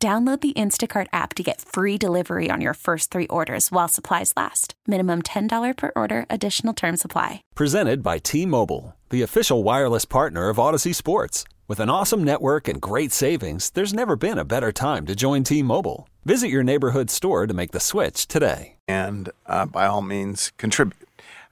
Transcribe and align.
Download 0.00 0.40
the 0.40 0.52
Instacart 0.52 1.08
app 1.12 1.34
to 1.34 1.42
get 1.42 1.60
free 1.60 1.98
delivery 1.98 2.50
on 2.52 2.60
your 2.60 2.74
first 2.74 3.10
three 3.10 3.26
orders 3.26 3.72
while 3.72 3.88
supplies 3.88 4.32
last. 4.36 4.74
Minimum 4.86 5.22
$10 5.22 5.76
per 5.76 5.90
order, 5.96 6.24
additional 6.30 6.72
term 6.72 6.96
supply. 6.96 7.42
Presented 7.56 8.00
by 8.00 8.18
T 8.18 8.46
Mobile, 8.46 8.94
the 9.10 9.22
official 9.22 9.64
wireless 9.64 10.04
partner 10.04 10.50
of 10.50 10.56
Audacy 10.56 10.94
Sports. 10.94 11.42
With 11.66 11.80
an 11.80 11.90
awesome 11.90 12.22
network 12.22 12.68
and 12.68 12.80
great 12.80 13.10
savings, 13.10 13.70
there's 13.70 13.92
never 13.92 14.14
been 14.14 14.38
a 14.38 14.44
better 14.44 14.70
time 14.70 15.04
to 15.06 15.16
join 15.16 15.42
T 15.42 15.64
Mobile. 15.64 16.08
Visit 16.24 16.48
your 16.48 16.62
neighborhood 16.62 17.10
store 17.10 17.48
to 17.48 17.54
make 17.54 17.72
the 17.72 17.80
switch 17.80 18.28
today. 18.28 18.76
And 18.86 19.30
uh, 19.46 19.66
by 19.66 19.86
all 19.86 20.02
means, 20.02 20.52
contribute. 20.58 21.08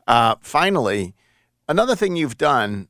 Uh, 0.07 0.37
finally, 0.41 1.15
another 1.69 1.97
thing 1.97 2.15
you've 2.15 2.39
done, 2.39 2.87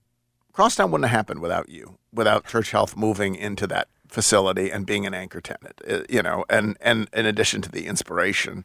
Crosstown 0.53 0.91
wouldn't 0.91 1.09
have 1.09 1.17
happened 1.17 1.41
without 1.41 1.71
you, 1.71 1.97
without 2.13 2.47
Church 2.47 2.73
Health 2.73 2.95
moving 2.95 3.35
into 3.35 3.67
that 3.69 3.89
facility 4.17 4.71
and 4.71 4.87
being 4.87 5.05
an 5.05 5.13
anchor 5.13 5.43
tenant, 5.43 5.79
uh, 5.87 6.01
you 6.09 6.23
know, 6.23 6.43
and, 6.49 6.75
and 6.81 7.07
in 7.13 7.27
addition 7.27 7.61
to 7.61 7.71
the 7.71 7.87
inspiration. 7.87 8.65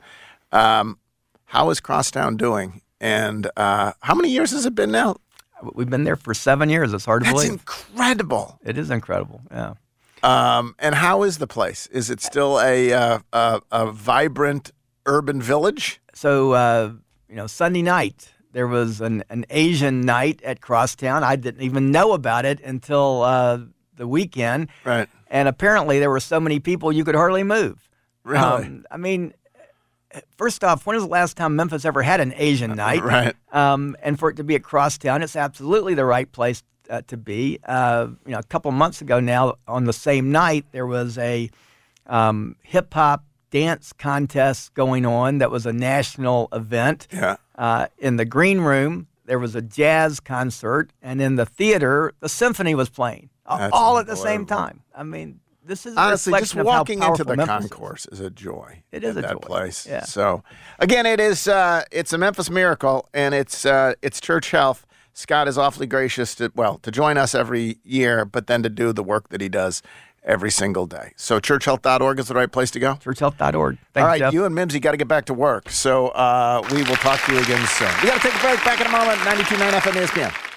Um, 0.53 0.97
how 1.43 1.69
is 1.71 1.81
Crosstown 1.81 2.37
doing? 2.37 2.79
And 3.01 3.51
uh, 3.57 3.91
how 3.99 4.15
many 4.15 4.29
years 4.29 4.51
has 4.51 4.65
it 4.65 4.75
been 4.75 4.91
now? 4.91 5.17
We've 5.73 5.89
been 5.89 6.05
there 6.05 6.15
for 6.15 6.33
seven 6.33 6.69
years. 6.69 6.93
It's 6.93 7.03
hard 7.03 7.23
to 7.23 7.25
That's 7.25 7.33
believe. 7.33 7.51
incredible. 7.51 8.59
It 8.63 8.77
is 8.77 8.89
incredible. 8.89 9.41
Yeah. 9.51 9.73
Um, 10.23 10.73
and 10.79 10.95
how 10.95 11.23
is 11.23 11.37
the 11.37 11.47
place? 11.47 11.87
Is 11.87 12.09
it 12.09 12.21
still 12.21 12.57
a, 12.61 12.93
uh, 12.93 13.19
a, 13.33 13.61
a 13.73 13.91
vibrant 13.91 14.71
urban 15.05 15.41
village? 15.41 15.99
So, 16.13 16.53
uh, 16.53 16.93
you 17.27 17.35
know, 17.35 17.47
Sunday 17.47 17.81
night, 17.81 18.31
there 18.53 18.67
was 18.67 19.01
an, 19.01 19.25
an 19.29 19.45
Asian 19.49 19.99
night 19.99 20.41
at 20.43 20.61
Crosstown. 20.61 21.25
I 21.25 21.35
didn't 21.35 21.61
even 21.61 21.91
know 21.91 22.13
about 22.13 22.45
it 22.45 22.61
until 22.61 23.23
uh, 23.23 23.59
the 23.97 24.07
weekend. 24.07 24.69
Right. 24.85 25.09
And 25.31 25.47
apparently, 25.47 25.97
there 25.99 26.09
were 26.09 26.19
so 26.19 26.39
many 26.41 26.59
people 26.59 26.91
you 26.91 27.05
could 27.05 27.15
hardly 27.15 27.43
move. 27.43 27.89
Really? 28.23 28.43
Um, 28.43 28.85
I 28.91 28.97
mean, 28.97 29.33
first 30.37 30.63
off, 30.63 30.85
when 30.85 30.95
was 30.95 31.05
the 31.05 31.09
last 31.09 31.37
time 31.37 31.55
Memphis 31.55 31.85
ever 31.85 32.03
had 32.03 32.19
an 32.19 32.33
Asian 32.35 32.75
night? 32.75 33.01
Right. 33.01 33.33
Um, 33.53 33.95
and 34.03 34.19
for 34.19 34.29
it 34.29 34.35
to 34.35 34.43
be 34.43 34.55
at 34.55 34.63
Crosstown, 34.63 35.23
it's 35.23 35.37
absolutely 35.37 35.93
the 35.93 36.05
right 36.05 36.29
place 36.29 36.63
uh, 36.89 37.01
to 37.07 37.15
be. 37.15 37.59
Uh, 37.65 38.07
you 38.25 38.33
know, 38.33 38.39
a 38.39 38.43
couple 38.43 38.69
months 38.71 39.01
ago 39.01 39.21
now, 39.21 39.55
on 39.69 39.85
the 39.85 39.93
same 39.93 40.31
night, 40.31 40.65
there 40.73 40.85
was 40.85 41.17
a 41.17 41.49
um, 42.07 42.57
hip 42.61 42.93
hop 42.93 43.23
dance 43.51 43.93
contest 43.93 44.73
going 44.73 45.05
on 45.05 45.37
that 45.37 45.49
was 45.49 45.65
a 45.65 45.73
national 45.73 46.49
event. 46.51 47.07
Yeah. 47.11 47.37
Uh, 47.55 47.87
in 47.97 48.17
the 48.17 48.25
green 48.25 48.59
room, 48.59 49.07
there 49.25 49.39
was 49.39 49.55
a 49.55 49.61
jazz 49.61 50.19
concert, 50.19 50.91
and 51.01 51.21
in 51.21 51.35
the 51.35 51.45
theater, 51.45 52.13
the 52.19 52.27
symphony 52.27 52.75
was 52.75 52.89
playing 52.89 53.29
That's 53.47 53.73
all 53.73 53.97
at 53.97 54.07
the 54.07 54.15
same 54.15 54.45
time. 54.45 54.81
I 54.95 55.03
mean, 55.03 55.39
this 55.63 55.85
is 55.85 55.95
a 55.95 55.99
Honestly, 55.99 56.31
just 56.39 56.53
reflection 56.55 56.59
of 56.61 56.65
how 56.67 56.79
walking 56.79 57.03
into 57.03 57.23
the 57.23 57.35
Memphis 57.35 57.65
is. 57.65 57.69
concourse 57.71 58.05
is. 58.11 58.19
a 58.19 58.29
joy. 58.29 58.83
It 58.91 59.03
is 59.03 59.15
a 59.17 59.21
that 59.21 59.31
joy. 59.33 59.37
place. 59.39 59.85
Yeah. 59.87 60.03
So, 60.03 60.43
again, 60.79 61.05
it 61.05 61.19
is. 61.19 61.47
Uh, 61.47 61.83
it's 61.91 62.13
a 62.13 62.17
Memphis 62.17 62.49
miracle, 62.49 63.07
and 63.13 63.35
it's 63.35 63.65
uh, 63.65 63.93
it's 64.01 64.19
Church 64.19 64.51
Health. 64.51 64.85
Scott 65.13 65.47
is 65.47 65.57
awfully 65.57 65.87
gracious 65.87 66.33
to 66.35 66.51
well 66.55 66.77
to 66.79 66.89
join 66.91 67.17
us 67.17 67.35
every 67.35 67.77
year, 67.83 68.25
but 68.25 68.47
then 68.47 68.63
to 68.63 68.69
do 68.69 68.91
the 68.93 69.03
work 69.03 69.29
that 69.29 69.41
he 69.41 69.49
does 69.49 69.81
every 70.23 70.49
single 70.51 70.85
day. 70.87 71.13
So, 71.15 71.39
churchhealth.org 71.39 72.19
is 72.19 72.27
the 72.27 72.35
right 72.35 72.51
place 72.51 72.71
to 72.71 72.79
go. 72.79 72.93
Churchhealth.org. 72.95 73.77
Thanks, 73.93 74.03
All 74.03 74.07
right, 74.07 74.19
Geoff. 74.19 74.33
you 74.33 74.45
and 74.45 74.55
Mimsy 74.55 74.79
got 74.79 74.91
to 74.91 74.97
get 74.97 75.07
back 75.07 75.25
to 75.25 75.33
work. 75.33 75.69
So 75.69 76.07
uh, 76.09 76.61
we 76.71 76.83
will 76.83 76.95
talk 76.97 77.23
to 77.25 77.33
you 77.33 77.39
again 77.39 77.65
soon. 77.67 77.89
We 78.01 78.07
got 78.09 78.21
to 78.21 78.27
take 78.29 78.35
a 78.35 78.39
break. 78.41 78.63
Back 78.63 78.79
in 78.81 78.87
a 78.87 78.91
moment. 78.91 79.17
92.9 79.19 79.71
FM 79.79 80.05
ESPN. 80.05 80.50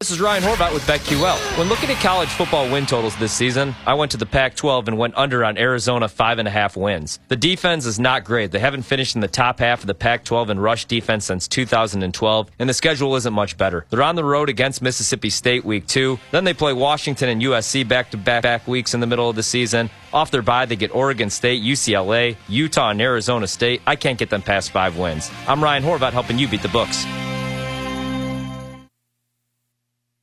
This 0.00 0.12
is 0.12 0.20
Ryan 0.20 0.44
Horvat 0.44 0.72
with 0.72 0.84
BetQL. 0.84 1.58
When 1.58 1.68
looking 1.68 1.90
at 1.90 2.00
college 2.00 2.28
football 2.28 2.70
win 2.70 2.86
totals 2.86 3.16
this 3.16 3.32
season, 3.32 3.74
I 3.84 3.94
went 3.94 4.12
to 4.12 4.16
the 4.16 4.26
Pac 4.26 4.54
12 4.54 4.86
and 4.86 4.96
went 4.96 5.16
under 5.16 5.44
on 5.44 5.58
Arizona 5.58 6.06
five 6.06 6.38
and 6.38 6.46
a 6.46 6.52
half 6.52 6.76
wins. 6.76 7.18
The 7.26 7.34
defense 7.34 7.84
is 7.84 7.98
not 7.98 8.22
great. 8.22 8.52
They 8.52 8.60
haven't 8.60 8.82
finished 8.82 9.16
in 9.16 9.22
the 9.22 9.26
top 9.26 9.58
half 9.58 9.80
of 9.80 9.88
the 9.88 9.96
Pac 9.96 10.24
12 10.24 10.50
in 10.50 10.60
rush 10.60 10.84
defense 10.84 11.24
since 11.24 11.48
2012, 11.48 12.50
and 12.60 12.68
the 12.68 12.74
schedule 12.74 13.16
isn't 13.16 13.32
much 13.32 13.56
better. 13.56 13.86
They're 13.90 14.04
on 14.04 14.14
the 14.14 14.22
road 14.22 14.48
against 14.48 14.82
Mississippi 14.82 15.30
State 15.30 15.64
week 15.64 15.88
two. 15.88 16.20
Then 16.30 16.44
they 16.44 16.54
play 16.54 16.72
Washington 16.72 17.28
and 17.30 17.42
USC 17.42 17.88
back 17.88 18.12
to 18.12 18.16
back 18.16 18.68
weeks 18.68 18.94
in 18.94 19.00
the 19.00 19.06
middle 19.08 19.28
of 19.28 19.34
the 19.34 19.42
season. 19.42 19.90
Off 20.12 20.30
their 20.30 20.42
bye, 20.42 20.64
they 20.64 20.76
get 20.76 20.94
Oregon 20.94 21.28
State, 21.28 21.64
UCLA, 21.64 22.36
Utah, 22.46 22.90
and 22.90 23.00
Arizona 23.00 23.48
State. 23.48 23.82
I 23.84 23.96
can't 23.96 24.16
get 24.16 24.30
them 24.30 24.42
past 24.42 24.70
five 24.70 24.96
wins. 24.96 25.28
I'm 25.48 25.60
Ryan 25.60 25.82
Horvat 25.82 26.12
helping 26.12 26.38
you 26.38 26.46
beat 26.46 26.62
the 26.62 26.68
books. 26.68 27.04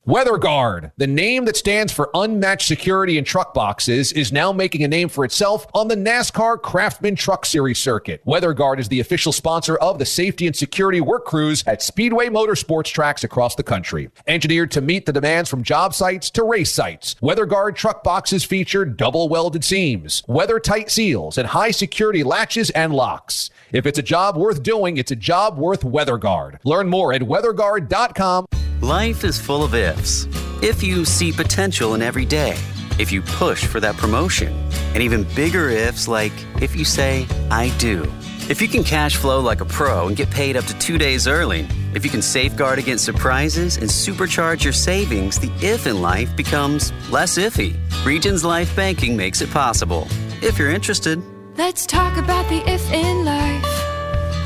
WeatherGuard, 0.06 0.92
the 0.98 1.06
name 1.08 1.46
that 1.46 1.56
stands 1.56 1.92
for 1.92 2.10
unmatched 2.14 2.68
security 2.68 3.18
in 3.18 3.24
truck 3.24 3.52
boxes, 3.52 4.12
is 4.12 4.30
now 4.30 4.52
making 4.52 4.84
a 4.84 4.88
name 4.88 5.08
for 5.08 5.24
itself 5.24 5.66
on 5.74 5.88
the 5.88 5.96
NASCAR 5.96 6.62
Craftsman 6.62 7.16
Truck 7.16 7.44
Series 7.44 7.80
circuit. 7.80 8.24
WeatherGuard 8.24 8.78
is 8.78 8.86
the 8.88 9.00
official 9.00 9.32
sponsor 9.32 9.74
of 9.78 9.98
the 9.98 10.06
safety 10.06 10.46
and 10.46 10.54
security 10.54 11.00
work 11.00 11.24
crews 11.24 11.64
at 11.66 11.82
Speedway 11.82 12.28
Motorsports 12.28 12.92
tracks 12.92 13.24
across 13.24 13.56
the 13.56 13.64
country. 13.64 14.08
Engineered 14.28 14.70
to 14.70 14.80
meet 14.80 15.06
the 15.06 15.12
demands 15.12 15.50
from 15.50 15.64
job 15.64 15.92
sites 15.92 16.30
to 16.30 16.44
race 16.44 16.72
sites, 16.72 17.16
WeatherGuard 17.20 17.74
truck 17.74 18.04
boxes 18.04 18.44
feature 18.44 18.84
double 18.84 19.28
welded 19.28 19.64
seams, 19.64 20.22
weather 20.28 20.60
tight 20.60 20.88
seals, 20.88 21.36
and 21.36 21.48
high 21.48 21.72
security 21.72 22.22
latches 22.22 22.70
and 22.70 22.94
locks. 22.94 23.50
If 23.72 23.84
it's 23.84 23.98
a 23.98 24.02
job 24.02 24.36
worth 24.36 24.62
doing, 24.62 24.96
it's 24.96 25.10
a 25.10 25.16
job 25.16 25.58
worth 25.58 25.82
WeatherGuard. 25.82 26.58
Learn 26.64 26.88
more 26.88 27.12
at 27.12 27.20
weatherguard.com. 27.20 28.46
Life 28.80 29.24
is 29.24 29.40
full 29.40 29.64
of 29.64 29.74
ifs. 29.74 30.28
If 30.62 30.82
you 30.82 31.04
see 31.04 31.32
potential 31.32 31.94
in 31.94 32.02
every 32.02 32.24
day, 32.24 32.56
if 32.98 33.10
you 33.10 33.22
push 33.22 33.66
for 33.66 33.80
that 33.80 33.96
promotion, 33.96 34.52
and 34.94 35.02
even 35.02 35.24
bigger 35.34 35.68
ifs 35.68 36.06
like 36.06 36.32
if 36.62 36.76
you 36.76 36.84
say, 36.84 37.26
I 37.50 37.76
do. 37.78 38.10
If 38.48 38.62
you 38.62 38.68
can 38.68 38.84
cash 38.84 39.16
flow 39.16 39.40
like 39.40 39.60
a 39.60 39.64
pro 39.64 40.06
and 40.06 40.16
get 40.16 40.30
paid 40.30 40.56
up 40.56 40.64
to 40.66 40.78
two 40.78 40.96
days 40.96 41.26
early, 41.26 41.66
if 41.94 42.04
you 42.04 42.10
can 42.10 42.22
safeguard 42.22 42.78
against 42.78 43.04
surprises 43.04 43.78
and 43.78 43.90
supercharge 43.90 44.62
your 44.62 44.72
savings, 44.72 45.40
the 45.40 45.50
if 45.60 45.88
in 45.88 46.00
life 46.00 46.34
becomes 46.36 46.92
less 47.10 47.36
iffy. 47.36 47.76
Regions 48.06 48.44
Life 48.44 48.74
Banking 48.76 49.16
makes 49.16 49.40
it 49.40 49.50
possible. 49.50 50.06
If 50.40 50.58
you're 50.58 50.70
interested, 50.70 51.20
Let's 51.58 51.86
talk 51.86 52.18
about 52.18 52.46
the 52.50 52.62
if 52.70 52.92
in 52.92 53.24
life. 53.24 53.95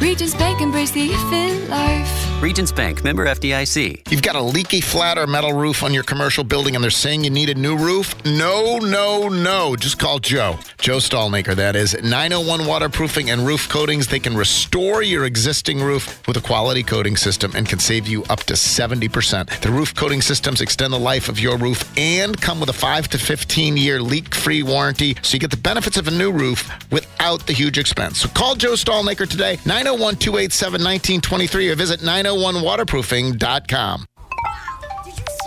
Regions 0.00 0.34
Bank 0.34 0.62
embrace 0.62 0.91
the 0.93 1.12
if 1.12 1.33
in 1.33 1.69
life. 1.69 2.43
Regions 2.43 2.72
Bank, 2.72 3.05
member 3.05 3.27
FDIC. 3.27 4.11
You've 4.11 4.22
got 4.22 4.34
a 4.34 4.41
leaky 4.41 4.81
flat 4.81 5.19
or 5.19 5.27
metal 5.27 5.53
roof 5.53 5.83
on 5.83 5.93
your 5.93 6.03
commercial 6.03 6.43
building 6.43 6.75
and 6.75 6.83
they're 6.83 6.91
saying 6.91 7.22
you 7.22 7.28
need 7.28 7.50
a 7.50 7.55
new 7.55 7.77
roof? 7.77 8.15
No, 8.25 8.78
no, 8.78 9.28
no. 9.28 9.77
Just 9.77 9.99
call 9.99 10.19
Joe. 10.21 10.59
Joe 10.78 10.97
Stallmaker, 10.97 11.55
that 11.55 11.77
is. 11.77 11.93
901 12.03 12.66
Waterproofing 12.66 13.28
and 13.28 13.47
Roof 13.47 13.69
Coatings. 13.69 14.06
They 14.06 14.19
can 14.19 14.34
restore 14.34 15.03
your 15.03 15.27
existing 15.27 15.83
roof 15.83 16.27
with 16.27 16.38
a 16.38 16.41
quality 16.41 16.82
coating 16.82 17.19
system 17.19 17.53
and 17.55 17.69
can 17.69 17.78
save 17.78 18.09
you 18.09 18.25
up 18.31 18.41
to 18.44 18.55
70%. 18.55 19.61
The 19.61 19.71
roof 19.71 19.94
coating 19.94 20.22
systems 20.22 20.62
extend 20.62 20.94
the 20.94 20.99
life 20.99 21.28
of 21.28 21.38
your 21.38 21.59
roof 21.59 21.84
and 21.99 22.41
come 22.41 22.59
with 22.59 22.71
a 22.71 22.75
5 22.75 23.09
to 23.09 23.19
15 23.19 23.77
year 23.77 24.00
leak 24.00 24.34
free 24.34 24.62
warranty 24.62 25.15
so 25.21 25.34
you 25.34 25.41
get 25.41 25.50
the 25.50 25.59
benefits 25.59 25.99
of 25.99 26.09
a 26.09 26.11
new 26.11 26.32
roof 26.32 26.71
without 26.91 27.47
the 27.47 27.53
huge 27.53 27.77
expense. 27.77 28.23
So 28.23 28.29
call 28.31 28.55
Joe 28.55 28.73
Stallmaker 28.73 29.29
today, 29.29 29.58
901 29.67 29.89
287 29.96 30.72
1923, 30.72 31.70
or 31.70 31.75
visit 31.75 32.00
901waterproofing.com. 32.00 34.06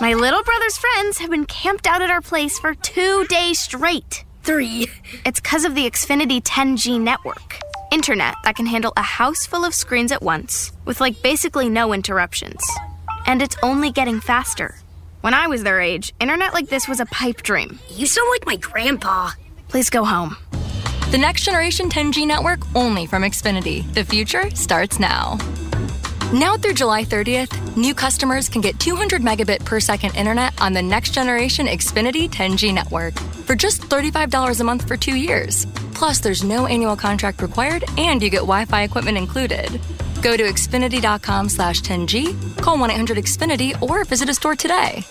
My 0.00 0.14
little 0.14 0.42
brother's 0.42 0.76
friends 0.76 1.18
have 1.18 1.30
been 1.30 1.46
camped 1.46 1.86
out 1.86 2.02
at 2.02 2.10
our 2.10 2.20
place 2.20 2.58
for 2.58 2.74
two 2.74 3.24
days 3.26 3.60
straight. 3.60 4.24
Three. 4.42 4.88
It's 5.24 5.40
because 5.40 5.64
of 5.64 5.74
the 5.74 5.88
Xfinity 5.88 6.42
10G 6.42 7.00
network. 7.00 7.58
Internet 7.92 8.34
that 8.44 8.56
can 8.56 8.66
handle 8.66 8.92
a 8.96 9.02
house 9.02 9.46
full 9.46 9.64
of 9.64 9.72
screens 9.72 10.10
at 10.10 10.20
once, 10.20 10.72
with 10.84 11.00
like 11.00 11.22
basically 11.22 11.68
no 11.68 11.92
interruptions. 11.92 12.60
And 13.26 13.40
it's 13.40 13.56
only 13.62 13.92
getting 13.92 14.20
faster. 14.20 14.74
When 15.20 15.32
I 15.32 15.46
was 15.46 15.62
their 15.62 15.80
age, 15.80 16.12
internet 16.20 16.52
like 16.52 16.68
this 16.68 16.88
was 16.88 17.00
a 17.00 17.06
pipe 17.06 17.42
dream. 17.42 17.78
You 17.88 18.06
sound 18.06 18.28
like 18.30 18.46
my 18.46 18.56
grandpa. 18.56 19.30
Please 19.68 19.90
go 19.90 20.04
home. 20.04 20.36
The 21.10 21.18
next 21.18 21.44
generation 21.44 21.88
10G 21.88 22.26
network 22.26 22.60
only 22.74 23.06
from 23.06 23.22
Xfinity. 23.22 23.92
The 23.94 24.04
future 24.04 24.50
starts 24.50 24.98
now. 24.98 25.38
Now 26.32 26.56
through 26.56 26.74
July 26.74 27.04
30th, 27.04 27.76
new 27.76 27.94
customers 27.94 28.48
can 28.48 28.60
get 28.60 28.80
200 28.80 29.22
megabit 29.22 29.64
per 29.64 29.78
second 29.78 30.16
internet 30.16 30.60
on 30.60 30.72
the 30.72 30.82
next 30.82 31.10
generation 31.14 31.66
Xfinity 31.66 32.28
10G 32.28 32.74
network 32.74 33.14
for 33.46 33.54
just 33.54 33.82
$35 33.82 34.60
a 34.60 34.64
month 34.64 34.88
for 34.88 34.96
two 34.96 35.14
years. 35.16 35.66
Plus, 35.94 36.18
there's 36.18 36.42
no 36.42 36.66
annual 36.66 36.96
contract 36.96 37.40
required, 37.40 37.84
and 37.96 38.20
you 38.20 38.30
get 38.30 38.38
Wi-Fi 38.38 38.82
equipment 38.82 39.16
included. 39.16 39.80
Go 40.22 40.36
to 40.36 40.42
Xfinity.com 40.42 41.48
slash 41.48 41.82
10G, 41.82 42.60
call 42.60 42.76
1-800-XFINITY, 42.78 43.80
or 43.82 44.04
visit 44.04 44.28
a 44.28 44.34
store 44.34 44.56
today. 44.56 45.04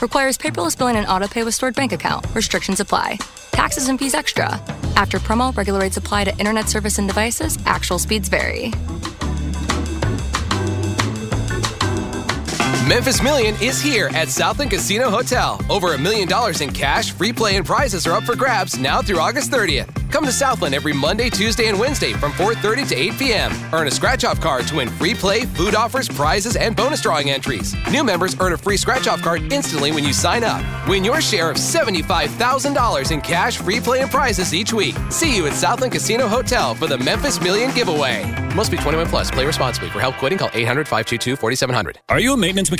Requires 0.00 0.38
paperless 0.38 0.76
billing 0.76 0.96
and 0.96 1.06
autopay 1.06 1.44
with 1.44 1.54
stored 1.54 1.74
bank 1.74 1.92
account. 1.92 2.26
Restrictions 2.34 2.80
apply. 2.80 3.18
Taxes 3.52 3.88
and 3.88 3.98
fees 3.98 4.14
extra. 4.14 4.48
After 4.96 5.18
promo, 5.18 5.54
regular 5.56 5.80
rates 5.80 5.96
apply 5.96 6.24
to 6.24 6.36
internet 6.38 6.68
service 6.68 6.98
and 6.98 7.06
devices. 7.06 7.58
Actual 7.66 7.98
speeds 7.98 8.28
vary. 8.28 8.72
Memphis 12.90 13.22
Million 13.22 13.54
is 13.62 13.80
here 13.80 14.10
at 14.14 14.28
Southland 14.28 14.72
Casino 14.72 15.10
Hotel. 15.10 15.64
Over 15.70 15.94
a 15.94 15.98
million 15.98 16.26
dollars 16.26 16.60
in 16.60 16.72
cash, 16.72 17.12
free 17.12 17.32
play, 17.32 17.54
and 17.54 17.64
prizes 17.64 18.04
are 18.04 18.14
up 18.14 18.24
for 18.24 18.34
grabs 18.34 18.80
now 18.80 19.00
through 19.00 19.20
August 19.20 19.52
30th. 19.52 19.94
Come 20.10 20.24
to 20.24 20.32
Southland 20.32 20.74
every 20.74 20.92
Monday, 20.92 21.30
Tuesday, 21.30 21.68
and 21.68 21.78
Wednesday 21.78 22.14
from 22.14 22.32
4:30 22.32 22.88
to 22.88 22.96
8 22.96 23.12
p.m. 23.16 23.52
Earn 23.72 23.86
a 23.86 23.92
scratch-off 23.92 24.40
card 24.40 24.66
to 24.66 24.74
win 24.74 24.88
free 24.88 25.14
play, 25.14 25.44
food 25.44 25.76
offers, 25.76 26.08
prizes, 26.08 26.56
and 26.56 26.74
bonus 26.74 27.00
drawing 27.00 27.30
entries. 27.30 27.76
New 27.92 28.02
members 28.02 28.34
earn 28.40 28.54
a 28.54 28.58
free 28.58 28.76
scratch-off 28.76 29.22
card 29.22 29.52
instantly 29.52 29.92
when 29.92 30.02
you 30.02 30.12
sign 30.12 30.42
up. 30.42 30.60
Win 30.88 31.04
your 31.04 31.20
share 31.20 31.48
of 31.48 31.58
$75,000 31.58 33.12
in 33.12 33.20
cash, 33.20 33.58
free 33.58 33.78
play, 33.78 34.00
and 34.00 34.10
prizes 34.10 34.52
each 34.52 34.72
week. 34.72 34.96
See 35.10 35.36
you 35.36 35.46
at 35.46 35.52
Southland 35.52 35.92
Casino 35.92 36.26
Hotel 36.26 36.74
for 36.74 36.88
the 36.88 36.98
Memphis 36.98 37.40
Million 37.40 37.72
giveaway. 37.72 38.24
Must 38.56 38.72
be 38.72 38.78
21 38.78 39.06
plus. 39.06 39.30
Play 39.30 39.46
responsibly. 39.46 39.90
For 39.90 40.00
help 40.00 40.16
quitting, 40.16 40.38
call 40.38 40.48
800-522-4700. 40.48 41.98
Are 42.08 42.18
you 42.18 42.32
a 42.32 42.36
maintenance 42.36 42.68
mechanic, 42.68 42.79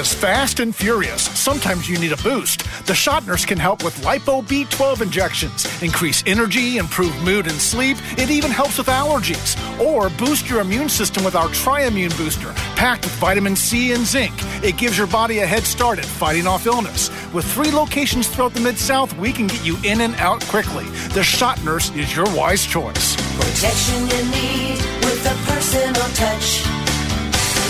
is 0.00 0.14
fast 0.14 0.60
and 0.60 0.74
furious. 0.74 1.22
Sometimes 1.38 1.86
you 1.86 1.98
need 1.98 2.12
a 2.12 2.16
boost. 2.18 2.64
The 2.86 2.94
Shot 2.94 3.26
Nurse 3.26 3.44
can 3.44 3.58
help 3.58 3.84
with 3.84 3.94
Lipo 4.02 4.42
B12 4.42 5.02
injections, 5.02 5.82
increase 5.82 6.24
energy, 6.26 6.78
improve 6.78 7.14
mood 7.22 7.46
and 7.46 7.60
sleep. 7.60 7.98
It 8.16 8.30
even 8.30 8.50
helps 8.50 8.78
with 8.78 8.86
allergies. 8.86 9.50
Or 9.78 10.08
boost 10.08 10.48
your 10.48 10.60
immune 10.60 10.88
system 10.88 11.22
with 11.22 11.34
our 11.34 11.48
Triimmune 11.48 12.16
Booster, 12.16 12.52
packed 12.76 13.04
with 13.04 13.14
vitamin 13.16 13.54
C 13.54 13.92
and 13.92 14.06
zinc. 14.06 14.32
It 14.64 14.78
gives 14.78 14.96
your 14.96 15.06
body 15.06 15.40
a 15.40 15.46
head 15.46 15.64
start 15.64 15.98
at 15.98 16.06
fighting 16.06 16.46
off 16.46 16.66
illness. 16.66 17.10
With 17.34 17.44
three 17.44 17.70
locations 17.70 18.26
throughout 18.26 18.54
the 18.54 18.60
Mid 18.60 18.78
South, 18.78 19.14
we 19.18 19.32
can 19.32 19.48
get 19.48 19.64
you 19.66 19.76
in 19.84 20.00
and 20.00 20.14
out 20.14 20.40
quickly. 20.46 20.84
The 21.12 21.22
Shot 21.22 21.62
Nurse 21.62 21.94
is 21.94 22.16
your 22.16 22.26
wise 22.34 22.64
choice. 22.64 23.16
Protection 23.36 24.00
you 24.08 24.22
need 24.30 24.78
with 25.04 25.26
a 25.26 25.36
personal 25.50 26.08
touch. 26.14 26.64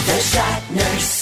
The 0.07 0.21
Shot 0.21 0.63
Nurse. 0.71 1.20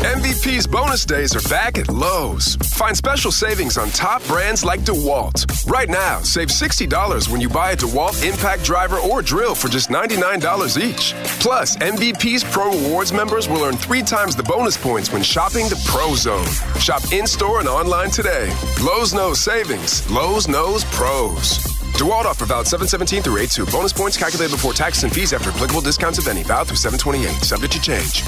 MVP's 0.00 0.66
bonus 0.66 1.04
days 1.04 1.36
are 1.36 1.46
back 1.50 1.76
at 1.76 1.90
Lowe's. 1.90 2.56
Find 2.56 2.96
special 2.96 3.30
savings 3.30 3.76
on 3.76 3.90
top 3.90 4.26
brands 4.26 4.64
like 4.64 4.80
DeWalt. 4.80 5.70
Right 5.70 5.90
now, 5.90 6.20
save 6.20 6.48
$60 6.48 7.28
when 7.30 7.42
you 7.42 7.50
buy 7.50 7.72
a 7.72 7.76
DeWalt 7.76 8.26
Impact 8.26 8.64
Driver 8.64 8.96
or 8.96 9.20
Drill 9.20 9.54
for 9.54 9.68
just 9.68 9.90
$99 9.90 10.80
each. 10.80 11.12
Plus, 11.38 11.76
MVP's 11.76 12.44
Pro 12.44 12.70
Rewards 12.70 13.12
members 13.12 13.46
will 13.46 13.62
earn 13.62 13.76
three 13.76 14.00
times 14.00 14.34
the 14.34 14.42
bonus 14.42 14.74
points 14.74 15.12
when 15.12 15.22
shopping 15.22 15.68
the 15.68 15.78
Pro 15.84 16.14
Zone. 16.14 16.46
Shop 16.78 17.02
in 17.12 17.26
store 17.26 17.58
and 17.58 17.68
online 17.68 18.08
today. 18.08 18.50
Lowe's 18.82 19.12
knows 19.12 19.38
savings. 19.38 20.10
Lowe's 20.10 20.48
knows 20.48 20.82
pros. 20.86 21.58
DeWalt 21.98 22.24
offer 22.24 22.46
valid 22.46 22.66
717 22.66 23.22
through 23.22 23.36
82. 23.36 23.66
Bonus 23.66 23.92
points 23.92 24.16
calculated 24.16 24.54
before 24.54 24.72
taxes 24.72 25.04
and 25.04 25.12
fees 25.12 25.34
after 25.34 25.50
applicable 25.50 25.82
discounts 25.82 26.18
if 26.18 26.26
any. 26.26 26.42
Valid 26.42 26.68
through 26.68 26.78
728. 26.78 27.44
Subject 27.44 27.72
to 27.74 27.80
change. 27.82 28.24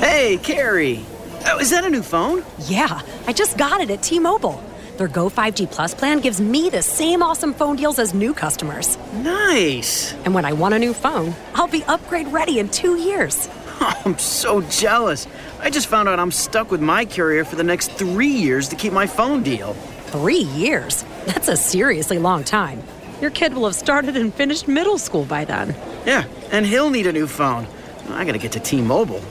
Hey, 0.00 0.38
Carrie. 0.38 1.04
Oh, 1.44 1.58
is 1.58 1.68
that 1.72 1.84
a 1.84 1.90
new 1.90 2.00
phone? 2.02 2.42
Yeah, 2.60 3.02
I 3.26 3.34
just 3.34 3.58
got 3.58 3.82
it 3.82 3.90
at 3.90 4.02
T 4.02 4.18
Mobile. 4.18 4.62
Their 4.96 5.08
Go 5.08 5.28
5G 5.28 5.70
Plus 5.70 5.94
plan 5.94 6.20
gives 6.20 6.40
me 6.40 6.70
the 6.70 6.80
same 6.80 7.22
awesome 7.22 7.52
phone 7.52 7.76
deals 7.76 7.98
as 7.98 8.14
new 8.14 8.32
customers. 8.32 8.96
Nice. 9.12 10.14
And 10.24 10.34
when 10.34 10.46
I 10.46 10.54
want 10.54 10.72
a 10.72 10.78
new 10.78 10.94
phone, 10.94 11.34
I'll 11.54 11.68
be 11.68 11.84
upgrade 11.84 12.28
ready 12.28 12.58
in 12.60 12.70
two 12.70 12.96
years. 12.96 13.50
Oh, 13.78 13.92
I'm 14.06 14.16
so 14.18 14.62
jealous. 14.62 15.26
I 15.60 15.68
just 15.68 15.88
found 15.88 16.08
out 16.08 16.18
I'm 16.18 16.32
stuck 16.32 16.70
with 16.70 16.80
my 16.80 17.04
carrier 17.04 17.44
for 17.44 17.56
the 17.56 17.64
next 17.64 17.90
three 17.92 18.26
years 18.32 18.68
to 18.70 18.76
keep 18.76 18.94
my 18.94 19.06
phone 19.06 19.42
deal. 19.42 19.74
Three 20.12 20.44
years? 20.56 21.04
That's 21.26 21.48
a 21.48 21.58
seriously 21.58 22.16
long 22.18 22.42
time. 22.42 22.82
Your 23.20 23.30
kid 23.30 23.52
will 23.52 23.66
have 23.66 23.74
started 23.74 24.16
and 24.16 24.32
finished 24.32 24.66
middle 24.66 24.96
school 24.96 25.26
by 25.26 25.44
then. 25.44 25.74
Yeah, 26.06 26.24
and 26.52 26.64
he'll 26.64 26.88
need 26.88 27.06
a 27.06 27.12
new 27.12 27.26
phone. 27.26 27.66
I 28.08 28.24
gotta 28.24 28.38
get 28.38 28.52
to 28.52 28.60
T 28.60 28.80
Mobile. 28.80 29.22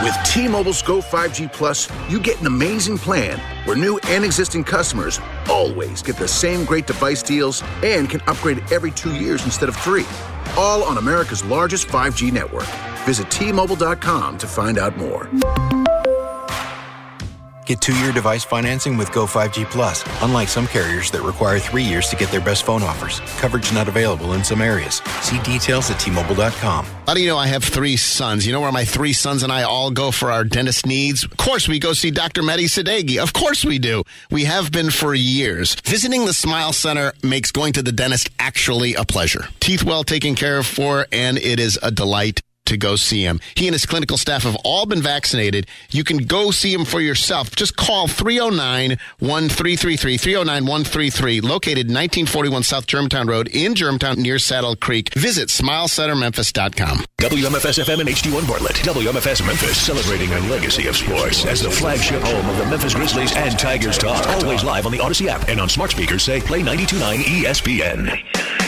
With 0.00 0.16
T-Mobile's 0.24 0.80
Go 0.80 1.00
5G 1.00 1.52
Plus, 1.52 1.88
you 2.08 2.20
get 2.20 2.40
an 2.40 2.46
amazing 2.46 2.98
plan 2.98 3.36
where 3.66 3.76
new 3.76 3.98
and 4.06 4.24
existing 4.24 4.62
customers 4.62 5.18
always 5.48 6.02
get 6.02 6.16
the 6.16 6.28
same 6.28 6.64
great 6.64 6.86
device 6.86 7.20
deals 7.20 7.64
and 7.82 8.08
can 8.08 8.20
upgrade 8.28 8.62
every 8.70 8.92
two 8.92 9.12
years 9.14 9.44
instead 9.44 9.68
of 9.68 9.74
three. 9.74 10.06
All 10.56 10.84
on 10.84 10.98
America's 10.98 11.44
largest 11.44 11.88
5G 11.88 12.30
network. 12.30 12.66
Visit 13.06 13.28
T-Mobile.com 13.28 14.38
to 14.38 14.46
find 14.46 14.78
out 14.78 14.96
more. 14.96 15.28
Get 17.68 17.82
two-year 17.82 18.12
device 18.12 18.44
financing 18.44 18.96
with 18.96 19.12
Go 19.12 19.26
5G 19.26 19.66
Plus. 19.66 20.02
Unlike 20.22 20.48
some 20.48 20.66
carriers 20.66 21.10
that 21.10 21.20
require 21.20 21.58
three 21.58 21.82
years 21.82 22.08
to 22.08 22.16
get 22.16 22.30
their 22.30 22.40
best 22.40 22.64
phone 22.64 22.82
offers. 22.82 23.20
Coverage 23.40 23.74
not 23.74 23.88
available 23.88 24.32
in 24.32 24.42
some 24.42 24.62
areas. 24.62 25.02
See 25.20 25.38
details 25.40 25.90
at 25.90 26.00
T-Mobile.com. 26.00 26.86
How 27.06 27.12
do 27.12 27.20
you 27.20 27.28
know 27.28 27.36
I 27.36 27.46
have 27.46 27.62
three 27.62 27.98
sons? 27.98 28.46
You 28.46 28.54
know 28.54 28.62
where 28.62 28.72
my 28.72 28.86
three 28.86 29.12
sons 29.12 29.42
and 29.42 29.52
I 29.52 29.64
all 29.64 29.90
go 29.90 30.10
for 30.10 30.32
our 30.32 30.44
dentist 30.44 30.86
needs? 30.86 31.24
Of 31.24 31.36
course, 31.36 31.68
we 31.68 31.78
go 31.78 31.92
see 31.92 32.10
Dr. 32.10 32.40
Mehdi 32.40 32.70
Sadeghi. 32.70 33.18
Of 33.22 33.34
course 33.34 33.66
we 33.66 33.78
do. 33.78 34.02
We 34.30 34.44
have 34.44 34.72
been 34.72 34.88
for 34.88 35.14
years. 35.14 35.74
Visiting 35.84 36.24
the 36.24 36.32
Smile 36.32 36.72
Center 36.72 37.12
makes 37.22 37.52
going 37.52 37.74
to 37.74 37.82
the 37.82 37.92
dentist 37.92 38.30
actually 38.38 38.94
a 38.94 39.04
pleasure. 39.04 39.44
Teeth 39.60 39.84
well 39.84 40.04
taken 40.04 40.34
care 40.34 40.56
of 40.56 40.66
for, 40.66 41.06
and 41.12 41.36
it 41.36 41.60
is 41.60 41.78
a 41.82 41.90
delight 41.90 42.40
to 42.68 42.76
go 42.76 42.96
see 42.96 43.22
him. 43.22 43.40
He 43.54 43.66
and 43.66 43.74
his 43.74 43.86
clinical 43.86 44.16
staff 44.16 44.44
have 44.44 44.56
all 44.64 44.86
been 44.86 45.02
vaccinated. 45.02 45.66
You 45.90 46.04
can 46.04 46.18
go 46.18 46.50
see 46.50 46.72
him 46.72 46.84
for 46.84 47.00
yourself. 47.00 47.54
Just 47.54 47.76
call 47.76 48.08
309 48.08 48.98
1333, 49.18 50.16
309 50.16 50.62
133, 50.64 51.40
located 51.40 51.86
1941 51.88 52.62
South 52.62 52.86
Germantown 52.86 53.26
Road 53.26 53.48
in 53.48 53.74
Germantown 53.74 54.20
near 54.20 54.38
Saddle 54.38 54.76
Creek. 54.76 55.12
Visit 55.14 55.48
smilecentermemphis.com. 55.48 57.04
WMFS 57.20 57.84
FM 57.84 58.00
and 58.00 58.08
HD1 58.08 58.46
Bartlett. 58.46 58.76
WMFS 58.76 59.44
Memphis 59.46 59.76
celebrating 59.76 60.32
a 60.32 60.40
legacy 60.48 60.86
of 60.86 60.96
sports 60.96 61.44
as 61.46 61.60
the 61.60 61.70
flagship 61.70 62.22
home 62.22 62.48
of 62.48 62.56
the 62.58 62.66
Memphis 62.66 62.94
Grizzlies 62.94 63.34
and 63.34 63.58
Tigers 63.58 63.98
Talk. 63.98 64.26
Always 64.28 64.62
live 64.62 64.86
on 64.86 64.92
the 64.92 64.98
Audacy 64.98 65.26
app 65.26 65.48
and 65.48 65.60
on 65.60 65.68
smart 65.68 65.90
speakers 65.90 66.22
say 66.22 66.40
play 66.40 66.58
929 66.62 67.20
ESPN. 67.20 68.67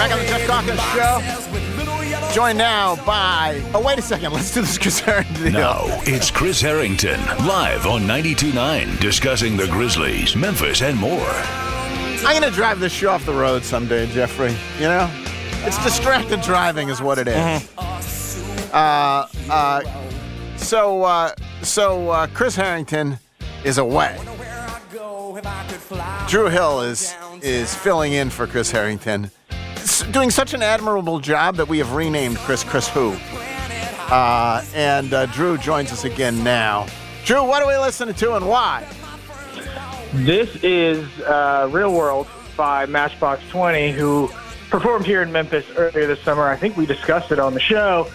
Back 0.00 0.12
on 0.12 0.18
the 0.18 0.24
Geoff 0.24 0.46
Calkins 0.46 0.80
Show. 0.94 2.32
Joined 2.32 2.56
now 2.56 2.96
by. 3.04 3.62
Oh, 3.74 3.82
wait 3.84 3.98
a 3.98 4.02
second. 4.02 4.32
Let's 4.32 4.50
do 4.50 4.62
this 4.62 4.78
Chris 4.78 4.98
Harrington 4.98 5.42
deal. 5.42 5.52
Now, 5.52 5.82
it's 6.06 6.30
Chris 6.30 6.58
Harrington, 6.58 7.20
live 7.46 7.86
on 7.86 8.04
92.9, 8.04 8.98
discussing 8.98 9.58
the 9.58 9.66
Grizzlies, 9.66 10.34
Memphis, 10.34 10.80
and 10.80 10.96
more. 10.96 11.28
I'm 11.28 12.34
going 12.34 12.42
to 12.42 12.50
drive 12.50 12.80
this 12.80 12.94
show 12.94 13.10
off 13.10 13.26
the 13.26 13.34
road 13.34 13.62
someday, 13.62 14.06
Jeffrey. 14.06 14.56
You 14.78 14.88
know? 14.88 15.10
It's 15.66 15.76
distracted 15.84 16.40
driving, 16.40 16.88
is 16.88 17.02
what 17.02 17.18
it 17.18 17.28
is. 17.28 17.70
Uh, 18.72 19.26
uh, 19.50 19.82
so, 20.56 21.02
uh, 21.02 21.34
so 21.60 22.08
uh, 22.08 22.26
Chris 22.28 22.56
Harrington 22.56 23.18
is 23.64 23.76
away. 23.76 24.18
Drew 26.26 26.46
Hill 26.46 26.80
is 26.80 27.14
is 27.42 27.74
filling 27.74 28.12
in 28.12 28.30
for 28.30 28.46
Chris 28.46 28.70
Harrington. 28.70 29.30
Doing 30.12 30.30
such 30.30 30.54
an 30.54 30.62
admirable 30.62 31.20
job 31.20 31.56
that 31.56 31.68
we 31.68 31.78
have 31.78 31.92
renamed 31.92 32.38
Chris 32.38 32.64
Chris 32.64 32.88
Who. 32.88 33.16
Uh, 34.10 34.64
and 34.74 35.12
uh, 35.12 35.26
Drew 35.26 35.56
joins 35.56 35.92
us 35.92 36.04
again 36.04 36.42
now. 36.42 36.86
Drew, 37.24 37.44
what 37.44 37.62
are 37.62 37.68
we 37.68 37.76
listening 37.76 38.14
to 38.16 38.34
and 38.34 38.48
why? 38.48 38.86
This 40.12 40.56
is 40.64 41.06
uh, 41.20 41.68
Real 41.70 41.92
World 41.94 42.26
by 42.56 42.86
Matchbox 42.86 43.42
20, 43.50 43.92
who 43.92 44.28
performed 44.68 45.06
here 45.06 45.22
in 45.22 45.30
Memphis 45.30 45.64
earlier 45.76 46.06
this 46.06 46.20
summer. 46.22 46.48
I 46.48 46.56
think 46.56 46.76
we 46.76 46.86
discussed 46.86 47.30
it 47.30 47.38
on 47.38 47.54
the 47.54 47.60
show. 47.60 48.10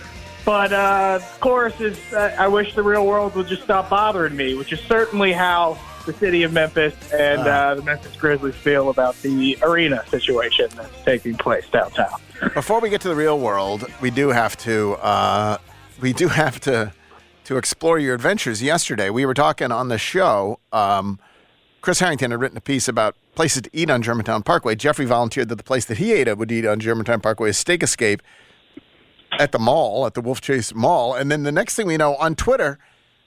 But 0.46 0.74
uh, 0.74 1.20
chorus 1.40 1.80
is 1.82 1.98
uh, 2.14 2.36
I 2.38 2.48
wish 2.48 2.76
the 2.76 2.84
real 2.84 3.08
world 3.08 3.34
would 3.36 3.48
just 3.48 3.64
stop 3.64 3.90
bothering 3.90 4.36
me, 4.36 4.54
which 4.54 4.72
is 4.72 4.80
certainly 4.82 5.32
how 5.32 5.80
the 6.06 6.14
city 6.14 6.44
of 6.44 6.54
Memphis 6.54 6.94
and 7.12 7.42
uh, 7.42 7.76
the 7.76 7.82
Memphis 7.82 8.16
Grizzlies 8.16 8.56
feel 8.56 8.90
about 8.90 9.20
the 9.22 9.58
arena 9.62 10.06
situation 10.08 10.70
that's 10.76 11.04
taking 11.04 11.36
place 11.36 11.68
downtown. 11.70 12.20
Before 12.54 12.80
we 12.80 12.90
get 12.90 13.02
to 13.02 13.10
the 13.10 13.16
real 13.16 13.40
world, 13.40 13.86
we 14.02 14.12
do 14.12 14.30
have 14.30 14.58
to 14.58 14.94
uh, 14.96 15.58
we 16.02 16.14
do 16.14 16.28
have 16.28 16.60
to 16.62 16.94
to 17.46 17.58
explore 17.58 18.00
your 18.00 18.16
adventures. 18.16 18.62
Yesterday, 18.62 19.10
we 19.10 19.26
were 19.26 19.34
talking 19.34 19.72
on 19.72 19.90
the 19.90 19.98
show. 19.98 20.60
Um, 20.72 21.20
Chris 21.82 22.00
Harrington 22.00 22.32
had 22.32 22.40
written 22.40 22.58
a 22.58 22.62
piece 22.62 22.88
about 22.88 23.16
places 23.36 23.62
to 23.64 23.70
eat 23.72 23.90
on 23.90 24.02
Germantown 24.02 24.42
Parkway. 24.42 24.76
Jeffrey 24.76 25.06
volunteered 25.06 25.50
that 25.50 25.56
the 25.56 25.64
place 25.64 25.86
that 25.86 25.98
he 25.98 26.14
ate 26.14 26.28
at 26.28 26.38
would 26.38 26.52
eat 26.52 26.66
on 26.66 26.80
Germantown 26.80 27.22
Parkway 27.22 27.50
is 27.50 27.58
Steak 27.58 27.84
Escape 27.84 28.22
at 29.38 29.52
the 29.52 29.60
mall, 29.60 30.06
at 30.06 30.14
the 30.16 30.22
Wolf 30.22 30.42
Chase 30.42 30.74
Mall. 30.74 31.14
And 31.14 31.32
then 31.32 31.44
the 31.44 31.52
next 31.52 31.76
thing 31.76 31.86
we 31.86 31.98
know, 31.98 32.16
on 32.16 32.36
Twitter, 32.36 32.80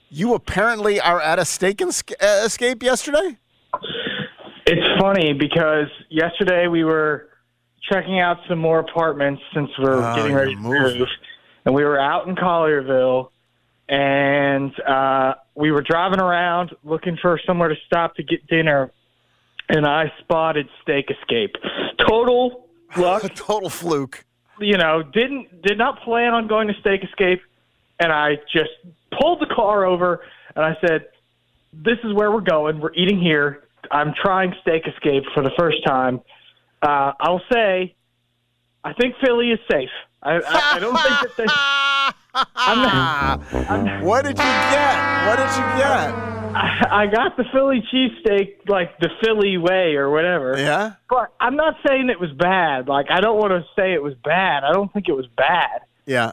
you 0.09 0.33
apparently 0.33 0.99
are 0.99 1.21
at 1.21 1.39
a 1.39 1.45
Steak 1.45 1.77
Esca- 1.77 2.13
uh, 2.21 2.45
Escape 2.45 2.83
yesterday. 2.83 3.37
It's 4.65 5.01
funny 5.01 5.33
because 5.33 5.87
yesterday 6.09 6.67
we 6.67 6.83
were 6.83 7.29
checking 7.91 8.19
out 8.19 8.37
some 8.47 8.59
more 8.59 8.79
apartments 8.79 9.41
since 9.53 9.69
we're 9.79 9.95
Oh, 10.03 10.15
getting 10.15 10.33
ready 10.35 10.53
to 10.55 10.61
move, 10.61 11.07
and 11.65 11.73
we 11.73 11.83
were 11.83 11.99
out 11.99 12.27
in 12.27 12.35
Collierville, 12.35 13.29
and 13.87 14.71
uh, 14.81 15.33
we 15.55 15.71
were 15.71 15.81
driving 15.81 16.19
around 16.19 16.75
looking 16.83 17.17
for 17.21 17.39
somewhere 17.47 17.69
to 17.69 17.75
stop 17.87 18.15
to 18.15 18.23
get 18.23 18.45
dinner, 18.47 18.91
and 19.69 19.85
I 19.87 20.11
spotted 20.19 20.67
Steak 20.83 21.09
Escape. 21.09 21.55
Total 22.07 22.67
luck, 22.95 23.23
total 23.35 23.69
fluke. 23.69 24.23
You 24.59 24.77
know, 24.77 25.01
didn't 25.01 25.61
did 25.63 25.77
not 25.77 26.01
plan 26.01 26.33
on 26.33 26.47
going 26.47 26.67
to 26.67 26.73
Steak 26.81 27.03
Escape, 27.03 27.41
and 27.99 28.11
I 28.11 28.35
just 28.53 28.69
pulled 29.11 29.41
the 29.41 29.53
car 29.53 29.85
over 29.85 30.21
and 30.55 30.65
I 30.65 30.75
said, 30.85 31.07
"This 31.73 31.97
is 32.03 32.13
where 32.13 32.31
we're 32.31 32.41
going. 32.41 32.79
We're 32.79 32.93
eating 32.93 33.21
here. 33.21 33.63
I'm 33.91 34.13
trying 34.21 34.53
Steak 34.61 34.83
Escape 34.87 35.23
for 35.33 35.43
the 35.43 35.51
first 35.57 35.77
time. 35.85 36.21
Uh, 36.81 37.13
I'll 37.19 37.41
say, 37.51 37.95
I 38.83 38.93
think 38.93 39.15
Philly 39.23 39.51
is 39.51 39.59
safe. 39.69 39.89
I, 40.21 40.35
I, 40.35 40.61
I 40.75 40.79
don't 40.79 40.95
think 40.95 41.19
that 41.21 41.37
they. 41.37 41.45
I'm 42.55 42.77
not, 42.81 43.69
I'm, 43.69 44.01
what 44.05 44.23
did 44.23 44.37
you 44.37 44.43
get? 44.43 45.27
What 45.27 45.37
did 45.37 45.49
you 45.55 45.65
get? 45.77 46.29
I, 46.55 47.03
I 47.03 47.07
got 47.07 47.37
the 47.37 47.45
Philly 47.53 47.83
cheesesteak 47.93 48.67
like 48.67 48.97
the 48.99 49.09
Philly 49.23 49.57
way 49.57 49.95
or 49.95 50.09
whatever. 50.09 50.55
Yeah. 50.57 50.93
But 51.09 51.33
I'm 51.39 51.55
not 51.55 51.75
saying 51.87 52.09
it 52.09 52.19
was 52.19 52.31
bad. 52.31 52.87
Like 52.87 53.07
I 53.09 53.21
don't 53.21 53.37
want 53.37 53.51
to 53.51 53.63
say 53.75 53.93
it 53.93 54.03
was 54.03 54.13
bad. 54.23 54.63
I 54.63 54.73
don't 54.73 54.91
think 54.91 55.07
it 55.07 55.13
was 55.13 55.27
bad. 55.37 55.81
Yeah. 56.05 56.31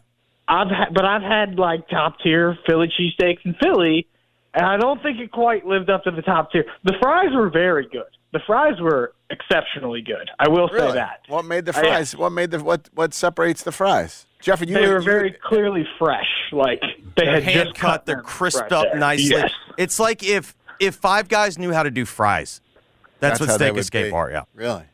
I've 0.49 0.69
had, 0.69 0.95
but 0.95 1.05
I've 1.05 1.23
had 1.23 1.59
like 1.59 1.89
top 1.89 2.19
tier 2.23 2.57
Philly 2.67 2.89
cheesesteaks 2.89 3.45
in 3.45 3.55
Philly, 3.63 4.07
and 4.55 4.65
I 4.65 4.77
don't 4.77 5.03
think 5.03 5.19
it 5.19 5.33
quite 5.33 5.67
lived 5.67 5.91
up 5.91 6.05
to 6.05 6.11
the 6.11 6.23
top 6.23 6.53
tier. 6.53 6.65
The 6.85 6.95
fries 7.01 7.31
were 7.35 7.51
very 7.51 7.89
good. 7.89 8.05
The 8.33 8.41
fries 8.47 8.81
were 8.81 9.15
exceptionally 9.31 10.03
good. 10.03 10.31
I 10.39 10.49
will 10.49 10.69
Really? 10.69 10.89
say 10.91 10.95
that. 10.95 11.21
What 11.29 11.45
made 11.47 11.65
the 11.65 11.73
yeah. 11.73 11.81
fries? 11.81 12.17
What 12.17 12.31
made 12.31 12.51
the 12.51 12.63
what? 12.63 12.89
What 12.95 13.15
separates 13.15 13.63
the 13.63 13.73
fries? 13.73 14.27
Jeffrey, 14.41 14.69
you 14.69 14.75
they 14.75 14.87
were 14.87 14.99
you- 14.99 15.05
very 15.05 15.33
clearly 15.45 15.87
fresh. 15.99 16.27
Like 16.53 16.83
they 17.17 17.27
had 17.27 17.43
hand 17.43 17.69
just 17.71 17.75
cut. 17.81 17.89
cut 17.91 18.07
They're 18.07 18.21
crisped 18.23 18.73
up 18.73 18.87
there. 18.93 18.99
nicely. 19.01 19.31
Yes. 19.37 19.51
It's 19.79 19.99
like 19.99 20.23
if 20.23 20.55
if 20.79 20.95
Five 20.97 21.29
Guys 21.29 21.59
knew 21.59 21.73
how 21.73 21.83
to 21.83 21.91
do 21.91 22.05
fries. 22.05 22.61
That's, 23.19 23.41
what 23.41 23.51
Steak 23.51 23.75
Escape 23.79 24.07
be. 24.09 24.13
are. 24.13 24.31
Yeah. 24.31 24.43
Really? 24.55 24.85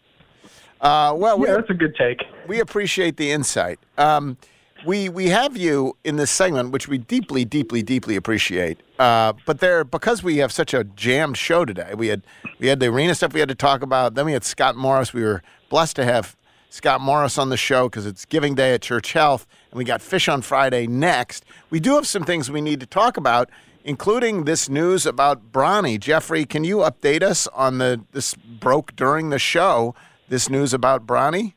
Uh, 0.80 1.12
well, 1.16 1.38
we, 1.38 1.49
Yeah, 1.49 1.56
that's 1.56 1.71
a 1.71 1.75
good 1.75 1.94
take. 1.97 2.23
We 2.47 2.61
appreciate 2.61 3.16
the 3.16 3.30
insight. 3.32 3.80
Um, 3.99 4.37
we 4.84 5.08
we 5.08 5.28
have 5.28 5.56
you 5.56 5.96
in 6.04 6.16
this 6.16 6.30
segment, 6.30 6.70
which 6.70 6.88
we 6.88 6.98
deeply, 6.98 7.44
deeply, 7.44 7.82
deeply 7.82 8.16
appreciate. 8.16 8.80
Uh, 8.98 9.32
but 9.46 9.60
there, 9.60 9.84
because 9.84 10.22
we 10.22 10.38
have 10.38 10.52
such 10.52 10.74
a 10.74 10.84
jammed 10.84 11.36
show 11.36 11.64
today, 11.64 11.94
we 11.94 12.08
had 12.08 12.22
we 12.58 12.68
had 12.68 12.80
the 12.80 12.86
arena 12.86 13.14
stuff 13.14 13.32
we 13.32 13.40
had 13.40 13.48
to 13.48 13.54
talk 13.54 13.82
about. 13.82 14.14
Then 14.14 14.26
we 14.26 14.32
had 14.32 14.44
Scott 14.44 14.76
Morris. 14.76 15.12
We 15.12 15.22
were 15.22 15.42
blessed 15.68 15.96
to 15.96 16.04
have 16.04 16.36
Scott 16.70 17.00
Morris 17.00 17.38
on 17.38 17.48
the 17.48 17.56
show 17.56 17.88
because 17.88 18.06
it's 18.06 18.24
Giving 18.24 18.54
Day 18.54 18.74
at 18.74 18.82
Church 18.82 19.12
Health, 19.12 19.46
and 19.70 19.78
we 19.78 19.84
got 19.84 20.00
Fish 20.00 20.28
on 20.28 20.42
Friday 20.42 20.86
next. 20.86 21.44
We 21.70 21.80
do 21.80 21.94
have 21.94 22.06
some 22.06 22.24
things 22.24 22.50
we 22.50 22.60
need 22.60 22.80
to 22.80 22.86
talk 22.86 23.16
about, 23.16 23.50
including 23.84 24.44
this 24.44 24.68
news 24.68 25.06
about 25.06 25.52
Bronny. 25.52 25.98
Jeffrey, 25.98 26.44
can 26.44 26.64
you 26.64 26.78
update 26.78 27.22
us 27.22 27.46
on 27.48 27.78
the 27.78 28.04
this 28.12 28.34
broke 28.34 28.96
during 28.96 29.30
the 29.30 29.38
show? 29.38 29.94
This 30.28 30.48
news 30.48 30.72
about 30.72 31.06
Bronny. 31.06 31.54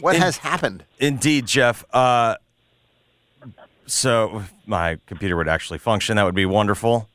What 0.00 0.16
In- 0.16 0.22
has 0.22 0.38
happened? 0.38 0.84
Indeed, 0.98 1.46
Geoff. 1.46 1.84
Uh, 1.92 2.36
so 3.86 4.42
my 4.66 4.98
computer 5.06 5.36
would 5.36 5.48
actually 5.48 5.78
function. 5.78 6.16
That 6.16 6.24
would 6.24 6.34
be 6.34 6.46
wonderful. 6.46 7.08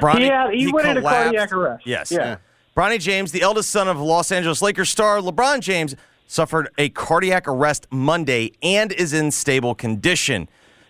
Bronny, 0.00 0.26
Yeah, 0.28 0.50
he 0.50 0.72
went 0.72 0.88
into 0.88 1.00
collapsed. 1.00 1.24
cardiac 1.24 1.52
arrest. 1.52 1.86
Yes. 1.86 2.12
Yeah. 2.12 2.36
Bronny 2.76 2.98
James, 2.98 3.32
the 3.32 3.42
eldest 3.42 3.70
son 3.70 3.88
of 3.88 4.00
Los 4.00 4.32
Angeles 4.32 4.62
Lakers 4.62 4.88
star 4.90 5.18
LeBron 5.18 5.60
James, 5.60 5.94
suffered 6.26 6.68
a 6.78 6.88
cardiac 6.88 7.46
arrest 7.46 7.86
Monday 7.90 8.52
and 8.62 8.90
is 8.92 9.12
in 9.12 9.30
stable 9.30 9.74
condition. 9.74 10.48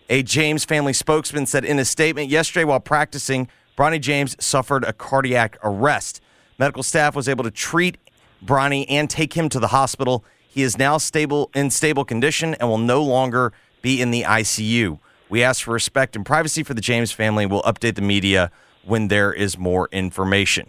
A 0.08 0.22
James 0.22 0.64
family 0.64 0.92
spokesman 0.92 1.46
said 1.46 1.64
in 1.64 1.78
a 1.78 1.84
statement 1.84 2.28
yesterday 2.28 2.64
while 2.64 2.80
practicing, 2.80 3.48
Bronny 3.76 4.00
James 4.00 4.36
suffered 4.38 4.84
a 4.84 4.92
cardiac 4.92 5.58
arrest. 5.64 6.20
Medical 6.58 6.82
staff 6.82 7.16
was 7.16 7.28
able 7.28 7.42
to 7.44 7.50
treat 7.50 7.96
Bronny 8.44 8.84
and 8.88 9.08
take 9.10 9.32
him 9.34 9.48
to 9.48 9.58
the 9.58 9.68
hospital. 9.68 10.24
He 10.52 10.62
is 10.62 10.76
now 10.76 10.98
stable 10.98 11.50
in 11.54 11.70
stable 11.70 12.04
condition 12.04 12.54
and 12.56 12.68
will 12.68 12.76
no 12.76 13.02
longer 13.02 13.54
be 13.80 14.02
in 14.02 14.10
the 14.10 14.24
ICU. 14.24 14.98
We 15.30 15.42
ask 15.42 15.64
for 15.64 15.72
respect 15.72 16.14
and 16.14 16.26
privacy 16.26 16.62
for 16.62 16.74
the 16.74 16.82
James 16.82 17.10
family. 17.10 17.46
We'll 17.46 17.62
update 17.62 17.94
the 17.94 18.02
media 18.02 18.50
when 18.84 19.08
there 19.08 19.32
is 19.32 19.56
more 19.56 19.88
information. 19.92 20.68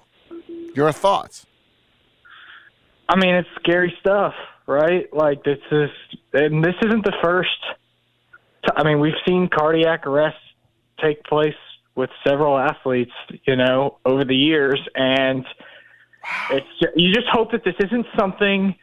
Your 0.73 0.93
thoughts? 0.93 1.45
I 3.09 3.17
mean, 3.17 3.35
it's 3.35 3.49
scary 3.59 3.93
stuff, 3.99 4.33
right? 4.67 5.13
Like 5.13 5.43
this 5.43 5.59
is, 5.69 5.89
and 6.31 6.63
this 6.63 6.75
isn't 6.81 7.03
the 7.03 7.17
first. 7.21 7.49
T- 8.63 8.71
I 8.77 8.85
mean, 8.85 9.01
we've 9.01 9.19
seen 9.27 9.49
cardiac 9.49 10.07
arrests 10.07 10.39
take 11.03 11.21
place 11.25 11.53
with 11.95 12.09
several 12.25 12.57
athletes, 12.57 13.11
you 13.43 13.57
know, 13.57 13.97
over 14.05 14.23
the 14.23 14.35
years, 14.35 14.79
and 14.95 15.45
it's 16.51 16.65
you 16.95 17.13
just 17.13 17.27
hope 17.29 17.51
that 17.51 17.65
this 17.65 17.75
isn't 17.81 18.05
something 18.17 18.75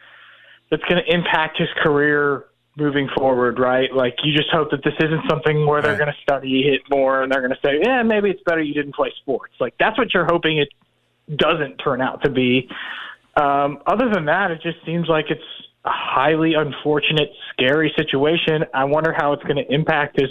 that's 0.71 0.83
going 0.85 1.03
to 1.05 1.15
impact 1.15 1.59
his 1.59 1.69
career 1.83 2.47
moving 2.77 3.09
forward, 3.17 3.59
right? 3.59 3.93
Like 3.93 4.15
you 4.23 4.35
just 4.35 4.51
hope 4.51 4.71
that 4.71 4.83
this 4.85 4.95
isn't 5.01 5.29
something 5.29 5.67
where 5.67 5.83
they're 5.83 5.99
going 5.99 6.13
to 6.13 6.23
study 6.23 6.69
it 6.69 6.83
more 6.89 7.23
and 7.23 7.31
they're 7.31 7.41
going 7.41 7.53
to 7.53 7.61
say, 7.63 7.81
yeah, 7.83 8.03
maybe 8.03 8.31
it's 8.31 8.43
better 8.45 8.63
you 8.63 8.75
didn't 8.75 8.95
play 8.95 9.13
sports. 9.21 9.55
Like 9.61 9.75
that's 9.79 9.99
what 9.99 10.15
you're 10.15 10.27
hoping 10.27 10.59
it 10.59 10.69
doesn't 11.37 11.77
turn 11.79 12.01
out 12.01 12.23
to 12.25 12.31
be. 12.31 12.69
Um, 13.37 13.79
other 13.87 14.11
than 14.13 14.27
that, 14.27 14.51
it 14.51 14.61
just 14.63 14.79
seems 14.87 15.09
like 15.09 15.27
it's 15.31 15.43
a 15.85 15.91
highly 15.91 16.55
unfortunate, 16.55 17.31
scary 17.53 17.93
situation. 17.97 18.65
I 18.75 18.85
wonder 18.85 19.15
how 19.17 19.33
it's 19.33 19.43
going 19.43 19.57
to 19.57 19.73
impact 19.73 20.21
his 20.21 20.31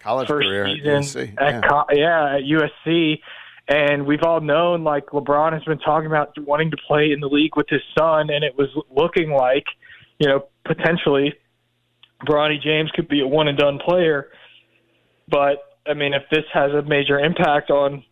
College 0.00 0.28
first 0.28 0.46
career 0.46 0.66
at 0.66 0.76
season 0.76 0.92
USC, 1.02 1.34
at 1.38 1.54
yeah. 1.54 1.60
co- 1.68 1.86
yeah 1.92 2.36
at 2.36 2.42
USC. 2.42 3.20
And 3.68 4.06
we've 4.06 4.22
all 4.22 4.40
known, 4.40 4.82
like 4.84 5.06
LeBron 5.06 5.52
has 5.52 5.62
been 5.64 5.78
talking 5.78 6.06
about 6.06 6.36
wanting 6.40 6.70
to 6.72 6.76
play 6.88 7.12
in 7.12 7.20
the 7.20 7.28
league 7.28 7.56
with 7.56 7.68
his 7.68 7.80
son, 7.96 8.28
and 8.30 8.44
it 8.44 8.56
was 8.58 8.68
looking 8.94 9.30
like, 9.30 9.64
you 10.18 10.28
know, 10.28 10.46
potentially 10.64 11.34
Bronny 12.26 12.60
James 12.60 12.90
could 12.90 13.08
be 13.08 13.20
a 13.20 13.26
one 13.26 13.48
and 13.48 13.56
done 13.56 13.78
player. 13.78 14.28
But 15.28 15.58
I 15.88 15.94
mean, 15.94 16.12
if 16.12 16.22
this 16.30 16.44
has 16.52 16.72
a 16.72 16.82
major 16.82 17.18
impact 17.18 17.70
on 17.70 18.04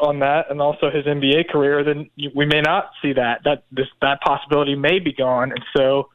on 0.00 0.20
that 0.20 0.48
and 0.50 0.60
also 0.60 0.90
his 0.90 1.04
NBA 1.06 1.48
career, 1.50 1.82
then 1.82 2.08
we 2.34 2.46
may 2.46 2.60
not 2.60 2.90
see 3.02 3.14
that. 3.14 3.40
That 3.44 3.64
this 3.72 3.86
that 4.02 4.20
possibility 4.20 4.74
may 4.74 4.98
be 4.98 5.12
gone, 5.12 5.50
and 5.52 5.64
so 5.76 6.10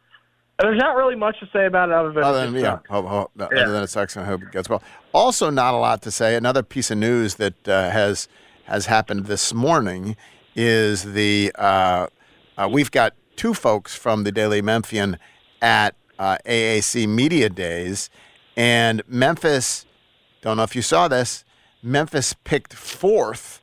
there's 0.59 0.79
not 0.79 0.95
really 0.95 1.15
much 1.15 1.39
to 1.39 1.49
say 1.51 1.65
about 1.65 1.89
it 1.89 1.95
other 1.95 2.13
than, 2.13 2.23
Other 2.23 2.45
than, 2.49 2.61
yeah, 2.61 2.79
hope, 2.89 3.05
hope, 3.07 3.31
Yeah. 3.37 3.45
other 3.45 3.71
than 3.71 3.83
it 3.83 3.87
sucks, 3.87 4.15
and 4.15 4.23
I 4.23 4.29
hope 4.29 4.43
it 4.43 4.51
gets 4.51 4.69
well. 4.69 4.81
Also, 5.11 5.49
not 5.49 5.73
a 5.73 5.77
lot 5.77 6.01
to 6.03 6.11
say. 6.11 6.35
Another 6.35 6.63
piece 6.63 6.91
of 6.91 6.97
news 6.99 7.35
that 7.35 7.67
uh, 7.67 7.89
has 7.89 8.27
has 8.63 8.85
happened 8.87 9.25
this 9.25 9.53
morning 9.53 10.15
is 10.55 11.13
the 11.13 11.51
uh, 11.55 12.07
uh, 12.57 12.69
we've 12.71 12.91
got 12.91 13.13
two 13.35 13.53
folks 13.53 13.95
from 13.95 14.23
the 14.23 14.31
Daily 14.31 14.61
Memphian 14.61 15.17
at 15.61 15.95
uh, 16.19 16.37
AAC 16.45 17.07
Media 17.07 17.49
Days, 17.49 18.09
and 18.55 19.01
Memphis. 19.07 19.85
Don't 20.41 20.57
know 20.57 20.63
if 20.63 20.75
you 20.75 20.81
saw 20.81 21.07
this. 21.07 21.43
Memphis 21.81 22.33
picked 22.43 22.73
fourth 22.73 23.61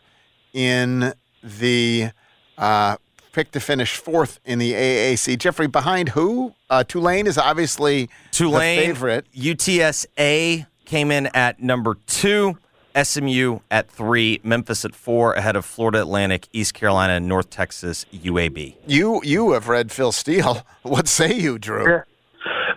in 0.53 1.15
the 1.43 2.11
uh, 2.59 2.97
picked 3.33 3.53
to 3.53 3.61
finish 3.61 3.97
fourth 3.97 4.41
in 4.45 4.59
the 4.59 4.73
AAC. 4.73 5.39
Jeffrey, 5.39 5.67
behind 5.69 6.11
who? 6.11 6.55
Uh, 6.69 6.85
Tulane 6.85 7.27
is 7.27 7.39
obviously 7.39 8.11
Tulane 8.33 8.79
the 8.79 8.87
favorite. 8.87 9.27
UTSA 9.35 10.67
came 10.85 11.11
in 11.11 11.27
at 11.29 11.63
number 11.63 11.97
two. 12.07 12.59
SMU 12.95 13.61
at 13.71 13.91
three, 13.91 14.41
Memphis 14.43 14.85
at 14.85 14.95
four, 14.95 15.35
ahead 15.35 15.57
of 15.57 15.65
Florida 15.65 16.01
Atlantic, 16.01 16.49
East 16.53 16.75
Carolina, 16.75 17.15
and 17.15 17.29
North 17.29 17.51
Texas 17.51 18.07
UAB. 18.13 18.77
You 18.87 19.21
you 19.25 19.53
have 19.53 19.69
read 19.69 19.93
Phil 19.93 20.13
Steele. 20.13 20.67
What 20.83 21.09
say 21.09 21.35
you, 21.35 21.59
Drew? 21.59 22.03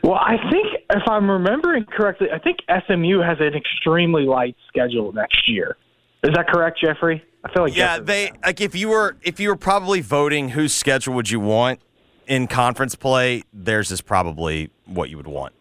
Well, 0.03 0.15
I 0.20 0.36
think 0.51 0.67
if 0.89 1.03
I'm 1.10 1.29
remembering 1.29 1.86
correctly, 1.86 2.27
I 2.34 2.38
think 2.38 2.58
SMU 2.67 3.22
has 3.22 3.38
an 3.39 3.53
extremely 3.55 4.24
light 4.24 4.58
schedule 4.67 5.13
next 5.13 5.48
year. 5.48 5.77
Is 6.24 6.32
that 6.36 6.48
correct, 6.50 6.79
Jeffrey? 6.84 7.24
I 7.46 7.53
feel 7.53 7.63
like 7.63 7.75
yeah, 7.75 7.98
Jeffrey- 7.98 8.05
they 8.05 8.32
like 8.43 8.62
if 8.62 8.75
you 8.75 8.89
were 8.89 9.15
if 9.22 9.39
you 9.39 9.50
were 9.50 9.55
probably 9.55 10.01
voting 10.01 10.50
whose 10.50 10.74
schedule 10.74 11.13
would 11.15 11.29
you 11.29 11.39
want 11.39 11.79
in 12.27 12.48
conference 12.48 12.96
play, 12.96 13.43
theirs 13.53 13.91
is 13.91 14.01
probably 14.01 14.70
what 14.86 15.10
you 15.10 15.17
would 15.17 15.27
want. 15.27 15.53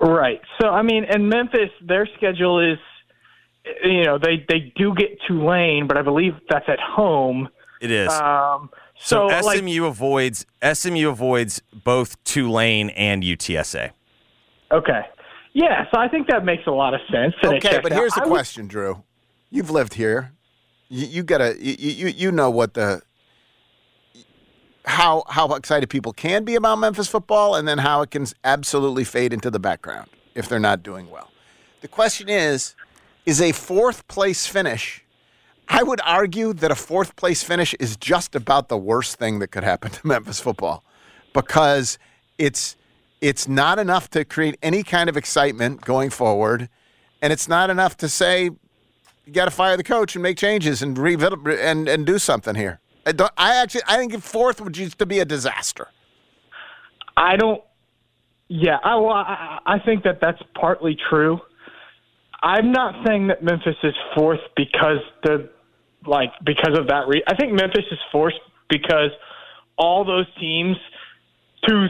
Right. 0.00 0.40
So 0.60 0.68
I 0.68 0.82
mean, 0.82 1.04
and 1.04 1.28
Memphis, 1.28 1.70
their 1.82 2.06
schedule 2.16 2.60
is, 2.60 2.78
you 3.84 4.04
know, 4.04 4.18
they 4.18 4.44
they 4.48 4.72
do 4.76 4.94
get 4.94 5.18
Tulane, 5.26 5.86
but 5.86 5.96
I 5.96 6.02
believe 6.02 6.34
that's 6.48 6.68
at 6.68 6.80
home. 6.80 7.48
It 7.80 7.90
is. 7.90 8.10
Um, 8.12 8.70
so 8.98 9.28
so, 9.28 9.46
like- 9.46 9.58
SMU 9.58 9.84
avoids 9.84 10.46
SMU 10.62 11.08
avoids 11.10 11.60
both 11.84 12.22
Tulane 12.24 12.90
and 12.90 13.22
UTSA. 13.22 13.90
Okay. 14.72 15.02
Yeah. 15.52 15.84
So 15.92 16.00
I 16.00 16.08
think 16.08 16.28
that 16.28 16.44
makes 16.44 16.66
a 16.66 16.70
lot 16.70 16.94
of 16.94 17.00
sense. 17.12 17.34
Okay, 17.44 17.60
checks 17.60 17.78
but 17.82 17.92
out. 17.92 17.98
here's 17.98 18.12
the 18.14 18.22
I 18.22 18.24
would- 18.24 18.32
question, 18.32 18.66
Drew. 18.68 19.02
You've 19.50 19.70
lived 19.70 19.94
here. 19.94 20.32
You, 20.88 21.06
you 21.06 21.22
gotta 21.22 21.54
you, 21.58 21.74
you 21.78 22.06
you 22.08 22.32
know 22.32 22.50
what 22.50 22.74
the 22.74 23.02
how 24.84 25.24
how 25.28 25.52
excited 25.54 25.88
people 25.90 26.12
can 26.12 26.44
be 26.44 26.54
about 26.54 26.76
Memphis 26.78 27.08
football, 27.08 27.54
and 27.56 27.66
then 27.66 27.78
how 27.78 28.02
it 28.02 28.10
can 28.10 28.26
absolutely 28.44 29.04
fade 29.04 29.32
into 29.32 29.50
the 29.50 29.58
background 29.58 30.08
if 30.34 30.48
they're 30.48 30.60
not 30.60 30.82
doing 30.82 31.10
well. 31.10 31.30
The 31.80 31.88
question 31.88 32.28
is, 32.28 32.74
is 33.26 33.40
a 33.40 33.52
fourth 33.52 34.06
place 34.08 34.46
finish? 34.46 35.04
I 35.68 35.82
would 35.82 36.00
argue 36.04 36.52
that 36.54 36.70
a 36.70 36.76
fourth 36.76 37.16
place 37.16 37.42
finish 37.42 37.74
is 37.74 37.96
just 37.96 38.36
about 38.36 38.68
the 38.68 38.78
worst 38.78 39.18
thing 39.18 39.40
that 39.40 39.48
could 39.48 39.64
happen 39.64 39.90
to 39.90 40.00
Memphis 40.06 40.40
football 40.40 40.84
because 41.34 41.98
it's 42.38 42.76
it's 43.20 43.48
not 43.48 43.78
enough 43.78 44.08
to 44.10 44.24
create 44.24 44.56
any 44.62 44.82
kind 44.82 45.08
of 45.08 45.16
excitement 45.16 45.80
going 45.80 46.10
forward, 46.10 46.68
and 47.20 47.32
it's 47.32 47.48
not 47.48 47.70
enough 47.70 47.96
to 47.96 48.08
say 48.08 48.44
you 48.44 49.32
got 49.32 49.46
to 49.46 49.50
fire 49.50 49.76
the 49.76 49.82
coach 49.82 50.14
and 50.14 50.22
make 50.22 50.36
changes 50.36 50.82
and 50.82 50.96
rebuild 50.96 51.46
and 51.48 51.88
and 51.88 52.06
do 52.06 52.18
something 52.18 52.54
here. 52.54 52.80
I, 53.04 53.12
don't, 53.12 53.32
I 53.36 53.56
actually 53.56 53.82
I 53.88 53.96
think 53.96 54.22
fourth 54.22 54.60
would 54.60 54.74
just 54.74 54.98
to 54.98 55.06
be 55.06 55.18
a 55.18 55.24
disaster. 55.24 55.88
I 57.16 57.36
don't. 57.36 57.62
Yeah, 58.48 58.78
I, 58.84 58.94
well, 58.96 59.10
I, 59.10 59.58
I 59.66 59.78
think 59.80 60.04
that 60.04 60.20
that's 60.20 60.40
partly 60.54 60.96
true. 61.10 61.40
I'm 62.46 62.70
not 62.70 63.04
saying 63.04 63.26
that 63.26 63.42
Memphis 63.42 63.74
is 63.82 63.94
fourth 64.14 64.38
because 64.54 65.00
the 65.24 65.50
like 66.06 66.30
because 66.44 66.78
of 66.78 66.86
that. 66.86 67.08
Re- 67.08 67.24
I 67.26 67.34
think 67.34 67.52
Memphis 67.52 67.84
is 67.90 67.98
fourth 68.12 68.34
because 68.70 69.10
all 69.76 70.04
those 70.04 70.26
teams, 70.38 70.76
two, 71.68 71.86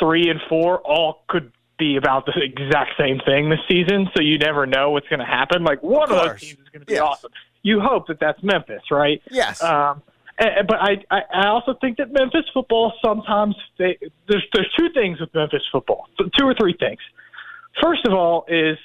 three, 0.00 0.28
and 0.28 0.40
four, 0.48 0.80
all 0.80 1.22
could 1.28 1.52
be 1.78 1.96
about 1.96 2.26
the 2.26 2.32
exact 2.42 2.94
same 2.98 3.20
thing 3.24 3.50
this 3.50 3.60
season. 3.68 4.08
So 4.16 4.20
you 4.20 4.36
never 4.36 4.66
know 4.66 4.90
what's 4.90 5.06
going 5.06 5.20
to 5.20 5.24
happen. 5.24 5.62
Like 5.62 5.80
one 5.80 6.10
of, 6.10 6.16
those 6.24 6.40
teams 6.40 6.58
is 6.58 6.68
going 6.70 6.80
to 6.80 6.86
be 6.86 6.98
awesome. 6.98 7.30
You 7.62 7.78
hope 7.80 8.08
that 8.08 8.18
that's 8.18 8.42
Memphis, 8.42 8.82
right? 8.90 9.22
Yes. 9.30 9.62
Um, 9.62 10.02
and, 10.40 10.66
but 10.66 10.78
I, 10.80 11.04
I, 11.08 11.20
I 11.32 11.46
also 11.46 11.74
think 11.80 11.98
that 11.98 12.12
Memphis 12.12 12.46
football 12.52 12.94
sometimes 13.04 13.54
they, 13.78 13.96
there's 14.28 14.44
there's 14.52 14.72
two 14.76 14.88
things 14.92 15.20
with 15.20 15.32
Memphis 15.34 15.62
football, 15.70 16.08
two 16.18 16.46
or 16.46 16.54
three 16.60 16.74
things. 16.76 16.98
First 17.80 18.04
of 18.06 18.12
all, 18.12 18.44
is 18.48 18.76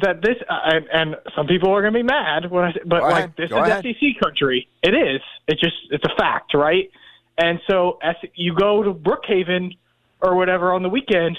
that 0.00 0.22
this 0.22 0.36
uh, 0.48 0.80
and, 0.92 1.16
some 1.36 1.46
people 1.46 1.70
are 1.72 1.80
going 1.80 1.92
to 1.92 1.98
be 1.98 2.02
mad 2.02 2.50
when 2.50 2.64
I 2.64 2.72
say, 2.72 2.80
but 2.84 3.00
Go 3.00 3.06
like 3.06 3.12
ahead. 3.16 3.34
this 3.36 3.50
Go 3.50 3.62
is 3.62 3.68
ahead. 3.70 3.84
SEC 3.84 4.20
country. 4.22 4.68
It 4.82 4.94
is. 4.94 5.20
It's 5.48 5.60
just 5.60 5.76
it's 5.90 6.04
a 6.04 6.14
fact, 6.16 6.54
right? 6.54 6.90
And 7.38 7.60
so 7.68 7.98
as 8.02 8.16
you 8.34 8.54
go 8.54 8.82
to 8.82 8.94
Brookhaven 8.94 9.76
or 10.20 10.36
whatever 10.36 10.72
on 10.72 10.82
the 10.82 10.88
weekend, 10.88 11.38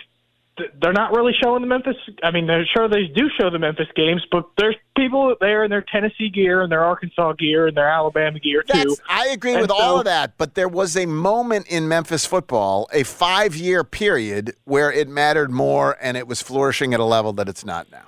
they're 0.81 0.93
not 0.93 1.11
really 1.11 1.33
showing 1.41 1.61
the 1.61 1.67
Memphis. 1.67 1.97
I 2.23 2.31
mean, 2.31 2.47
they're 2.47 2.65
sure 2.65 2.87
they 2.87 3.07
do 3.07 3.29
show 3.37 3.49
the 3.49 3.59
Memphis 3.59 3.87
games, 3.95 4.25
but 4.31 4.45
there's 4.57 4.75
people 4.95 5.35
there 5.41 5.65
in 5.65 5.69
their 5.69 5.81
Tennessee 5.81 6.29
gear 6.29 6.61
and 6.61 6.71
their 6.71 6.83
Arkansas 6.83 7.33
gear 7.33 7.67
and 7.67 7.75
their 7.75 7.89
Alabama 7.89 8.39
gear 8.39 8.61
too. 8.63 8.71
That's, 8.73 9.01
I 9.09 9.27
agree 9.27 9.53
And 9.53 9.61
with 9.61 9.71
all 9.71 9.99
of 9.99 10.05
that, 10.05 10.37
but 10.37 10.55
there 10.55 10.69
was 10.69 10.95
a 10.95 11.05
moment 11.05 11.67
in 11.67 11.87
Memphis 11.89 12.25
football, 12.25 12.87
a 12.93 13.03
five 13.03 13.55
year 13.55 13.83
period, 13.83 14.55
where 14.63 14.91
it 14.91 15.09
mattered 15.09 15.51
more 15.51 15.97
and 16.01 16.15
it 16.15 16.25
was 16.25 16.41
flourishing 16.41 16.93
at 16.93 17.01
a 17.01 17.05
level 17.05 17.33
that 17.33 17.49
it's 17.49 17.65
not 17.65 17.91
now. 17.91 18.03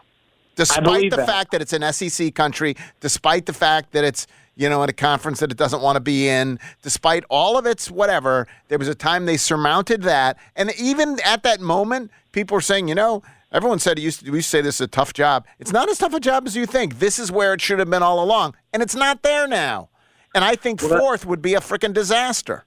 Despite 0.58 1.12
the 1.12 1.17
that. 1.17 1.28
fact 1.28 1.52
that 1.52 1.62
it's 1.62 1.74
an 1.74 1.84
SEC 1.93 2.34
country, 2.36 2.76
despite 3.00 3.46
the 3.46 3.54
fact 3.54 3.93
that 3.93 4.04
it's 4.04 4.28
you 4.56 4.67
know 4.70 4.84
in 4.84 4.89
a 4.89 4.93
conference 4.93 5.39
that 5.39 5.52
it 5.52 5.58
doesn't 5.58 5.82
want 5.82 5.96
to 5.96 6.00
be 6.02 6.28
in, 6.28 6.60
despite 6.82 7.24
all 7.30 7.58
of 7.58 7.65
its 7.65 7.89
whatever, 7.89 8.48
there 8.67 8.78
was 8.78 8.88
a 8.88 8.96
time 8.96 9.26
they 9.26 9.38
surmounted 9.38 10.02
that, 10.04 10.38
and 10.56 10.72
even 10.80 11.17
at 11.24 11.43
that 11.43 11.62
moment, 11.62 12.12
people 12.32 12.56
were 12.56 12.62
saying, 12.62 12.88
you 12.88 12.96
know. 12.96 13.24
Everyone 13.50 13.80
said 13.80 13.98
it 13.98 14.02
used 14.02 14.26
to, 14.26 14.30
we 14.32 14.39
used 14.39 14.52
to 14.52 14.58
say 14.58 14.62
this 14.62 14.76
is 14.76 14.82
a 14.82 14.88
tough 14.88 15.13
job. 15.13 15.46
It's 15.58 15.72
not 15.72 15.88
as 15.88 15.98
tough 16.00 16.13
a 16.13 16.20
job 16.20 16.46
as 16.48 16.58
you 16.58 16.65
think. 16.65 17.00
This 17.00 17.17
is 17.17 17.32
where 17.32 17.54
it 17.54 17.62
should 17.62 17.80
have 17.80 17.89
been 17.89 18.04
all 18.04 18.22
along, 18.22 18.56
and 18.74 18.84
it's 18.84 18.93
not 18.93 19.24
there 19.24 19.48
now. 19.48 19.88
And 20.36 20.43
I 20.43 20.56
think 20.56 20.82
Well, 20.82 21.00
fourth 21.00 21.26
would 21.26 21.41
be 21.41 21.54
a 21.54 21.62
freaking 21.62 21.93
disaster. 21.93 22.65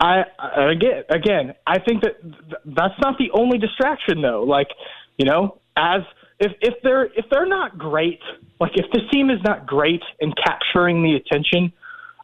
I 0.00 0.24
again 0.56 1.04
again 1.08 1.54
I 1.68 1.78
think 1.78 2.02
that 2.02 2.20
th- 2.20 2.62
that's 2.64 2.94
not 3.00 3.16
the 3.18 3.30
only 3.32 3.58
distraction 3.58 4.20
though. 4.22 4.42
Like 4.42 4.68
you 5.18 5.24
know, 5.24 5.60
as 5.76 6.02
if 6.40 6.52
if 6.60 6.74
they're 6.82 7.06
if 7.06 7.26
they're 7.30 7.46
not 7.46 7.78
great, 7.78 8.20
like 8.60 8.72
if 8.74 8.86
this 8.92 9.02
team 9.12 9.30
is 9.30 9.38
not 9.44 9.66
great 9.66 10.02
in 10.20 10.32
capturing 10.44 11.02
the 11.02 11.14
attention 11.16 11.72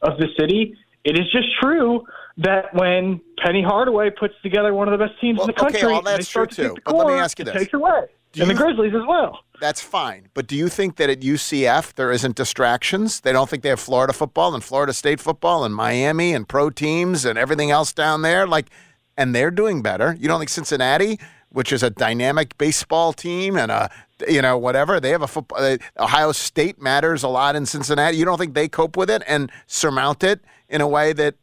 of 0.02 0.18
the 0.18 0.28
city, 0.38 0.76
it 1.04 1.18
is 1.18 1.30
just 1.32 1.48
true 1.60 2.04
that 2.38 2.74
when 2.74 3.20
Penny 3.44 3.62
Hardaway 3.62 4.10
puts 4.10 4.34
together 4.42 4.74
one 4.74 4.88
of 4.92 4.98
the 4.98 5.04
best 5.04 5.20
teams 5.20 5.40
in 5.40 5.46
the 5.46 5.52
okay, 5.52 5.72
country, 5.72 5.92
all 5.92 5.98
and 5.98 6.06
they 6.06 6.12
that's 6.12 6.28
true 6.28 6.46
to 6.46 6.54
too. 6.54 6.74
the 6.74 6.80
But 6.84 6.96
let 6.96 7.06
me 7.06 7.14
ask 7.14 7.38
you 7.38 7.42
it 7.44 7.52
this. 7.52 7.62
takes 7.62 7.74
away. 7.74 8.06
Do 8.32 8.42
and 8.42 8.50
the 8.50 8.54
Grizzlies 8.54 8.92
as 8.94 9.06
well. 9.06 9.38
That's 9.60 9.80
fine. 9.80 10.28
But 10.34 10.48
do 10.48 10.56
you 10.56 10.68
think 10.68 10.96
that 10.96 11.08
at 11.08 11.20
UCF 11.20 11.94
there 11.94 12.10
isn't 12.10 12.34
distractions? 12.34 13.20
They 13.20 13.30
don't 13.30 13.48
think 13.48 13.62
they 13.62 13.68
have 13.68 13.78
Florida 13.78 14.12
football 14.12 14.54
and 14.54 14.64
Florida 14.64 14.92
State 14.92 15.20
football 15.20 15.64
and 15.64 15.72
Miami 15.72 16.34
and 16.34 16.48
pro 16.48 16.68
teams 16.70 17.24
and 17.24 17.38
everything 17.38 17.70
else 17.70 17.92
down 17.92 18.22
there? 18.22 18.44
Like, 18.44 18.70
and 19.16 19.32
they're 19.36 19.52
doing 19.52 19.82
better. 19.82 20.16
You 20.18 20.26
don't 20.26 20.40
think 20.40 20.48
Cincinnati, 20.50 21.20
which 21.54 21.72
is 21.72 21.84
a 21.84 21.90
dynamic 21.90 22.58
baseball 22.58 23.12
team 23.12 23.56
and 23.56 23.70
a, 23.70 23.88
you 24.28 24.42
know, 24.42 24.58
whatever, 24.58 24.98
they 24.98 25.10
have 25.10 25.22
a 25.22 25.28
football. 25.28 25.58
Uh, 25.62 25.76
Ohio 25.98 26.32
State 26.32 26.82
matters 26.82 27.22
a 27.22 27.28
lot 27.28 27.54
in 27.54 27.64
Cincinnati. 27.64 28.16
You 28.16 28.24
don't 28.24 28.38
think 28.38 28.54
they 28.54 28.68
cope 28.68 28.96
with 28.96 29.08
it 29.08 29.22
and 29.28 29.50
surmount 29.68 30.24
it 30.24 30.40
in 30.68 30.80
a 30.80 30.88
way 30.88 31.12
that, 31.12 31.36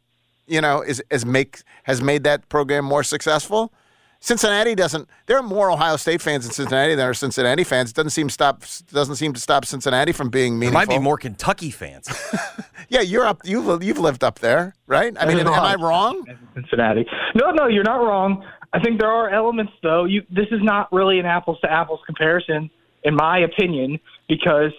you 0.47 0.59
know, 0.59 0.81
is, 0.81 1.01
is 1.09 1.25
make, 1.25 1.61
has 1.83 2.01
made 2.01 2.25
that 2.25 2.49
program 2.49 2.83
more 2.83 3.03
successful? 3.03 3.71
Cincinnati 4.19 4.75
doesn't. 4.75 5.07
There 5.27 5.37
are 5.37 5.43
more 5.43 5.71
Ohio 5.71 5.95
State 5.95 6.21
fans 6.21 6.45
in 6.45 6.51
Cincinnati 6.51 6.91
than 6.91 6.99
there 6.99 7.09
are 7.09 7.13
Cincinnati 7.13 7.63
fans. 7.63 7.89
It 7.89 7.95
doesn't 7.95 8.11
seem 8.11 8.29
stop. 8.29 8.63
Doesn't 8.91 9.15
seem 9.15 9.33
to 9.33 9.39
stop 9.39 9.65
Cincinnati 9.65 10.11
from 10.11 10.29
being 10.29 10.59
There 10.59 10.69
meaningful. 10.69 10.79
might 10.79 10.99
be 10.99 11.03
more 11.03 11.17
Kentucky 11.17 11.71
fans. 11.71 12.07
Yeah, 12.91 12.99
you're 12.99 13.25
up. 13.25 13.39
You've 13.45 13.81
you've 13.81 13.99
lived 13.99 14.21
up 14.21 14.39
there, 14.39 14.75
right? 14.85 15.15
I 15.17 15.25
mean, 15.25 15.39
am, 15.39 15.47
am 15.47 15.53
I 15.53 15.75
wrong? 15.75 16.25
Cincinnati. 16.53 17.07
No, 17.35 17.51
no, 17.51 17.67
you're 17.67 17.85
not 17.85 18.01
wrong. 18.03 18.43
I 18.73 18.79
think 18.79 18.99
there 18.99 19.11
are 19.11 19.29
elements, 19.29 19.73
though. 19.83 20.05
You, 20.05 20.23
this 20.29 20.47
is 20.51 20.59
not 20.61 20.91
really 20.93 21.19
an 21.19 21.25
apples 21.25 21.59
to 21.61 21.71
apples 21.71 21.99
comparison, 22.05 22.69
in 23.03 23.15
my 23.15 23.39
opinion, 23.39 23.99
because 24.29 24.71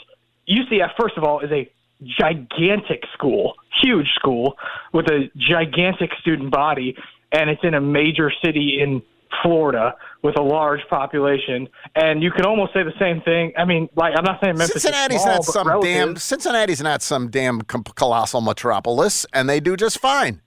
UCF, 0.48 0.90
first 0.98 1.16
of 1.16 1.24
all, 1.24 1.40
is 1.40 1.50
a 1.50 1.70
gigantic 2.18 3.05
school, 3.14 3.55
huge 3.83 4.09
school 4.14 4.57
with 4.92 5.07
a 5.07 5.31
gigantic 5.37 6.11
student 6.20 6.50
body, 6.50 6.96
and 7.33 7.50
it's 7.50 7.62
in 7.62 7.74
a 7.74 7.81
major 7.81 8.33
city 8.44 8.81
in 8.81 9.02
Florida 9.42 9.94
with 10.22 10.38
a 10.38 10.42
large 10.42 10.81
population. 10.88 11.68
And 11.94 12.22
you 12.22 12.31
can 12.31 12.44
almost 12.44 12.72
say 12.72 12.83
the 12.83 12.92
same 12.98 13.22
thing. 13.22 13.52
I 13.57 13.64
mean, 13.64 13.88
like 13.96 14.14
I'm 14.16 14.24
not 14.24 14.40
saying 14.42 14.57
Memphis 14.57 14.83
Cincinnati's 14.83 15.16
is 15.16 15.22
small, 15.22 15.35
not 15.35 15.44
some 15.44 15.68
relative. 15.68 15.94
damn. 15.94 16.16
Cincinnati's 16.16 16.83
not 16.83 17.02
some 17.02 17.28
damn 17.28 17.62
colossal 17.62 18.40
metropolis, 18.40 19.26
and 19.33 19.48
they 19.48 19.61
do 19.61 19.76
just 19.76 19.98
fine. 19.98 20.40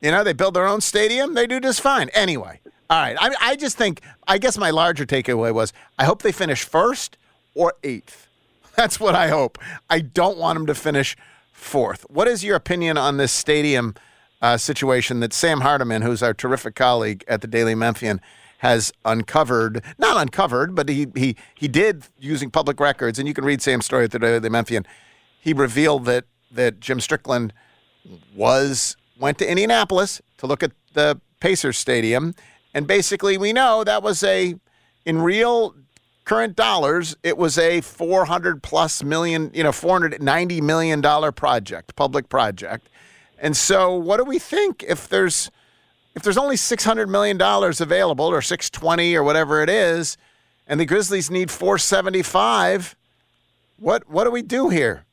You 0.00 0.10
know, 0.10 0.24
they 0.24 0.32
build 0.32 0.54
their 0.54 0.66
own 0.66 0.80
stadium. 0.80 1.34
They 1.34 1.46
do 1.46 1.60
just 1.60 1.80
fine. 1.80 2.08
Anyway, 2.10 2.60
all 2.88 3.00
right. 3.00 3.16
I, 3.20 3.34
I 3.40 3.56
just 3.56 3.76
think. 3.76 4.00
I 4.26 4.38
guess 4.38 4.56
my 4.56 4.70
larger 4.70 5.04
takeaway 5.04 5.52
was 5.52 5.72
I 5.98 6.04
hope 6.04 6.22
they 6.22 6.32
finish 6.32 6.64
first 6.64 7.16
or 7.54 7.74
eighth. 7.82 8.28
That's 8.76 8.98
what 8.98 9.14
I 9.14 9.28
hope. 9.28 9.58
I 9.88 10.00
don't 10.00 10.38
want 10.38 10.58
them 10.58 10.66
to 10.66 10.74
finish 10.74 11.16
fourth. 11.52 12.06
What 12.08 12.28
is 12.28 12.42
your 12.42 12.56
opinion 12.56 12.96
on 12.96 13.16
this 13.16 13.32
stadium 13.32 13.94
uh, 14.40 14.56
situation 14.56 15.20
that 15.20 15.32
Sam 15.32 15.60
Hardiman, 15.60 16.02
who's 16.02 16.22
our 16.22 16.32
terrific 16.32 16.74
colleague 16.74 17.24
at 17.28 17.42
the 17.42 17.46
Daily 17.46 17.74
Memphian, 17.74 18.20
has 18.58 18.92
uncovered? 19.04 19.84
Not 19.98 20.16
uncovered, 20.16 20.74
but 20.74 20.88
he 20.88 21.08
he 21.14 21.36
he 21.54 21.68
did 21.68 22.04
using 22.18 22.50
public 22.50 22.80
records, 22.80 23.18
and 23.18 23.28
you 23.28 23.34
can 23.34 23.44
read 23.44 23.60
Sam's 23.60 23.84
story 23.84 24.04
at 24.04 24.12
the 24.12 24.18
Daily 24.18 24.48
Memphian. 24.48 24.86
He 25.38 25.52
revealed 25.52 26.06
that 26.06 26.24
that 26.50 26.80
Jim 26.80 27.00
Strickland 27.00 27.52
was 28.34 28.96
went 29.20 29.38
to 29.38 29.48
Indianapolis 29.48 30.20
to 30.38 30.46
look 30.46 30.62
at 30.62 30.72
the 30.94 31.20
Pacers 31.40 31.78
Stadium, 31.78 32.34
and 32.74 32.86
basically 32.86 33.38
we 33.38 33.52
know 33.52 33.84
that 33.84 34.02
was 34.02 34.24
a, 34.24 34.56
in 35.04 35.22
real 35.22 35.74
current 36.24 36.54
dollars, 36.56 37.16
it 37.22 37.36
was 37.36 37.58
a 37.58 37.80
400 37.80 38.62
plus 38.62 39.02
million, 39.02 39.50
you 39.52 39.62
know, 39.62 39.72
490 39.72 40.60
million 40.60 41.00
dollar 41.00 41.32
project, 41.32 41.96
public 41.96 42.28
project. 42.28 42.88
And 43.38 43.56
so, 43.56 43.94
what 43.94 44.18
do 44.18 44.24
we 44.24 44.38
think 44.38 44.84
if 44.86 45.08
there's 45.08 45.50
if 46.14 46.22
there's 46.22 46.38
only 46.38 46.56
600 46.56 47.08
million 47.08 47.36
dollars 47.36 47.80
available, 47.80 48.26
or 48.26 48.42
620, 48.42 49.16
or 49.16 49.24
whatever 49.24 49.62
it 49.62 49.70
is, 49.70 50.16
and 50.66 50.78
the 50.78 50.84
Grizzlies 50.84 51.30
need 51.30 51.50
475? 51.50 52.94
What 53.78 54.08
what 54.08 54.24
do 54.24 54.30
we 54.30 54.42
do 54.42 54.68
here? 54.68 55.04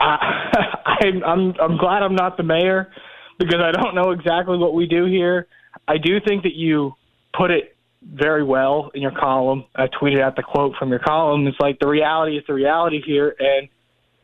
I'm 0.00 1.22
I'm 1.24 1.54
I'm 1.60 1.76
glad 1.76 2.02
I'm 2.02 2.14
not 2.14 2.36
the 2.36 2.42
mayor 2.42 2.92
because 3.38 3.60
I 3.60 3.72
don't 3.72 3.94
know 3.94 4.12
exactly 4.12 4.56
what 4.56 4.74
we 4.74 4.86
do 4.86 5.06
here. 5.06 5.46
I 5.86 5.98
do 5.98 6.20
think 6.20 6.44
that 6.44 6.54
you 6.54 6.94
put 7.36 7.50
it 7.50 7.76
very 8.02 8.44
well 8.44 8.90
in 8.94 9.02
your 9.02 9.12
column. 9.12 9.64
I 9.74 9.86
tweeted 9.88 10.20
out 10.20 10.36
the 10.36 10.42
quote 10.42 10.76
from 10.76 10.90
your 10.90 11.00
column. 11.00 11.46
It's 11.46 11.58
like 11.60 11.78
the 11.80 11.88
reality 11.88 12.36
is 12.36 12.44
the 12.46 12.54
reality 12.54 13.02
here, 13.04 13.34
and 13.38 13.68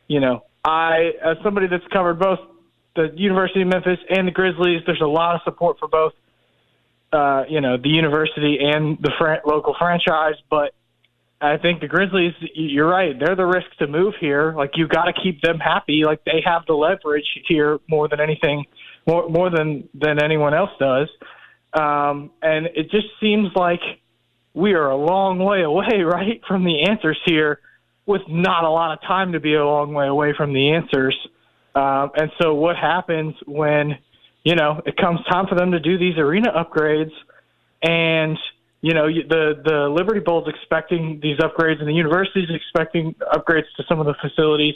you 0.07 0.19
know, 0.19 0.45
I 0.63 1.11
as 1.23 1.37
somebody 1.43 1.67
that's 1.67 1.85
covered 1.91 2.19
both 2.19 2.39
the 2.95 3.11
University 3.15 3.61
of 3.61 3.67
Memphis 3.67 3.99
and 4.09 4.27
the 4.27 4.31
Grizzlies, 4.31 4.81
there's 4.85 5.01
a 5.01 5.07
lot 5.07 5.35
of 5.35 5.41
support 5.43 5.77
for 5.79 5.87
both. 5.87 6.13
Uh, 7.11 7.43
you 7.47 7.61
know, 7.61 7.77
the 7.77 7.89
university 7.89 8.57
and 8.61 8.97
the 9.01 9.11
fran- 9.17 9.39
local 9.45 9.75
franchise, 9.77 10.35
but 10.49 10.73
I 11.41 11.57
think 11.57 11.81
the 11.81 11.87
Grizzlies, 11.87 12.33
you're 12.53 12.87
right. 12.87 13.13
They're 13.19 13.35
the 13.35 13.45
risk 13.45 13.67
to 13.79 13.87
move 13.87 14.13
here. 14.19 14.53
Like 14.55 14.71
you 14.75 14.87
got 14.87 15.05
to 15.05 15.13
keep 15.13 15.41
them 15.41 15.59
happy. 15.59 16.03
Like 16.05 16.23
they 16.25 16.41
have 16.45 16.63
the 16.65 16.73
leverage 16.73 17.25
here 17.47 17.79
more 17.89 18.07
than 18.07 18.19
anything, 18.19 18.65
more 19.05 19.27
more 19.29 19.49
than 19.49 19.89
than 19.93 20.23
anyone 20.23 20.53
else 20.53 20.71
does. 20.79 21.09
Um, 21.73 22.31
and 22.41 22.67
it 22.67 22.89
just 22.89 23.07
seems 23.19 23.49
like 23.55 23.81
we 24.53 24.73
are 24.73 24.89
a 24.89 24.95
long 24.95 25.39
way 25.39 25.63
away, 25.63 26.01
right, 26.05 26.41
from 26.47 26.63
the 26.63 26.83
answers 26.89 27.19
here, 27.25 27.59
with 28.05 28.21
not 28.29 28.63
a 28.63 28.69
lot 28.69 28.93
of 28.93 29.01
time 29.01 29.33
to 29.33 29.39
be 29.39 29.55
a 29.55 29.65
long 29.65 29.93
way 29.93 30.07
away 30.07 30.33
from 30.35 30.53
the 30.53 30.71
answers. 30.71 31.15
Um, 31.75 32.11
and 32.15 32.31
so, 32.41 32.53
what 32.53 32.77
happens 32.77 33.35
when 33.45 33.97
you 34.45 34.55
know 34.55 34.81
it 34.85 34.95
comes 34.95 35.19
time 35.29 35.47
for 35.47 35.55
them 35.55 35.71
to 35.71 35.79
do 35.79 35.97
these 35.97 36.17
arena 36.17 36.51
upgrades 36.53 37.11
and 37.83 38.37
you 38.85 38.93
know, 38.93 39.07
the 39.07 39.59
the 39.65 39.89
Liberty 39.89 40.19
Bowl 40.19 40.47
is 40.47 40.53
expecting 40.53 41.19
these 41.19 41.39
upgrades, 41.39 41.79
and 41.79 41.87
the 41.87 41.93
university 41.93 42.43
is 42.43 42.51
expecting 42.53 43.15
upgrades 43.33 43.65
to 43.77 43.83
some 43.89 43.99
of 43.99 44.05
the 44.05 44.13
facilities, 44.21 44.75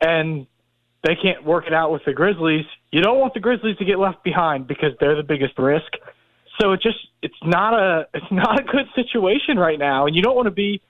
and 0.00 0.46
they 1.02 1.16
can't 1.16 1.44
work 1.44 1.66
it 1.66 1.74
out 1.74 1.90
with 1.90 2.02
the 2.06 2.12
Grizzlies. 2.12 2.64
You 2.92 3.00
don't 3.02 3.18
want 3.18 3.34
the 3.34 3.40
Grizzlies 3.40 3.76
to 3.78 3.84
get 3.84 3.98
left 3.98 4.22
behind 4.22 4.68
because 4.68 4.90
they're 5.00 5.16
the 5.16 5.24
biggest 5.24 5.58
risk. 5.58 5.90
So 6.60 6.70
it 6.70 6.80
just 6.80 6.98
it's 7.22 7.42
not 7.42 7.74
a 7.74 8.06
it's 8.14 8.30
not 8.30 8.60
a 8.60 8.62
good 8.62 8.86
situation 8.94 9.58
right 9.58 9.80
now, 9.80 10.06
and 10.06 10.14
you 10.14 10.22
don't 10.22 10.36
want 10.36 10.46
to 10.46 10.52
be 10.52 10.80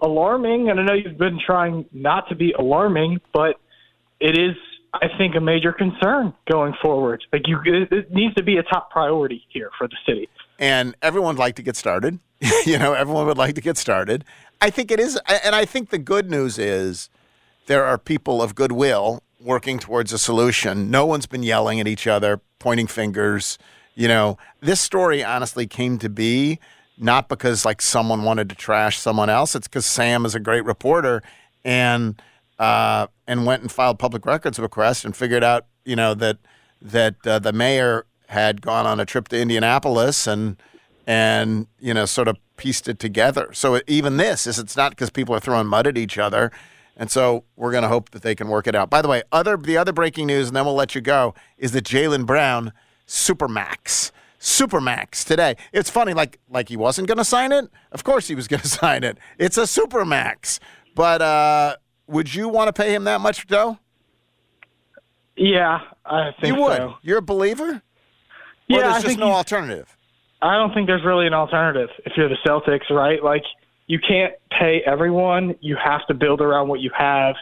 alarming. 0.00 0.70
And 0.70 0.80
I 0.80 0.84
know 0.84 0.94
you've 0.94 1.18
been 1.18 1.38
trying 1.44 1.84
not 1.92 2.30
to 2.30 2.34
be 2.34 2.52
alarming, 2.52 3.20
but 3.34 3.56
it 4.20 4.38
is 4.38 4.56
I 4.94 5.08
think 5.18 5.34
a 5.34 5.40
major 5.40 5.74
concern 5.74 6.32
going 6.50 6.72
forward. 6.80 7.22
Like 7.30 7.42
you, 7.46 7.58
it, 7.66 7.92
it 7.92 8.10
needs 8.10 8.34
to 8.36 8.42
be 8.42 8.56
a 8.56 8.62
top 8.62 8.90
priority 8.90 9.44
here 9.50 9.68
for 9.76 9.86
the 9.86 9.96
city. 10.06 10.30
And 10.58 10.94
everyone 11.02 11.36
would 11.36 11.40
like 11.40 11.56
to 11.56 11.62
get 11.62 11.76
started. 11.76 12.18
you 12.66 12.78
know, 12.78 12.92
everyone 12.92 13.26
would 13.26 13.38
like 13.38 13.54
to 13.54 13.60
get 13.60 13.76
started. 13.76 14.24
I 14.60 14.70
think 14.70 14.90
it 14.90 15.00
is, 15.00 15.18
and 15.44 15.54
I 15.54 15.64
think 15.64 15.90
the 15.90 15.98
good 15.98 16.30
news 16.30 16.58
is 16.58 17.10
there 17.66 17.84
are 17.84 17.98
people 17.98 18.42
of 18.42 18.54
goodwill 18.54 19.22
working 19.40 19.78
towards 19.78 20.12
a 20.12 20.18
solution. 20.18 20.90
No 20.90 21.06
one's 21.06 21.26
been 21.26 21.42
yelling 21.42 21.80
at 21.80 21.86
each 21.86 22.06
other, 22.06 22.40
pointing 22.58 22.86
fingers. 22.86 23.58
You 23.94 24.08
know, 24.08 24.38
this 24.60 24.80
story 24.80 25.22
honestly 25.22 25.66
came 25.66 25.98
to 25.98 26.08
be 26.08 26.58
not 26.98 27.28
because 27.28 27.64
like 27.64 27.82
someone 27.82 28.22
wanted 28.22 28.48
to 28.48 28.54
trash 28.54 28.98
someone 28.98 29.28
else. 29.28 29.54
It's 29.54 29.68
because 29.68 29.86
Sam 29.86 30.24
is 30.24 30.34
a 30.34 30.40
great 30.40 30.64
reporter 30.64 31.22
and 31.64 32.20
uh, 32.58 33.06
and 33.26 33.44
went 33.44 33.62
and 33.62 33.70
filed 33.70 33.98
public 33.98 34.24
records 34.24 34.58
request 34.58 35.04
and 35.04 35.14
figured 35.14 35.44
out, 35.44 35.66
you 35.84 35.96
know, 35.96 36.14
that 36.14 36.38
that 36.80 37.14
uh, 37.26 37.38
the 37.38 37.52
mayor 37.52 38.06
had 38.28 38.62
gone 38.62 38.86
on 38.86 39.00
a 39.00 39.06
trip 39.06 39.28
to 39.28 39.40
Indianapolis 39.40 40.26
and 40.26 40.56
and 41.06 41.66
you 41.78 41.94
know 41.94 42.04
sort 42.04 42.28
of 42.28 42.36
pieced 42.56 42.88
it 42.88 42.98
together. 42.98 43.50
So 43.52 43.80
even 43.86 44.16
this 44.16 44.46
is 44.46 44.58
it's 44.58 44.76
not 44.76 44.90
because 44.92 45.10
people 45.10 45.34
are 45.34 45.40
throwing 45.40 45.66
mud 45.66 45.86
at 45.86 45.96
each 45.96 46.18
other. 46.18 46.50
And 46.98 47.10
so 47.10 47.44
we're 47.56 47.72
going 47.72 47.82
to 47.82 47.88
hope 47.88 48.10
that 48.12 48.22
they 48.22 48.34
can 48.34 48.48
work 48.48 48.66
it 48.66 48.74
out. 48.74 48.88
By 48.88 49.02
the 49.02 49.08
way, 49.08 49.22
other 49.30 49.56
the 49.56 49.76
other 49.76 49.92
breaking 49.92 50.26
news, 50.26 50.48
and 50.48 50.56
then 50.56 50.64
we'll 50.64 50.74
let 50.74 50.94
you 50.94 51.00
go, 51.00 51.34
is 51.58 51.72
that 51.72 51.84
Jaylen 51.84 52.24
Brown 52.24 52.72
supermax 53.06 54.10
supermax 54.40 55.24
today. 55.24 55.56
It's 55.72 55.90
funny, 55.90 56.14
like 56.14 56.38
like 56.48 56.68
he 56.68 56.76
wasn't 56.76 57.08
going 57.08 57.18
to 57.18 57.24
sign 57.24 57.52
it. 57.52 57.68
Of 57.92 58.04
course 58.04 58.28
he 58.28 58.34
was 58.34 58.48
going 58.48 58.60
to 58.62 58.68
sign 58.68 59.04
it. 59.04 59.18
It's 59.38 59.58
a 59.58 59.62
supermax. 59.62 60.58
But 60.94 61.20
uh, 61.20 61.76
would 62.06 62.34
you 62.34 62.48
want 62.48 62.68
to 62.68 62.72
pay 62.72 62.94
him 62.94 63.04
that 63.04 63.20
much, 63.20 63.46
Joe? 63.46 63.78
Yeah, 65.36 65.80
I 66.06 66.30
think 66.40 66.56
you 66.56 66.62
would. 66.62 66.76
so. 66.78 66.94
You're 67.02 67.18
a 67.18 67.22
believer. 67.22 67.82
Or 68.70 68.76
Yeah, 68.76 68.82
there's 68.82 68.92
I 68.92 68.94
just 68.96 69.06
think 69.06 69.18
no 69.20 69.26
you- 69.28 69.32
alternative. 69.32 69.92
I 70.42 70.56
don't 70.56 70.74
think 70.74 70.86
there's 70.86 71.04
really 71.04 71.26
an 71.26 71.32
alternative 71.34 71.88
if 72.04 72.12
you're 72.16 72.28
the 72.28 72.36
Celtics, 72.46 72.90
right? 72.90 73.22
Like 73.22 73.42
you 73.86 73.98
can't 73.98 74.34
pay 74.50 74.82
everyone. 74.84 75.54
You 75.60 75.76
have 75.82 76.06
to 76.08 76.14
build 76.14 76.40
around 76.40 76.68
what 76.68 76.80
you 76.80 76.90
have. 76.96 77.34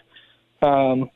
Um, 0.62 1.10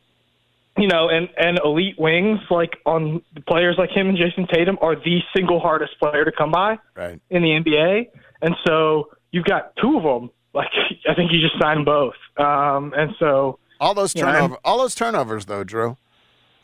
you 0.77 0.87
know, 0.89 1.09
and 1.09 1.29
and 1.37 1.59
elite 1.65 1.99
wings 1.99 2.41
like 2.51 2.77
on 2.87 3.23
players 3.47 3.77
like 3.79 3.91
him 3.91 4.09
and 4.09 4.19
Jayson 4.19 4.47
Tatum 4.53 4.79
are 4.81 4.95
the 4.97 5.21
single 5.35 5.61
hardest 5.61 5.99
player 5.99 6.25
to 6.25 6.33
come 6.33 6.51
by 6.53 6.79
right. 6.97 7.21
in 7.31 7.43
the 7.43 7.49
NBA, 7.51 8.09
and 8.43 8.55
so 8.67 9.09
you've 9.33 9.45
got 9.45 9.73
two 9.77 9.97
of 9.97 10.03
them. 10.05 10.31
Like 10.55 10.69
I 11.09 11.15
think 11.15 11.33
you 11.33 11.41
just 11.41 11.61
signed 11.61 11.85
both, 11.85 12.15
um, 12.37 12.93
and 12.97 13.13
so 13.19 13.59
All 13.81 13.95
those 13.95 14.15
know, 14.15 14.57
all 14.65 14.79
those 14.79 14.95
turnovers, 14.95 15.47
though, 15.47 15.65
Drew. 15.65 15.97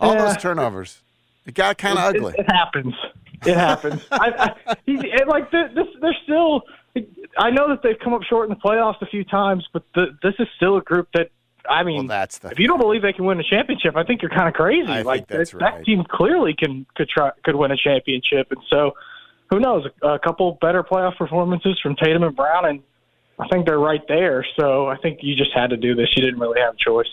All 0.00 0.14
Yeah. 0.14 0.24
those 0.26 0.36
turnovers. 0.38 1.00
It 1.46 1.54
got 1.54 1.76
kind 1.78 1.98
of 1.98 2.04
ugly. 2.04 2.34
It, 2.38 2.40
it 2.46 2.52
happens. 2.52 2.94
It 3.46 3.56
happens. 3.56 4.02
I, 4.10 4.54
I, 4.66 4.74
he's 4.86 5.00
it, 5.02 5.28
like 5.28 5.50
th- 5.50 5.74
this. 5.74 5.86
They're 6.00 6.16
still. 6.24 6.62
I 7.36 7.50
know 7.50 7.68
that 7.68 7.82
they've 7.82 7.98
come 7.98 8.14
up 8.14 8.22
short 8.22 8.48
in 8.48 8.56
the 8.56 8.60
playoffs 8.60 9.02
a 9.02 9.06
few 9.06 9.24
times, 9.24 9.66
but 9.72 9.82
the, 9.94 10.16
this 10.22 10.34
is 10.38 10.46
still 10.56 10.76
a 10.76 10.82
group 10.82 11.08
that. 11.14 11.30
I 11.68 11.82
mean, 11.82 12.06
that's 12.06 12.38
the 12.38 12.50
if 12.50 12.58
you 12.58 12.66
don't 12.66 12.78
believe 12.78 13.00
they 13.00 13.14
can 13.14 13.24
win 13.24 13.40
a 13.40 13.42
championship, 13.42 13.96
I 13.96 14.04
think 14.04 14.20
you're 14.20 14.30
kind 14.30 14.48
of 14.48 14.54
crazy. 14.54 14.82
I 14.82 14.96
think 14.96 15.06
like 15.06 15.28
that's 15.28 15.52
that, 15.52 15.62
right. 15.62 15.78
that 15.78 15.84
team 15.84 16.04
clearly 16.08 16.54
can 16.54 16.86
could 16.94 17.08
try 17.08 17.30
could 17.42 17.56
win 17.56 17.70
a 17.70 17.76
championship, 17.76 18.48
and 18.50 18.60
so 18.68 18.94
who 19.50 19.60
knows? 19.60 19.86
A, 20.02 20.08
a 20.08 20.18
couple 20.18 20.58
better 20.60 20.82
playoff 20.82 21.16
performances 21.16 21.78
from 21.82 21.96
Tatum 21.96 22.22
and 22.22 22.36
Brown, 22.36 22.66
and 22.66 22.82
I 23.38 23.48
think 23.48 23.66
they're 23.66 23.78
right 23.78 24.02
there. 24.08 24.44
So 24.58 24.88
I 24.88 24.96
think 24.98 25.20
you 25.22 25.34
just 25.34 25.52
had 25.54 25.70
to 25.70 25.76
do 25.76 25.94
this. 25.94 26.08
You 26.16 26.22
didn't 26.22 26.40
really 26.40 26.60
have 26.60 26.74
a 26.74 26.78
choice. 26.78 27.08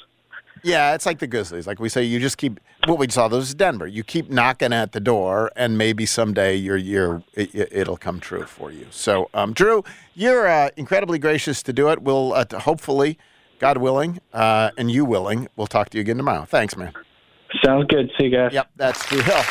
Yeah, 0.63 0.93
it's 0.93 1.05
like 1.05 1.19
the 1.19 1.27
Grizzlies. 1.27 1.65
Like 1.65 1.79
we 1.79 1.89
say, 1.89 2.03
you 2.03 2.19
just 2.19 2.37
keep 2.37 2.59
what 2.85 2.99
we 2.99 3.07
saw. 3.09 3.27
Those 3.27 3.49
is 3.49 3.55
Denver. 3.55 3.87
You 3.87 4.03
keep 4.03 4.29
knocking 4.29 4.73
at 4.73 4.91
the 4.91 4.99
door, 4.99 5.51
and 5.55 5.77
maybe 5.77 6.05
someday 6.05 6.55
your 6.55 6.77
year 6.77 7.23
it, 7.33 7.69
it'll 7.71 7.97
come 7.97 8.19
true 8.19 8.45
for 8.45 8.71
you. 8.71 8.87
So, 8.91 9.29
um, 9.33 9.53
Drew, 9.53 9.83
you're 10.13 10.47
uh, 10.47 10.69
incredibly 10.77 11.19
gracious 11.19 11.63
to 11.63 11.73
do 11.73 11.89
it. 11.89 12.01
We'll 12.01 12.33
uh, 12.33 12.45
hopefully, 12.59 13.17
God 13.59 13.77
willing, 13.77 14.19
uh, 14.33 14.71
and 14.77 14.91
you 14.91 15.05
willing, 15.05 15.47
we'll 15.55 15.67
talk 15.67 15.89
to 15.91 15.97
you 15.97 16.01
again 16.01 16.17
tomorrow. 16.17 16.45
Thanks, 16.45 16.77
man. 16.77 16.93
Sounds 17.65 17.85
good. 17.87 18.11
See 18.19 18.27
you 18.27 18.31
guys. 18.31 18.53
Yep, 18.53 18.69
that's 18.75 19.05
Drew 19.07 19.21
Hill. 19.21 19.41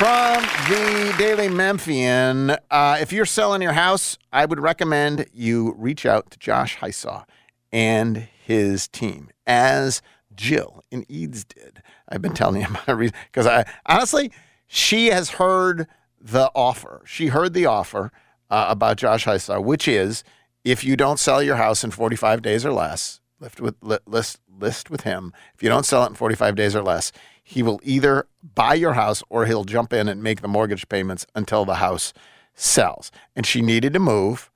From 0.00 0.42
the 0.70 1.14
Daily 1.18 1.48
Memphian, 1.48 2.56
uh, 2.70 2.96
if 3.00 3.12
you're 3.12 3.26
selling 3.26 3.60
your 3.60 3.72
house, 3.72 4.16
I 4.32 4.46
would 4.46 4.58
recommend 4.58 5.26
you 5.34 5.74
reach 5.76 6.06
out 6.06 6.30
to 6.30 6.38
Josh 6.38 6.78
Hisaw 6.78 7.24
and 7.72 8.28
his 8.44 8.88
team, 8.88 9.30
as 9.46 10.02
Jill 10.34 10.82
and 10.90 11.04
Eads 11.08 11.44
did. 11.44 11.82
I've 12.08 12.22
been 12.22 12.34
telling 12.34 12.60
you 12.60 12.66
about 12.70 12.96
reason 12.96 13.16
because 13.30 13.46
I 13.46 13.64
honestly, 13.86 14.32
she 14.66 15.08
has 15.08 15.30
heard 15.30 15.86
the 16.20 16.50
offer. 16.54 17.02
She 17.06 17.28
heard 17.28 17.54
the 17.54 17.66
offer 17.66 18.12
uh, 18.50 18.66
about 18.68 18.96
Josh 18.96 19.24
Hisaw, 19.24 19.62
which 19.62 19.86
is 19.88 20.24
if 20.64 20.84
you 20.84 20.96
don't 20.96 21.18
sell 21.18 21.42
your 21.42 21.56
house 21.56 21.84
in 21.84 21.90
45 21.90 22.42
days 22.42 22.66
or 22.66 22.72
less, 22.72 23.20
lift 23.38 23.60
with 23.60 23.76
list 24.06 24.40
list 24.58 24.90
with 24.90 25.02
him. 25.02 25.32
If 25.54 25.62
you 25.62 25.68
don't 25.68 25.86
sell 25.86 26.04
it 26.04 26.08
in 26.08 26.14
45 26.14 26.54
days 26.54 26.76
or 26.76 26.82
less, 26.82 27.12
he 27.42 27.62
will 27.62 27.80
either 27.82 28.26
buy 28.54 28.74
your 28.74 28.92
house 28.92 29.22
or 29.28 29.46
he'll 29.46 29.64
jump 29.64 29.92
in 29.92 30.08
and 30.08 30.22
make 30.22 30.42
the 30.42 30.48
mortgage 30.48 30.88
payments 30.88 31.26
until 31.34 31.64
the 31.64 31.76
house 31.76 32.12
sells. 32.54 33.10
And 33.34 33.46
she 33.46 33.62
needed 33.62 33.92
to 33.94 33.98
move 33.98 34.50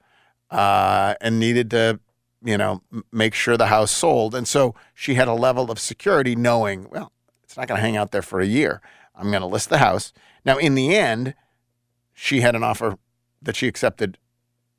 uh, 0.50 1.14
and 1.20 1.40
needed 1.40 1.70
to, 1.70 2.00
you 2.44 2.59
know, 2.59 2.83
make 3.11 3.35
sure 3.35 3.57
the 3.57 3.66
house 3.66 3.90
sold. 3.90 4.35
And 4.35 4.46
so 4.46 4.74
she 4.94 5.14
had 5.14 5.28
a 5.28 5.35
level 5.35 5.70
of 5.70 5.78
security 5.78 6.37
knowing, 6.37 6.88
well, 6.90 7.11
it's 7.42 7.57
not 7.57 7.68
going 7.68 7.78
to 7.78 7.83
hang 7.83 7.96
out 7.96 8.12
there 8.12 8.22
for 8.22 8.40
a 8.40 8.46
year. 8.46 8.80
I'm 9.14 9.30
going 9.30 9.40
to 9.40 9.46
list 9.46 9.70
the 9.70 9.78
house. 9.78 10.12
Now, 10.44 10.59
in 10.59 10.74
the 10.74 10.94
end, 10.94 11.35
she 12.12 12.42
had 12.42 12.54
an 12.54 12.62
offer 12.62 12.98
that 13.40 13.57
she 13.57 13.66
accepted 13.66 14.18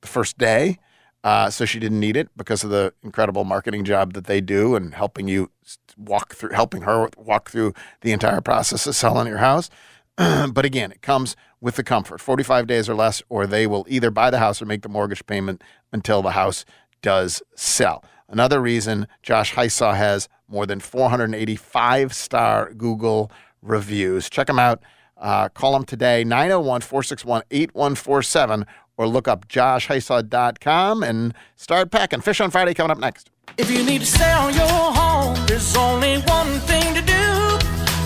the 0.01 0.08
first 0.08 0.38
day. 0.38 0.78
Uh, 1.23 1.49
so 1.49 1.65
she 1.65 1.80
didn't 1.80 1.99
need 1.99 2.15
it 2.15 2.30
because 2.38 2.63
of 2.63 2.69
the 2.69 2.93
incredible 3.01 3.43
marketing 3.43 3.84
job 3.84 4.13
that 4.13 4.25
they 4.25 4.39
do 4.39 4.75
and 4.75 4.93
helping 4.93 5.28
you 5.28 5.49
walk 5.97 6.36
through, 6.36 6.51
helping 6.51 6.84
her 6.84 7.10
walk 7.17 7.49
through 7.49 7.73
the 8.01 8.12
entire 8.12 8.41
process 8.41 8.86
of 8.86 8.95
selling 8.95 9.25
your 9.25 9.39
house. 9.39 9.71
but 10.17 10.65
again, 10.65 10.91
it 10.91 11.01
comes 11.01 11.36
with 11.60 11.78
the 11.78 11.84
comfort 11.84 12.21
45 12.21 12.67
days 12.67 12.88
or 12.88 12.93
less, 12.93 13.23
or 13.28 13.47
they 13.47 13.65
will 13.65 13.88
either 13.89 14.12
buy 14.12 14.30
the 14.30 14.38
house 14.38 14.62
or 14.62 14.65
make 14.65 14.84
the 14.84 14.89
mortgage 14.89 15.25
payment 15.25 15.63
until 15.91 16.21
the 16.21 16.32
house 16.32 16.63
does 17.05 17.43
sell. 17.55 18.03
Another 18.27 18.59
reason 18.59 19.07
Josh 19.21 19.53
Hisaw 19.53 19.95
has 19.95 20.27
more 20.47 20.65
than 20.65 20.79
485 20.79 22.15
star 22.15 22.73
Google 22.73 23.31
reviews. 23.61 24.27
Check 24.27 24.47
them 24.47 24.57
out. 24.57 24.81
Uh, 25.15 25.49
call 25.49 25.73
them 25.73 25.85
today, 25.85 26.23
901 26.23 26.81
461 26.81 27.43
8147, 27.51 28.65
or 28.97 29.07
look 29.07 29.27
up 29.27 29.47
joshhisaw.com 29.47 31.03
and 31.03 31.35
start 31.55 31.91
packing. 31.91 32.21
Fish 32.21 32.41
on 32.41 32.49
Friday 32.49 32.73
coming 32.73 32.89
up 32.89 32.97
next. 32.97 33.29
If 33.59 33.69
you 33.69 33.83
need 33.83 33.99
to 34.01 34.07
sell 34.07 34.49
your 34.49 34.67
home, 34.67 35.37
there's 35.45 35.77
only 35.77 36.17
one 36.21 36.59
thing 36.61 36.95
to 36.95 37.01
do. 37.03 37.59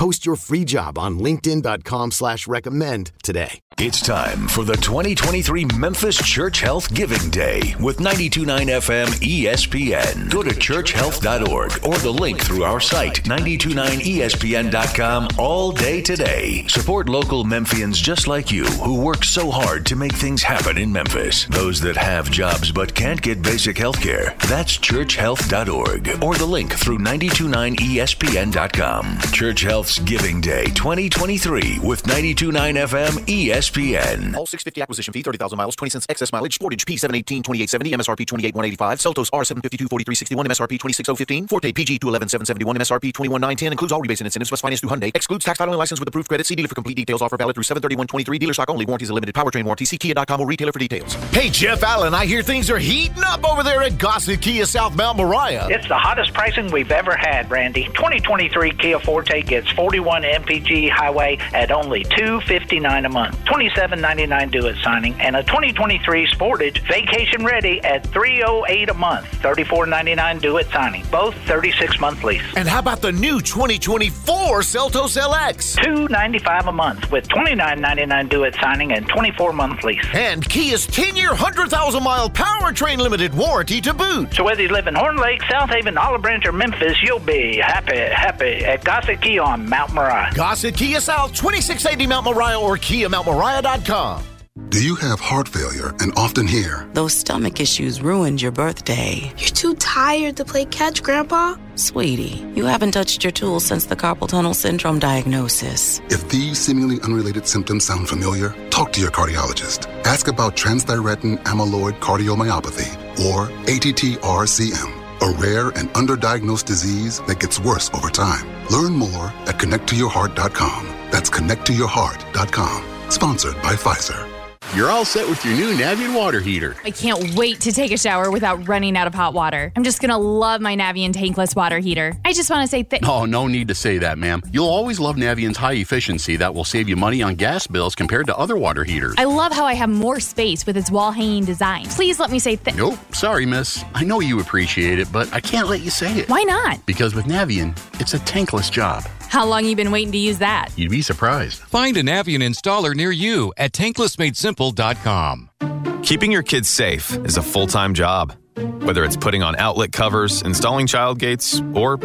Post 0.00 0.24
your 0.24 0.36
free 0.36 0.64
job 0.64 0.96
on 0.96 1.18
linkedin.com 1.18 2.12
slash 2.12 2.48
recommend 2.48 3.12
today. 3.22 3.60
It's 3.76 4.00
time 4.02 4.48
for 4.48 4.64
the 4.64 4.76
2023 4.76 5.66
Memphis 5.76 6.16
Church 6.18 6.60
Health 6.60 6.92
Giving 6.94 7.30
Day 7.30 7.74
with 7.80 7.98
92.9 7.98 8.44
FM 8.78 9.06
ESPN. 9.06 10.30
Go 10.30 10.42
to 10.42 10.50
churchhealth.org 10.50 11.86
or 11.86 11.96
the 11.96 12.10
link 12.10 12.40
through 12.40 12.64
our 12.64 12.80
site, 12.80 13.22
929ESPN.com, 13.24 15.28
all 15.38 15.72
day 15.72 16.02
today. 16.02 16.66
Support 16.68 17.08
local 17.08 17.44
Memphians 17.44 18.02
just 18.02 18.28
like 18.28 18.50
you 18.50 18.66
who 18.66 19.00
work 19.00 19.24
so 19.24 19.50
hard 19.50 19.86
to 19.86 19.96
make 19.96 20.12
things 20.12 20.42
happen 20.42 20.76
in 20.76 20.92
Memphis. 20.92 21.46
Those 21.46 21.80
that 21.80 21.96
have 21.96 22.30
jobs 22.30 22.70
but 22.70 22.94
can't 22.94 23.22
get 23.22 23.40
basic 23.40 23.78
health 23.78 24.02
care. 24.02 24.36
That's 24.48 24.76
churchhealth.org 24.76 26.22
or 26.22 26.34
the 26.34 26.44
link 26.44 26.74
through 26.74 26.98
929ESPN.com. 26.98 29.18
Church 29.32 29.62
Health's 29.90 30.08
Giving 30.08 30.40
Day 30.40 30.64
2023 30.66 31.80
with 31.82 32.04
92.9 32.04 32.52
FM 32.52 33.10
ESPN. 33.26 34.36
All 34.36 34.46
650 34.46 34.82
acquisition 34.82 35.12
fee, 35.12 35.22
30,000 35.22 35.56
miles, 35.56 35.74
20 35.74 35.90
cents 35.90 36.06
excess 36.08 36.32
mileage, 36.32 36.56
Sportage 36.56 36.84
P718, 36.84 37.42
2870, 37.42 37.90
MSRP 37.90 38.24
28185, 38.24 38.98
Seltos 39.00 39.30
R752, 39.30 39.90
4361, 39.90 40.46
MSRP 40.46 40.78
26015, 40.78 41.48
Forte 41.48 41.72
PG 41.72 41.98
211771, 41.98 42.76
MSRP 42.76 43.12
21910, 43.12 43.72
includes 43.72 43.90
all 43.90 44.00
rebates 44.00 44.20
and 44.20 44.26
incentives, 44.26 44.50
plus 44.50 44.60
finance 44.60 44.78
through 44.80 44.90
Hyundai, 44.90 45.10
excludes 45.12 45.44
tax 45.44 45.58
title 45.58 45.74
and 45.74 45.78
license 45.78 45.98
with 45.98 46.08
approved 46.08 46.28
credit. 46.28 46.46
See 46.46 46.54
dealer 46.54 46.68
for 46.68 46.76
complete 46.76 46.96
details. 46.96 47.20
Offer 47.20 47.36
valid 47.36 47.56
through 47.56 47.64
73123, 47.64 48.38
dealer 48.38 48.54
stock 48.54 48.70
only, 48.70 48.86
warranties 48.86 49.10
are 49.10 49.14
limited, 49.14 49.34
powertrain 49.34 49.64
warranty. 49.64 49.86
See 49.86 49.98
Kia.com 49.98 50.40
or 50.40 50.46
retailer 50.46 50.72
for 50.72 50.78
details. 50.78 51.14
Hey, 51.34 51.50
Jeff 51.50 51.82
Allen, 51.82 52.14
I 52.14 52.26
hear 52.26 52.44
things 52.44 52.70
are 52.70 52.78
heating 52.78 53.24
up 53.26 53.44
over 53.44 53.64
there 53.64 53.82
at 53.82 53.98
Gossett 53.98 54.40
Kia 54.40 54.66
South 54.66 54.94
Mount 54.94 55.16
Moriah. 55.16 55.66
It's 55.68 55.88
the 55.88 55.98
hottest 55.98 56.32
pricing 56.32 56.70
we've 56.70 56.92
ever 56.92 57.16
had, 57.16 57.50
Randy. 57.50 57.86
2023 57.86 58.70
Kia 58.72 59.00
Forte 59.00 59.42
gets 59.42 59.68
41 59.80 60.24
MPG 60.24 60.90
highway 60.90 61.38
at 61.54 61.70
only 61.70 62.04
259 62.04 63.06
a 63.06 63.08
month, 63.08 63.34
$27.99 63.46 64.50
due 64.50 64.66
at 64.66 64.76
signing, 64.84 65.14
and 65.18 65.34
a 65.34 65.42
2023 65.42 66.26
Sportage 66.26 66.86
vacation 66.86 67.46
ready 67.46 67.82
at 67.82 68.06
308 68.08 68.90
a 68.90 68.92
month, 68.92 69.24
$34.99 69.40 70.42
due 70.42 70.58
at 70.58 70.66
signing. 70.66 71.02
Both 71.10 71.34
36 71.46 71.98
month 71.98 72.22
lease. 72.24 72.42
And 72.56 72.68
how 72.68 72.80
about 72.80 73.00
the 73.00 73.10
new 73.10 73.40
2024 73.40 74.60
Seltos 74.60 75.16
LX? 75.16 75.82
295 75.82 76.66
a 76.66 76.72
month 76.72 77.10
with 77.10 77.26
$29.99 77.28 78.28
due 78.28 78.44
at 78.44 78.54
signing 78.56 78.92
and 78.92 79.08
24 79.08 79.54
month 79.54 79.82
lease. 79.82 80.04
And 80.12 80.46
Kia's 80.46 80.86
10 80.88 81.16
year, 81.16 81.30
100,000 81.30 82.02
mile 82.02 82.28
powertrain 82.28 82.98
limited 82.98 83.32
warranty 83.32 83.80
to 83.80 83.94
boot. 83.94 84.34
So 84.34 84.44
whether 84.44 84.60
you 84.60 84.68
live 84.68 84.88
in 84.88 84.94
Horn 84.94 85.16
Lake, 85.16 85.42
South 85.50 85.70
Haven, 85.70 85.96
Olive 85.96 86.20
Branch, 86.20 86.44
or 86.44 86.52
Memphis, 86.52 87.02
you'll 87.02 87.18
be 87.18 87.56
happy, 87.56 87.96
happy 87.96 88.62
at 88.66 88.84
Gossett 88.84 89.22
Kia 89.22 89.40
on 89.40 89.69
Mount 89.70 89.94
Moriah. 89.94 90.30
Gossett 90.34 90.76
Kia 90.76 91.00
South, 91.00 91.32
2680 91.32 92.06
Mount 92.08 92.24
Moriah 92.26 92.60
or 92.60 92.76
KiaMountMoriah.com. 92.76 94.24
Do 94.68 94.82
you 94.82 94.96
have 94.96 95.20
heart 95.20 95.48
failure 95.48 95.94
and 96.00 96.12
often 96.16 96.46
hear, 96.46 96.88
Those 96.92 97.14
stomach 97.14 97.60
issues 97.60 98.02
ruined 98.02 98.42
your 98.42 98.50
birthday. 98.50 99.32
You're 99.38 99.48
too 99.62 99.74
tired 99.76 100.36
to 100.36 100.44
play 100.44 100.64
catch, 100.64 101.02
Grandpa? 101.02 101.56
Sweetie, 101.76 102.44
you 102.54 102.66
haven't 102.66 102.90
touched 102.92 103.22
your 103.24 103.30
tools 103.30 103.64
since 103.64 103.86
the 103.86 103.96
carpal 103.96 104.28
tunnel 104.28 104.52
syndrome 104.52 104.98
diagnosis. 104.98 106.00
if 106.10 106.28
these 106.28 106.58
seemingly 106.58 107.00
unrelated 107.02 107.46
symptoms 107.46 107.84
sound 107.86 108.08
familiar, 108.08 108.52
talk 108.70 108.92
to 108.94 109.00
your 109.00 109.10
cardiologist. 109.12 109.86
Ask 110.04 110.26
about 110.28 110.56
transthyretin 110.56 111.38
amyloid 111.44 111.98
cardiomyopathy, 112.00 112.90
or 113.30 113.46
ATTR-CM, 113.66 114.90
a 115.22 115.30
rare 115.30 115.68
and 115.68 115.88
underdiagnosed 115.90 116.64
disease 116.64 117.20
that 117.20 117.40
gets 117.40 117.60
worse 117.60 117.90
over 117.94 118.08
time. 118.08 118.46
Learn 118.70 118.92
more 118.92 119.26
at 119.46 119.58
connecttoyourheart.com. 119.58 120.86
That's 121.10 121.30
connecttoyourheart.com. 121.30 123.10
Sponsored 123.10 123.54
by 123.62 123.74
Pfizer. 123.74 124.39
You're 124.76 124.88
all 124.88 125.04
set 125.04 125.28
with 125.28 125.44
your 125.44 125.54
new 125.54 125.74
Navien 125.74 126.16
water 126.16 126.38
heater. 126.38 126.76
I 126.84 126.92
can't 126.92 127.34
wait 127.34 127.60
to 127.62 127.72
take 127.72 127.90
a 127.90 127.98
shower 127.98 128.30
without 128.30 128.68
running 128.68 128.96
out 128.96 129.08
of 129.08 129.14
hot 129.14 129.34
water. 129.34 129.72
I'm 129.74 129.82
just 129.82 130.00
gonna 130.00 130.16
love 130.16 130.60
my 130.60 130.76
Navien 130.76 131.12
tankless 131.12 131.56
water 131.56 131.80
heater. 131.80 132.14
I 132.24 132.32
just 132.32 132.48
want 132.50 132.62
to 132.62 132.68
say 132.68 132.84
thank. 132.84 133.04
Oh, 133.04 133.24
no 133.24 133.48
need 133.48 133.66
to 133.66 133.74
say 133.74 133.98
that, 133.98 134.16
ma'am. 134.16 134.42
You'll 134.52 134.68
always 134.68 135.00
love 135.00 135.16
Navien's 135.16 135.56
high 135.56 135.72
efficiency 135.72 136.36
that 136.36 136.54
will 136.54 136.62
save 136.62 136.88
you 136.88 136.94
money 136.94 137.20
on 137.20 137.34
gas 137.34 137.66
bills 137.66 137.96
compared 137.96 138.26
to 138.26 138.38
other 138.38 138.56
water 138.56 138.84
heaters. 138.84 139.16
I 139.18 139.24
love 139.24 139.50
how 139.50 139.64
I 139.64 139.74
have 139.74 139.90
more 139.90 140.20
space 140.20 140.64
with 140.64 140.76
its 140.76 140.88
wall 140.88 141.10
hanging 141.10 141.44
design. 141.44 141.86
Please 141.86 142.20
let 142.20 142.30
me 142.30 142.38
say 142.38 142.54
thank. 142.54 142.76
Nope, 142.76 142.96
sorry, 143.12 143.46
miss. 143.46 143.84
I 143.94 144.04
know 144.04 144.20
you 144.20 144.38
appreciate 144.38 145.00
it, 145.00 145.10
but 145.12 145.32
I 145.32 145.40
can't 145.40 145.68
let 145.68 145.80
you 145.80 145.90
say 145.90 146.16
it. 146.16 146.28
Why 146.28 146.44
not? 146.44 146.86
Because 146.86 147.16
with 147.16 147.24
Navien, 147.24 147.76
it's 148.00 148.14
a 148.14 148.20
tankless 148.20 148.70
job. 148.70 149.02
How 149.30 149.46
long 149.46 149.64
you 149.64 149.74
been 149.76 149.92
waiting 149.92 150.10
to 150.10 150.18
use 150.18 150.38
that? 150.38 150.70
You'd 150.74 150.90
be 150.90 151.02
surprised. 151.02 151.60
Find 151.60 151.96
a 151.96 152.02
Navien 152.02 152.42
installer 152.42 152.96
near 152.96 153.12
you 153.12 153.52
at 153.56 153.70
tanklessmadesimple.com. 153.70 156.02
Keeping 156.02 156.32
your 156.32 156.42
kids 156.42 156.68
safe 156.68 157.16
is 157.24 157.36
a 157.36 157.42
full 157.42 157.68
time 157.68 157.94
job. 157.94 158.32
Whether 158.56 159.04
it's 159.04 159.16
putting 159.16 159.44
on 159.44 159.54
outlet 159.54 159.92
covers, 159.92 160.42
installing 160.42 160.88
child 160.88 161.20
gates, 161.20 161.62
or 161.74 161.98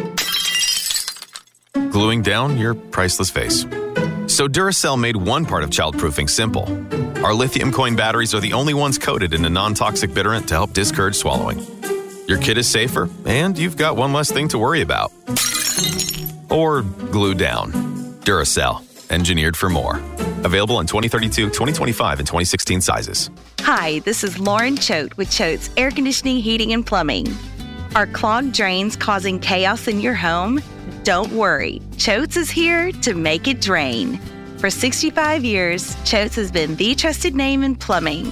gluing 1.90 2.22
down 2.22 2.60
your 2.60 2.76
priceless 2.76 3.32
vase. 3.32 3.62
So 4.28 4.48
Duracell 4.48 5.00
made 5.00 5.16
one 5.16 5.48
part 5.48 5.64
of 5.64 5.72
childproofing 5.72 6.30
simple. 6.30 6.66
Our 7.26 7.34
lithium 7.34 7.72
coin 7.72 7.96
batteries 7.96 8.36
are 8.36 8.40
the 8.40 8.54
only 8.54 8.76
ones 8.76 9.00
coated 9.00 9.34
in 9.34 9.44
a 9.46 9.50
non-toxic 9.50 10.14
bitterant 10.14 10.48
to 10.50 10.54
help 10.54 10.74
discourage 10.74 11.16
swallowing. 11.16 11.66
Your 12.28 12.38
kid 12.38 12.60
is 12.60 12.70
safer, 12.70 13.10
and 13.26 13.58
you've 13.58 13.78
got 13.78 13.98
one 13.98 14.14
less 14.14 14.32
thing 14.32 14.48
to 14.50 14.60
worry 14.60 14.82
about. 14.82 15.12
Or 16.50 16.82
glue 16.82 17.34
down. 17.34 17.72
Duracell, 18.22 18.82
engineered 19.12 19.58
for 19.58 19.70
more. 19.70 19.98
Available 20.44 20.80
in 20.80 20.88
2032, 20.88 21.48
2025, 21.48 22.20
and 22.20 22.28
2016 22.28 22.82
sizes. 22.82 23.30
Hi, 23.62 24.00
this 24.00 24.24
is 24.24 24.40
Lauren 24.40 24.78
Choate 24.78 25.18
with 25.18 25.30
Choate's 25.30 25.70
Air 25.76 25.92
Conditioning, 25.92 26.38
Heating, 26.38 26.74
and 26.74 26.86
Plumbing. 26.86 27.28
Are 27.96 28.08
clogged 28.08 28.54
drains 28.54 28.96
causing 28.96 29.40
chaos 29.40 29.88
in 29.88 30.02
your 30.02 30.14
home? 30.14 30.62
Don't 31.04 31.32
worry, 31.32 31.82
Choates 31.98 32.38
is 32.38 32.50
here 32.50 32.92
to 32.92 33.14
make 33.14 33.48
it 33.48 33.62
drain. 33.62 34.20
For 34.58 34.70
65 34.70 35.44
years, 35.44 35.96
Choates 35.98 36.36
has 36.36 36.52
been 36.52 36.76
the 36.76 36.96
trusted 36.96 37.36
name 37.36 37.64
in 37.64 37.76
plumbing. 37.76 38.32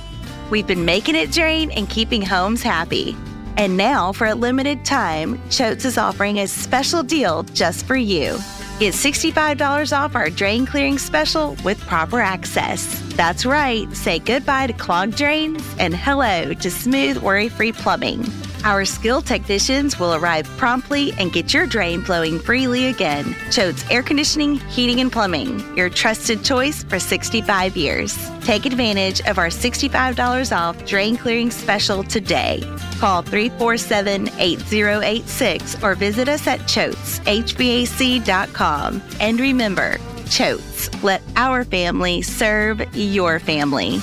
We've 0.50 0.68
been 0.68 0.86
making 0.86 1.16
it 1.16 1.32
drain 1.32 1.72
and 1.72 1.90
keeping 1.90 2.22
homes 2.22 2.62
happy. 2.62 3.16
And 3.58 3.78
now, 3.78 4.12
for 4.12 4.28
a 4.28 4.36
limited 4.36 4.84
time, 4.84 5.38
Choates 5.50 5.86
is 5.86 5.98
offering 5.98 6.40
a 6.40 6.48
special 6.48 7.04
deal 7.04 7.44
just 7.54 7.86
for 7.86 7.96
you. 7.96 8.38
Get 8.80 8.94
$65 8.94 9.96
off 9.96 10.16
our 10.16 10.30
drain 10.30 10.66
clearing 10.66 10.98
special 10.98 11.56
with 11.64 11.80
proper 11.82 12.20
access. 12.20 13.00
That's 13.16 13.46
right, 13.46 13.92
say 13.96 14.20
goodbye 14.20 14.68
to 14.68 14.74
clogged 14.74 15.16
drains 15.16 15.64
and 15.78 15.96
hello 15.96 16.54
to 16.54 16.72
smooth, 16.72 17.18
worry 17.18 17.50
free 17.50 17.72
plumbing. 17.72 18.24
Our 18.64 18.86
skilled 18.86 19.26
technicians 19.26 20.00
will 20.00 20.14
arrive 20.14 20.48
promptly 20.58 21.12
and 21.20 21.34
get 21.34 21.54
your 21.54 21.68
drain 21.68 22.02
flowing 22.02 22.40
freely 22.40 22.86
again. 22.86 23.36
Choate's 23.50 23.84
Air 23.92 24.02
Conditioning, 24.02 24.56
Heating, 24.70 25.02
and 25.02 25.12
Plumbing, 25.12 25.60
your 25.76 25.90
trusted 25.90 26.46
choice 26.46 26.82
for 26.86 26.98
65 26.98 27.76
years. 27.76 28.18
Take 28.42 28.66
advantage 28.66 29.20
of 29.28 29.38
our 29.38 29.48
$65 29.48 30.58
off 30.58 30.86
drain 30.86 31.18
clearing 31.18 31.52
special 31.52 32.06
today. 32.06 32.64
Call 33.00 33.22
347 33.22 34.30
8086 34.40 35.84
or 35.84 35.96
visit 35.96 36.30
us 36.30 36.48
at 36.48 36.62
choateshvac.com. 36.62 39.04
And 39.20 39.40
remember, 39.42 39.98
Choates, 40.30 41.04
let 41.04 41.22
our 41.36 41.66
family 41.66 42.22
serve 42.22 42.82
your 42.96 43.40
family. 43.40 44.00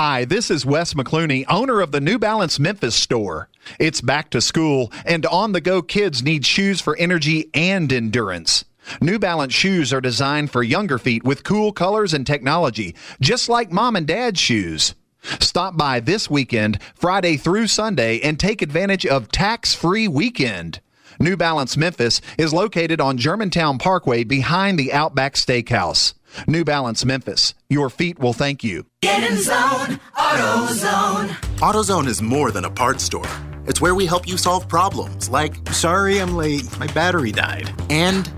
Hi, 0.00 0.24
this 0.26 0.48
is 0.48 0.64
Wes 0.64 0.94
McClooney, 0.94 1.44
owner 1.48 1.80
of 1.80 1.90
the 1.90 2.00
New 2.00 2.20
Balance 2.20 2.60
Memphis 2.60 2.94
store. 2.94 3.48
It's 3.80 4.00
back 4.00 4.30
to 4.30 4.40
school, 4.40 4.92
and 5.04 5.26
on 5.26 5.50
the 5.50 5.60
go 5.60 5.82
kids 5.82 6.22
need 6.22 6.46
shoes 6.46 6.80
for 6.80 6.96
energy 6.98 7.50
and 7.52 7.92
endurance. 7.92 8.64
New 9.00 9.18
Balance 9.18 9.52
shoes 9.54 9.92
are 9.92 10.00
designed 10.00 10.52
for 10.52 10.62
younger 10.62 10.98
feet 10.98 11.24
with 11.24 11.42
cool 11.42 11.72
colors 11.72 12.14
and 12.14 12.24
technology, 12.24 12.94
just 13.20 13.48
like 13.48 13.72
mom 13.72 13.96
and 13.96 14.06
dad's 14.06 14.38
shoes. 14.38 14.94
Stop 15.40 15.76
by 15.76 15.98
this 15.98 16.30
weekend, 16.30 16.80
Friday 16.94 17.36
through 17.36 17.66
Sunday, 17.66 18.20
and 18.20 18.38
take 18.38 18.62
advantage 18.62 19.04
of 19.04 19.32
tax 19.32 19.74
free 19.74 20.06
weekend. 20.06 20.78
New 21.18 21.36
Balance 21.36 21.76
Memphis 21.76 22.20
is 22.38 22.54
located 22.54 23.00
on 23.00 23.18
Germantown 23.18 23.78
Parkway 23.78 24.22
behind 24.22 24.78
the 24.78 24.92
Outback 24.92 25.34
Steakhouse. 25.34 26.14
New 26.46 26.64
Balance 26.64 27.04
Memphis, 27.04 27.54
your 27.68 27.90
feet 27.90 28.18
will 28.18 28.32
thank 28.32 28.62
you. 28.62 28.86
Get 29.02 29.28
in 29.30 29.36
zone, 29.38 30.00
AutoZone. 30.16 31.28
AutoZone 31.58 32.06
is 32.06 32.22
more 32.22 32.50
than 32.50 32.64
a 32.64 32.70
parts 32.70 33.04
store. 33.04 33.28
It's 33.66 33.80
where 33.80 33.94
we 33.94 34.06
help 34.06 34.26
you 34.26 34.36
solve 34.36 34.68
problems 34.68 35.28
like, 35.28 35.54
sorry 35.72 36.20
I'm 36.20 36.34
late, 36.34 36.64
my 36.78 36.86
battery 36.88 37.32
died. 37.32 37.72
And 37.90 38.32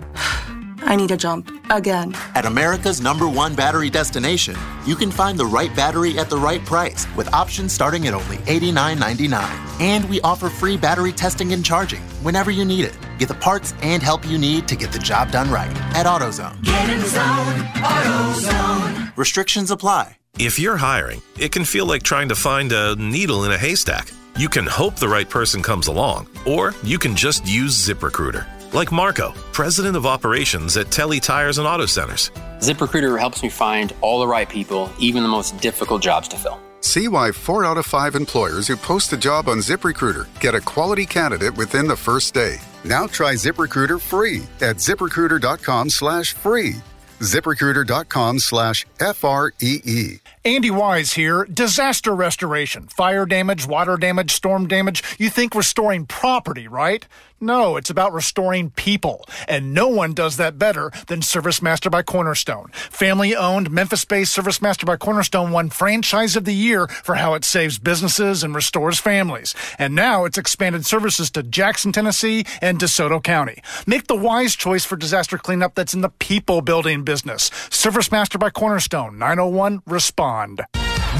I 0.83 0.97
need 0.97 1.11
a 1.11 1.17
jump 1.17 1.51
again. 1.71 2.15
at 2.35 2.47
America's 2.47 3.01
number 3.01 3.29
one 3.29 3.55
battery 3.55 3.91
destination, 3.91 4.57
you 4.87 4.97
can 4.97 5.11
find 5.11 5.39
the 5.39 5.47
right 5.47 5.75
battery 5.77 6.19
at 6.19 6.31
the 6.31 6.37
right 6.37 6.65
price 6.65 7.07
with 7.17 7.33
options 7.33 7.73
starting 7.73 8.07
at 8.09 8.15
only 8.15 8.39
$89.99. 8.39 9.81
And 9.81 10.09
we 10.09 10.21
offer 10.23 10.49
free 10.49 10.77
battery 10.77 11.13
testing 11.13 11.53
and 11.53 11.65
charging 11.65 12.03
whenever 12.23 12.51
you 12.51 12.65
need 12.65 12.87
it. 12.87 12.97
Get 13.21 13.29
the 13.29 13.35
parts 13.35 13.75
and 13.83 14.03
help 14.03 14.27
you 14.27 14.39
need 14.39 14.67
to 14.69 14.75
get 14.75 14.93
the 14.93 14.99
job 14.99 15.31
done 15.31 15.51
right 15.51 15.77
at 15.95 16.07
AutoZone. 16.07 16.65
Get 16.65 16.89
in 16.89 17.05
zone, 17.05 17.59
AutoZone. 17.85 19.15
Restrictions 19.15 19.71
apply. 19.71 20.17
If 20.39 20.59
you're 20.59 20.79
hiring, 20.79 21.21
it 21.39 21.53
can 21.53 21.67
feel 21.67 21.85
like 21.85 22.03
trying 22.03 22.31
to 22.31 22.35
find 22.35 22.73
a 22.73 22.97
needle 22.97 23.45
in 23.45 23.53
a 23.53 23.59
haystack. 23.59 24.11
You 24.39 24.49
can 24.49 24.65
hope 24.67 24.97
the 24.97 25.07
right 25.07 25.29
person 25.29 25.63
comes 25.63 25.87
along, 25.87 26.29
or 26.47 26.75
you 26.83 26.99
can 26.99 27.15
just 27.15 27.47
use 27.47 27.77
ZipRecruiter. 27.77 28.47
Like 28.73 28.91
Marco, 28.91 29.35
president 29.53 29.97
of 29.99 30.07
operations 30.07 30.79
at 30.79 30.91
Telle 30.91 31.21
Tires 31.21 31.59
and 31.59 31.67
Auto 31.67 31.85
Centers. 31.85 32.31
ZipRecruiter 32.61 33.21
helps 33.21 33.43
me 33.43 33.51
find 33.51 33.93
all 34.01 34.21
the 34.21 34.27
right 34.27 34.49
people, 34.49 34.91
even 34.99 35.23
the 35.23 35.29
most 35.29 35.61
difficult 35.61 36.01
jobs 36.01 36.27
to 36.29 36.37
fill. 36.39 36.59
See 36.81 37.09
why 37.09 37.33
four 37.33 37.65
out 37.65 37.79
of 37.79 37.87
five 37.87 38.15
employers 38.15 38.67
who 38.69 38.77
post 38.77 39.13
a 39.13 39.17
job 39.17 39.49
on 39.49 39.59
ZipRecruiter 39.59 40.27
get 40.41 40.55
a 40.55 40.61
quality 40.61 41.07
candidate 41.07 41.57
within 41.57 41.87
the 41.87 41.97
first 41.97 42.35
day. 42.35 42.57
Now 42.85 43.07
try 43.07 43.35
ZipRecruiter 43.35 44.01
free 44.01 44.45
at 44.61 44.77
ziprecruiter.com 44.77 45.91
slash 45.91 46.33
free. 46.33 46.77
ZipRecruiter.com 47.21 48.39
slash 48.39 48.87
F 48.99 49.25
R 49.25 49.53
E 49.61 49.81
E. 49.85 50.19
Andy 50.45 50.71
Wise 50.71 51.13
here. 51.13 51.45
Disaster 51.45 52.15
restoration. 52.15 52.89
Fire 52.89 53.27
damage, 53.27 53.67
water 53.67 53.99
damage, 53.99 54.33
storm 54.33 54.67
damage. 54.67 55.03
You 55.19 55.29
think 55.29 55.55
restoring 55.55 56.07
property, 56.07 56.67
right? 56.67 57.07
No, 57.43 57.79
it's 57.79 57.89
about 57.89 58.13
restoring 58.13 58.69
people. 58.71 59.25
And 59.49 59.73
no 59.73 59.89
one 59.89 60.13
does 60.13 60.37
that 60.37 60.59
better 60.59 60.93
than 61.07 61.23
Service 61.23 61.63
Master 61.63 61.89
by 61.89 62.03
Cornerstone. 62.03 62.69
Family 62.73 63.35
owned, 63.35 63.71
Memphis 63.71 64.05
based 64.05 64.33
Service 64.33 64.61
Master 64.61 64.85
by 64.85 64.99
Cornerstone 64.99 65.51
won 65.51 65.71
Franchise 65.71 66.37
of 66.37 66.45
the 66.45 66.55
Year 66.55 66.87
for 66.87 67.15
how 67.15 67.33
it 67.33 67.47
saves 67.47 67.79
businesses 67.79 68.45
and 68.45 68.55
restores 68.55 68.99
families. 68.99 69.55
And 69.79 69.95
now 69.95 70.27
it's 70.27 70.37
expanded 70.37 70.85
services 70.85 71.31
to 71.31 71.43
Jackson, 71.43 71.93
Tennessee 71.93 72.45
and 72.61 72.79
DeSoto 72.79 73.23
County. 73.23 73.63
Make 73.87 74.07
the 74.07 74.17
wise 74.17 74.55
choice 74.55 74.85
for 74.85 74.97
disaster 74.97 75.39
cleanup 75.39 75.75
that's 75.75 75.95
in 75.95 76.03
the 76.03 76.11
people 76.11 76.61
building 76.61 77.05
business. 77.05 77.51
Service 77.71 78.13
Master 78.13 78.37
by 78.37 78.51
Cornerstone, 78.51 79.19
901 79.19 79.81
Respond. 79.87 80.61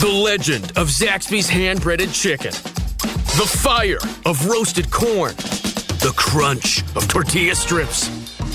The 0.01 0.21
legend 0.23 0.73
of 0.77 0.89
Zaxby's 0.89 1.49
hand 1.49 1.81
breaded 1.81 2.13
chicken. 2.13 2.53
The 2.53 3.51
fire 3.63 3.99
of 4.27 4.47
roasted 4.47 4.91
corn. 4.91 5.35
The 6.01 6.15
crunch 6.17 6.83
of 6.97 7.07
tortilla 7.09 7.55
strips. 7.55 8.09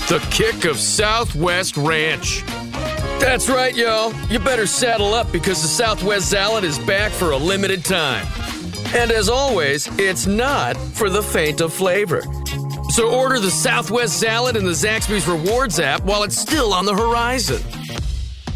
The 0.08 0.18
kick 0.32 0.64
of 0.64 0.78
Southwest 0.80 1.76
Ranch. 1.76 2.42
That's 3.20 3.48
right, 3.48 3.74
y'all. 3.76 4.12
You 4.28 4.40
better 4.40 4.66
saddle 4.66 5.14
up 5.14 5.30
because 5.30 5.62
the 5.62 5.68
Southwest 5.68 6.28
Salad 6.28 6.64
is 6.64 6.76
back 6.80 7.12
for 7.12 7.30
a 7.30 7.36
limited 7.36 7.84
time. 7.84 8.26
And 8.94 9.12
as 9.12 9.28
always, 9.28 9.88
it's 9.96 10.26
not 10.26 10.76
for 10.76 11.08
the 11.08 11.22
faint 11.22 11.60
of 11.60 11.72
flavor. 11.72 12.22
So 12.90 13.14
order 13.14 13.38
the 13.38 13.52
Southwest 13.52 14.18
Salad 14.18 14.56
in 14.56 14.64
the 14.64 14.72
Zaxby's 14.72 15.28
Rewards 15.28 15.78
app 15.78 16.02
while 16.02 16.24
it's 16.24 16.36
still 16.36 16.74
on 16.74 16.84
the 16.84 16.94
horizon. 16.94 17.62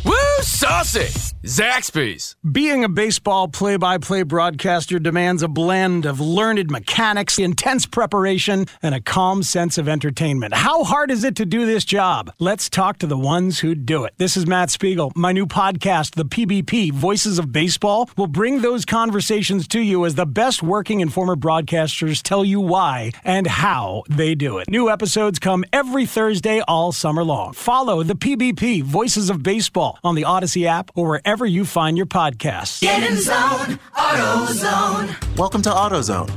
Woo, 0.04 0.14
saucy! 0.40 1.30
Zaxby's. 1.44 2.36
Being 2.52 2.84
a 2.84 2.88
baseball 2.88 3.48
play 3.48 3.78
by 3.78 3.96
play 3.96 4.22
broadcaster 4.22 4.98
demands 4.98 5.42
a 5.42 5.48
blend 5.48 6.04
of 6.04 6.20
learned 6.20 6.70
mechanics, 6.70 7.38
intense 7.38 7.86
preparation, 7.86 8.66
and 8.82 8.94
a 8.94 9.00
calm 9.00 9.42
sense 9.42 9.78
of 9.78 9.88
entertainment. 9.88 10.52
How 10.52 10.84
hard 10.84 11.10
is 11.10 11.24
it 11.24 11.36
to 11.36 11.46
do 11.46 11.64
this 11.64 11.86
job? 11.86 12.32
Let's 12.38 12.68
talk 12.68 12.98
to 12.98 13.06
the 13.06 13.16
ones 13.16 13.60
who 13.60 13.74
do 13.74 14.04
it. 14.04 14.12
This 14.18 14.36
is 14.36 14.46
Matt 14.46 14.70
Spiegel. 14.70 15.12
My 15.16 15.32
new 15.32 15.46
podcast, 15.46 16.14
The 16.14 16.26
PBP 16.26 16.92
Voices 16.92 17.38
of 17.38 17.52
Baseball, 17.52 18.10
will 18.18 18.26
bring 18.26 18.60
those 18.60 18.84
conversations 18.84 19.66
to 19.68 19.80
you 19.80 20.04
as 20.04 20.14
the 20.14 20.26
best 20.26 20.62
working 20.62 21.00
and 21.00 21.10
former 21.10 21.36
broadcasters 21.36 22.22
tell 22.22 22.44
you 22.44 22.60
why 22.60 23.12
and 23.24 23.46
how 23.46 24.04
they 24.10 24.34
do 24.34 24.58
it. 24.58 24.68
New 24.68 24.90
episodes 24.90 25.38
come 25.38 25.64
every 25.72 26.04
Thursday 26.04 26.60
all 26.68 26.92
summer 26.92 27.24
long. 27.24 27.54
Follow 27.54 28.02
The 28.02 28.14
PBP 28.14 28.82
Voices 28.82 29.30
of 29.30 29.42
Baseball 29.42 29.89
on 30.04 30.14
the 30.14 30.22
Audacy 30.22 30.66
app 30.66 30.90
or 30.94 31.08
wherever 31.08 31.46
you 31.46 31.64
find 31.64 31.96
your 31.96 32.06
podcasts. 32.06 32.80
Get 32.80 33.08
in 33.10 33.16
zone, 33.16 33.78
AutoZone. 33.94 35.36
Welcome 35.38 35.62
to 35.62 35.70
AutoZone. 35.70 36.30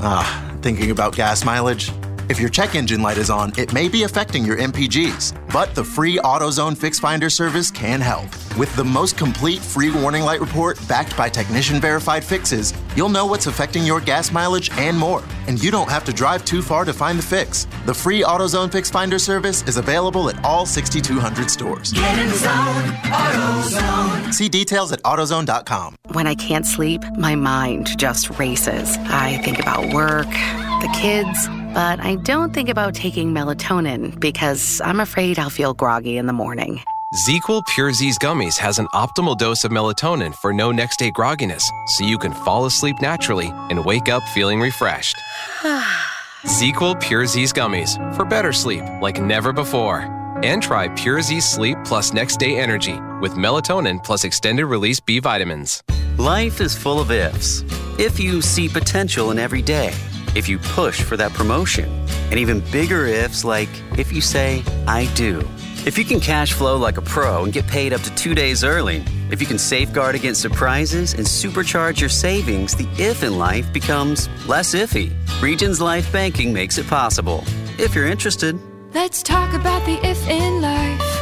Ah, 0.00 0.58
thinking 0.62 0.90
about 0.90 1.14
gas 1.14 1.44
mileage? 1.44 1.90
If 2.28 2.38
your 2.38 2.50
check 2.50 2.74
engine 2.74 3.00
light 3.00 3.16
is 3.16 3.30
on, 3.30 3.54
it 3.56 3.72
may 3.72 3.88
be 3.88 4.02
affecting 4.02 4.44
your 4.44 4.58
MPGs, 4.58 5.50
but 5.50 5.74
the 5.74 5.82
free 5.82 6.18
AutoZone 6.18 6.76
Fix 6.76 6.98
Finder 6.98 7.30
service 7.30 7.70
can 7.70 8.02
help. 8.02 8.26
With 8.58 8.74
the 8.76 8.84
most 8.84 9.16
complete 9.16 9.60
free 9.60 9.90
warning 9.90 10.24
light 10.24 10.40
report 10.40 10.78
backed 10.86 11.16
by 11.16 11.30
technician 11.30 11.80
verified 11.80 12.22
fixes, 12.22 12.74
you'll 12.94 13.08
know 13.08 13.24
what's 13.24 13.46
affecting 13.46 13.82
your 13.82 14.02
gas 14.02 14.30
mileage 14.30 14.70
and 14.72 14.98
more. 14.98 15.24
And 15.46 15.62
you 15.62 15.70
don't 15.70 15.88
have 15.88 16.04
to 16.04 16.12
drive 16.12 16.44
too 16.44 16.60
far 16.60 16.84
to 16.84 16.92
find 16.92 17.18
the 17.18 17.22
fix. 17.22 17.66
The 17.86 17.94
free 17.94 18.22
AutoZone 18.22 18.70
Fix 18.70 18.90
Finder 18.90 19.18
service 19.18 19.62
is 19.62 19.78
available 19.78 20.28
at 20.28 20.44
all 20.44 20.66
6,200 20.66 21.50
stores. 21.50 21.92
Get 21.92 22.18
in 22.18 22.34
zone, 22.34 22.84
AutoZone. 23.04 24.34
See 24.34 24.50
details 24.50 24.92
at 24.92 25.02
AutoZone.com. 25.02 25.96
When 26.12 26.26
I 26.26 26.34
can't 26.34 26.66
sleep, 26.66 27.02
my 27.16 27.36
mind 27.36 27.96
just 27.98 28.38
races. 28.38 28.98
I 28.98 29.38
think 29.38 29.60
about 29.60 29.94
work, 29.94 30.28
the 30.28 30.90
kids, 30.94 31.48
But 31.78 32.00
I 32.00 32.16
don't 32.16 32.52
think 32.52 32.68
about 32.68 32.92
taking 32.92 33.32
melatonin 33.32 34.18
because 34.18 34.80
I'm 34.84 34.98
afraid 34.98 35.38
I'll 35.38 35.48
feel 35.48 35.74
groggy 35.74 36.16
in 36.16 36.26
the 36.26 36.32
morning. 36.32 36.82
ZzzQuil 37.14 37.66
Pure 37.66 37.92
Z's 37.92 38.18
gummies 38.18 38.58
has 38.58 38.80
an 38.80 38.88
optimal 38.88 39.38
dose 39.38 39.62
of 39.62 39.70
melatonin 39.70 40.34
for 40.34 40.52
no 40.52 40.72
next 40.72 40.96
day 40.96 41.12
grogginess, 41.12 41.62
so 41.86 42.04
you 42.04 42.18
can 42.18 42.32
fall 42.32 42.66
asleep 42.66 42.96
naturally 43.00 43.46
and 43.70 43.84
wake 43.84 44.08
up 44.08 44.24
feeling 44.34 44.60
refreshed. 44.60 45.14
ZzzQuil 45.62 47.00
Pure 47.00 47.26
Z's 47.26 47.52
gummies 47.52 47.94
for 48.16 48.24
better 48.24 48.52
sleep 48.52 48.82
like 49.00 49.20
never 49.20 49.52
before. 49.52 50.00
And 50.42 50.60
try 50.60 50.88
Pure 50.96 51.22
Z 51.22 51.40
Sleep 51.42 51.78
Plus 51.84 52.12
Next 52.12 52.40
Day 52.40 52.58
Energy 52.58 52.98
with 53.20 53.34
melatonin 53.34 54.02
plus 54.02 54.24
extended 54.24 54.66
release 54.66 54.98
B 54.98 55.20
vitamins. 55.20 55.84
Life 56.16 56.60
is 56.60 56.76
full 56.76 57.00
of 57.00 57.12
ifs. 57.12 57.62
If 58.00 58.18
you 58.18 58.42
see 58.42 58.68
potential 58.68 59.30
in 59.30 59.38
every 59.38 59.62
day, 59.62 59.92
if 60.34 60.48
you 60.48 60.58
push 60.58 61.02
for 61.02 61.16
that 61.16 61.32
promotion, 61.32 61.88
and 62.30 62.38
even 62.38 62.60
bigger 62.70 63.06
ifs 63.06 63.44
like 63.44 63.68
if 63.96 64.12
you 64.12 64.20
say, 64.20 64.62
I 64.86 65.06
do. 65.14 65.46
If 65.86 65.96
you 65.96 66.04
can 66.04 66.20
cash 66.20 66.52
flow 66.52 66.76
like 66.76 66.98
a 66.98 67.02
pro 67.02 67.44
and 67.44 67.52
get 67.52 67.66
paid 67.66 67.92
up 67.92 68.00
to 68.02 68.14
two 68.14 68.34
days 68.34 68.64
early, 68.64 69.04
if 69.30 69.40
you 69.40 69.46
can 69.46 69.58
safeguard 69.58 70.14
against 70.14 70.40
surprises 70.40 71.14
and 71.14 71.26
supercharge 71.26 72.00
your 72.00 72.10
savings, 72.10 72.74
the 72.74 72.88
if 72.98 73.22
in 73.22 73.38
life 73.38 73.72
becomes 73.72 74.28
less 74.46 74.74
iffy. 74.74 75.12
Regions 75.40 75.80
Life 75.80 76.10
Banking 76.12 76.52
makes 76.52 76.78
it 76.78 76.86
possible. 76.86 77.44
If 77.78 77.94
you're 77.94 78.06
interested, 78.06 78.58
Let's 78.94 79.22
talk 79.22 79.52
about 79.52 79.84
the 79.84 79.98
if 80.04 80.28
in 80.28 80.62
life. 80.62 81.17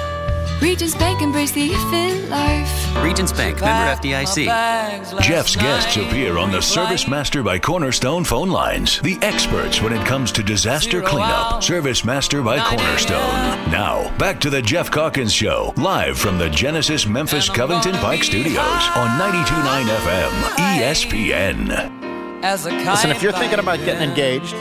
Regions 0.61 0.94
Bank 0.94 1.20
embrace 1.20 1.52
the 1.52 1.70
if 1.72 1.92
in 1.92 2.30
life. 2.30 3.04
Regions 3.04 3.32
Bank, 3.32 3.61
member 3.61 4.00
FDIC. 4.00 5.20
Geoff's 5.20 5.54
guests 5.54 5.96
appear 5.96 6.38
on 6.38 6.50
the 6.50 6.62
Service 6.62 7.07
Master 7.07 7.42
by 7.42 7.59
Cornerstone 7.59 8.24
phone 8.24 8.48
lines. 8.48 9.00
The 9.02 9.18
experts 9.20 9.82
when 9.82 9.92
it 9.92 10.07
comes 10.07 10.32
to 10.32 10.42
disaster 10.42 11.02
cleanup. 11.02 11.62
Service 11.62 12.04
Master 12.04 12.42
by 12.42 12.59
Cornerstone. 12.59 13.70
Now, 13.70 14.16
back 14.16 14.40
to 14.40 14.50
the 14.50 14.62
Geoff 14.62 14.90
Calkins 14.90 15.32
Show, 15.32 15.74
live 15.76 16.18
from 16.18 16.38
the 16.38 16.48
Genesis 16.48 17.07
Memphis 17.07 17.50
Covington 17.50 17.94
Pike 17.96 18.24
Studios 18.24 18.57
on 18.57 19.09
92.9 19.20 19.84
FM 19.84 20.30
ESPN. 20.78 22.42
Listen, 22.42 23.11
if 23.11 23.22
you're 23.22 23.32
thinking 23.32 23.59
about 23.59 23.78
getting 23.80 24.09
engaged, 24.09 24.54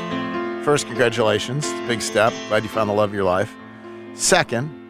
first, 0.66 0.88
congratulations. 0.88 1.72
Big 1.88 2.02
step. 2.02 2.34
Glad 2.50 2.64
you 2.64 2.70
found 2.70 2.90
the 2.90 2.94
love 2.94 3.10
of 3.10 3.16
your 3.16 3.24
life. 3.24 3.56
Second, 4.14 4.85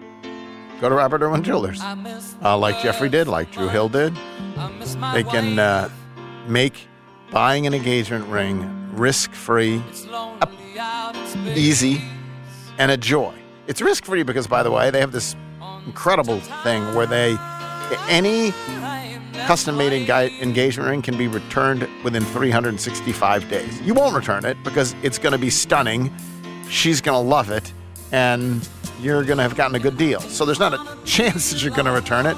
go 0.82 0.90
to 0.90 0.96
Robert 0.96 1.22
Irwin 1.22 1.44
Jewelers. 1.44 1.82
Uh, 2.44 2.58
like 2.58 2.82
Jeffrey 2.82 3.10
did, 3.10 3.28
like 3.28 3.52
Drew 3.52 3.68
Hill 3.68 3.90
did. 3.90 4.14
They 5.14 5.24
can 5.24 5.60
uh, 5.60 5.90
make 6.48 6.88
buying 7.32 7.68
an 7.68 7.74
engagement 7.74 8.26
ring 8.28 8.72
risk 8.94 9.32
free, 9.32 9.82
easy, 11.56 12.02
and 12.78 12.92
a 12.92 12.98
joy. 12.98 13.34
It's 13.68 13.82
risk 13.82 14.06
free 14.06 14.24
because, 14.24 14.48
by 14.48 14.64
the 14.64 14.72
way, 14.72 14.90
they 14.92 15.00
have 15.00 15.12
this 15.12 15.36
incredible 15.86 16.40
thing 16.40 16.96
where 16.96 17.06
they 17.06 17.38
any 18.10 18.52
custom 19.46 19.78
made 19.78 19.94
engagement 19.94 20.90
ring 20.90 21.02
can 21.02 21.18
be 21.18 21.28
returned 21.28 21.88
within 22.04 22.24
365 22.24 23.50
days. 23.50 23.82
You 23.82 23.94
won't 23.94 24.16
return 24.16 24.46
it 24.46 24.58
because 24.64 24.96
it's 25.04 25.18
going 25.20 25.34
to 25.34 25.38
be 25.38 25.50
stunning. 25.50 26.12
She's 26.70 27.02
going 27.02 27.22
to 27.22 27.28
love 27.28 27.52
it, 27.52 27.72
and 28.12 28.68
you're 29.00 29.24
going 29.24 29.38
to 29.38 29.44
have 29.44 29.56
gotten 29.56 29.76
a 29.76 29.80
good 29.80 29.98
deal. 29.98 30.20
So 30.22 30.46
there's 30.46 30.60
not 30.60 30.74
a 30.74 30.98
chance 31.06 31.52
that 31.52 31.62
you're 31.62 31.72
going 31.74 31.86
to 31.86 31.92
return 31.92 32.26
it, 32.26 32.38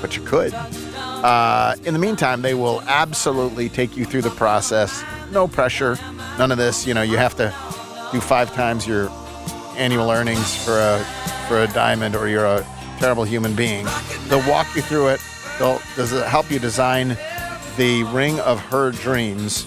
but 0.00 0.16
you 0.16 0.22
could. 0.24 0.52
Uh, 0.54 1.74
in 1.84 1.94
the 1.94 2.00
meantime, 2.00 2.42
they 2.42 2.54
will 2.54 2.82
absolutely 2.82 3.68
take 3.68 3.96
you 3.96 4.04
through 4.04 4.22
the 4.22 4.30
process. 4.30 5.02
No 5.32 5.48
pressure, 5.48 5.98
none 6.38 6.52
of 6.52 6.58
this. 6.58 6.86
You 6.86 6.94
know, 6.94 7.02
you 7.02 7.16
have 7.16 7.34
to 7.36 7.54
do 8.12 8.20
five 8.20 8.52
times 8.54 8.86
your 8.86 9.10
annual 9.76 10.10
earnings 10.10 10.54
for 10.64 10.78
a 10.78 11.04
for 11.48 11.62
a 11.62 11.66
diamond, 11.68 12.14
or 12.14 12.28
you're 12.28 12.44
a 12.44 12.66
terrible 12.98 13.24
human 13.24 13.54
being. 13.54 13.86
They'll 14.28 14.48
walk 14.48 14.74
you 14.76 14.82
through 14.82 15.08
it. 15.08 15.20
They'll 15.58 15.80
it 15.96 16.26
help 16.26 16.50
you 16.50 16.58
design 16.58 17.16
the 17.76 18.02
ring 18.12 18.38
of 18.40 18.60
her 18.60 18.90
dreams, 18.90 19.66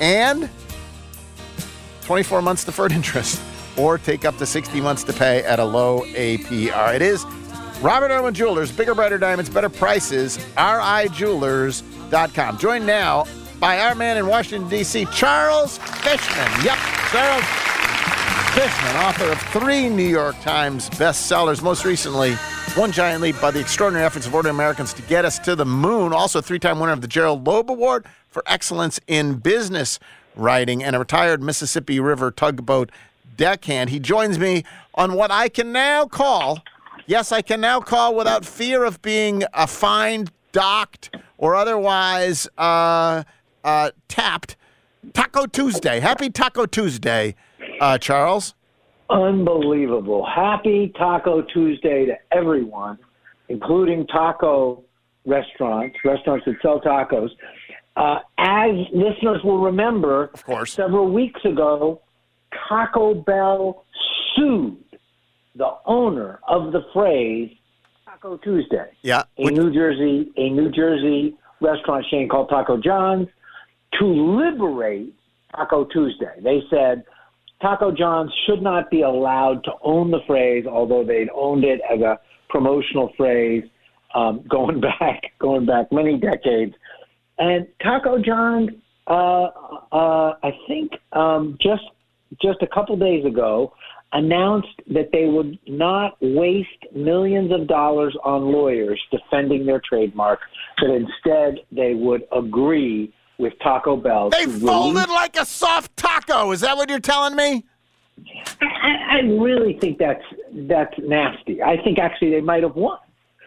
and 0.00 0.50
24 2.02 2.42
months 2.42 2.64
deferred 2.64 2.92
interest, 3.00 3.40
or 3.76 3.98
take 3.98 4.24
up 4.24 4.38
to 4.38 4.46
60 4.46 4.80
months 4.80 5.04
to 5.04 5.12
pay 5.12 5.44
at 5.44 5.58
a 5.58 5.64
low 5.64 6.00
APR. 6.14 6.94
It 6.94 7.02
is 7.02 7.26
Robert 7.80 8.10
Irwin 8.10 8.34
Jewelers, 8.34 8.72
bigger, 8.72 8.94
brighter 8.94 9.18
diamonds, 9.18 9.50
better 9.50 9.68
prices. 9.68 10.38
RIJewelers.com. 10.56 12.58
Joined 12.58 12.86
now 12.86 13.26
by 13.60 13.80
our 13.80 13.94
man 13.94 14.16
in 14.16 14.26
Washington, 14.26 14.66
D.C., 14.68 15.06
Charles 15.12 15.78
Fishman. 15.78 16.64
Yep, 16.64 16.78
Charles 17.10 17.44
Fishman, 18.54 18.96
author 18.96 19.30
of 19.30 19.38
three 19.52 19.88
New 19.90 20.08
York 20.08 20.40
Times 20.40 20.88
bestsellers, 20.90 21.62
most 21.62 21.84
recently, 21.84 22.32
One 22.74 22.90
Giant 22.92 23.22
Leap 23.22 23.38
by 23.40 23.50
the 23.50 23.60
Extraordinary 23.60 24.06
Efforts 24.06 24.26
of 24.26 24.34
Ordinary 24.34 24.54
Americans 24.54 24.94
to 24.94 25.02
Get 25.02 25.26
Us 25.26 25.38
to 25.40 25.54
the 25.54 25.66
Moon, 25.66 26.14
also 26.14 26.40
three 26.40 26.58
time 26.58 26.80
winner 26.80 26.92
of 26.92 27.02
the 27.02 27.08
Gerald 27.08 27.46
Loeb 27.46 27.70
Award 27.70 28.06
for 28.30 28.42
Excellence 28.46 28.98
in 29.06 29.34
Business 29.34 29.98
Writing, 30.34 30.82
and 30.82 30.96
a 30.96 30.98
retired 30.98 31.42
Mississippi 31.42 32.00
River 32.00 32.30
tugboat 32.30 32.90
deckhand. 33.36 33.90
He 33.90 34.00
joins 34.00 34.38
me 34.38 34.64
on 34.94 35.14
what 35.14 35.30
I 35.30 35.48
can 35.48 35.72
now 35.72 36.06
call, 36.06 36.62
yes, 37.06 37.32
I 37.32 37.42
can 37.42 37.60
now 37.60 37.80
call 37.80 38.14
without 38.14 38.44
fear 38.44 38.84
of 38.84 39.00
being 39.02 39.44
uh, 39.52 39.66
fined, 39.66 40.30
docked, 40.52 41.14
or 41.38 41.54
otherwise 41.54 42.48
uh, 42.58 43.22
uh, 43.64 43.90
tapped, 44.08 44.56
Taco 45.12 45.46
Tuesday. 45.46 46.00
Happy 46.00 46.30
Taco 46.30 46.66
Tuesday, 46.66 47.34
uh, 47.80 47.98
Charles. 47.98 48.54
Unbelievable. 49.08 50.26
Happy 50.26 50.92
Taco 50.98 51.42
Tuesday 51.42 52.06
to 52.06 52.14
everyone, 52.32 52.98
including 53.48 54.06
taco 54.08 54.82
restaurants, 55.24 55.96
restaurants 56.04 56.44
that 56.46 56.56
sell 56.62 56.80
tacos. 56.80 57.30
Uh, 57.96 58.18
as 58.38 58.74
listeners 58.92 59.42
will 59.44 59.60
remember, 59.60 60.30
of 60.34 60.44
course, 60.44 60.72
several 60.72 61.10
weeks 61.10 61.40
ago, 61.44 62.00
Taco 62.68 63.14
Bell 63.14 63.84
sued 64.34 64.76
the 65.54 65.70
owner 65.86 66.40
of 66.48 66.72
the 66.72 66.82
phrase 66.92 67.50
Taco 68.04 68.36
Tuesday. 68.38 68.90
Yeah. 69.02 69.24
A 69.38 69.50
New 69.50 69.72
Jersey, 69.72 70.30
a 70.36 70.50
New 70.50 70.70
Jersey 70.70 71.36
restaurant 71.60 72.04
chain 72.10 72.28
called 72.28 72.48
Taco 72.48 72.76
John's 72.76 73.28
to 73.98 74.04
liberate 74.04 75.14
Taco 75.54 75.84
Tuesday. 75.84 76.34
They 76.42 76.62
said 76.70 77.04
Taco 77.62 77.90
John's 77.90 78.32
should 78.46 78.62
not 78.62 78.90
be 78.90 79.02
allowed 79.02 79.64
to 79.64 79.72
own 79.82 80.10
the 80.10 80.20
phrase, 80.26 80.66
although 80.66 81.04
they'd 81.04 81.30
owned 81.34 81.64
it 81.64 81.80
as 81.90 82.00
a 82.00 82.18
promotional 82.48 83.12
phrase 83.16 83.64
um, 84.14 84.44
going 84.48 84.80
back 84.80 85.22
going 85.38 85.66
back 85.66 85.92
many 85.92 86.18
decades. 86.18 86.74
And 87.38 87.66
Taco 87.82 88.18
John, 88.18 88.82
uh, 89.06 89.48
uh, 89.92 90.34
I 90.42 90.52
think 90.66 90.92
um, 91.12 91.58
just 91.60 91.82
just 92.40 92.62
a 92.62 92.66
couple 92.66 92.96
days 92.96 93.24
ago, 93.24 93.72
announced 94.12 94.80
that 94.88 95.10
they 95.12 95.26
would 95.26 95.58
not 95.66 96.16
waste 96.20 96.68
millions 96.94 97.52
of 97.52 97.66
dollars 97.66 98.16
on 98.24 98.52
lawyers 98.52 99.00
defending 99.10 99.66
their 99.66 99.80
trademark, 99.86 100.40
but 100.80 100.90
instead 100.90 101.58
they 101.72 101.94
would 101.94 102.22
agree 102.32 103.12
with 103.38 103.52
Taco 103.62 103.96
Bell. 103.96 104.30
They 104.30 104.46
folded 104.46 105.08
like 105.08 105.36
a 105.36 105.44
soft 105.44 105.96
taco. 105.96 106.52
Is 106.52 106.60
that 106.60 106.76
what 106.76 106.88
you're 106.88 107.00
telling 107.00 107.36
me? 107.36 107.64
I, 108.62 109.18
I 109.18 109.18
really 109.20 109.78
think 109.78 109.98
that's 109.98 110.24
that's 110.52 110.94
nasty. 110.98 111.62
I 111.62 111.76
think 111.82 111.98
actually 111.98 112.30
they 112.30 112.40
might 112.40 112.62
have 112.62 112.76
won. 112.76 112.98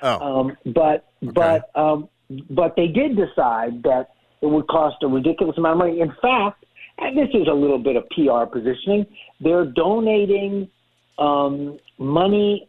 Oh. 0.01 0.39
Um, 0.41 0.57
but 0.73 1.07
but 1.21 1.71
um, 1.75 2.07
but 2.49 2.75
they 2.75 2.87
did 2.87 3.15
decide 3.15 3.83
that 3.83 4.11
it 4.41 4.45
would 4.45 4.67
cost 4.67 4.97
a 5.01 5.07
ridiculous 5.07 5.57
amount 5.57 5.73
of 5.73 5.77
money. 5.79 5.99
In 6.01 6.13
fact, 6.21 6.58
and 7.01 7.17
this 7.17 7.29
is 7.33 7.47
a 7.47 7.53
little 7.53 7.79
bit 7.79 7.95
of 7.95 8.03
PR 8.09 8.45
positioning. 8.51 9.05
They're 9.39 9.65
donating 9.65 10.69
um, 11.17 11.79
money 11.97 12.67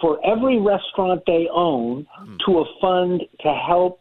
for 0.00 0.18
every 0.26 0.58
restaurant 0.60 1.22
they 1.26 1.48
own 1.52 2.06
to 2.46 2.58
a 2.58 2.64
fund 2.80 3.22
to 3.40 3.54
help 3.54 4.00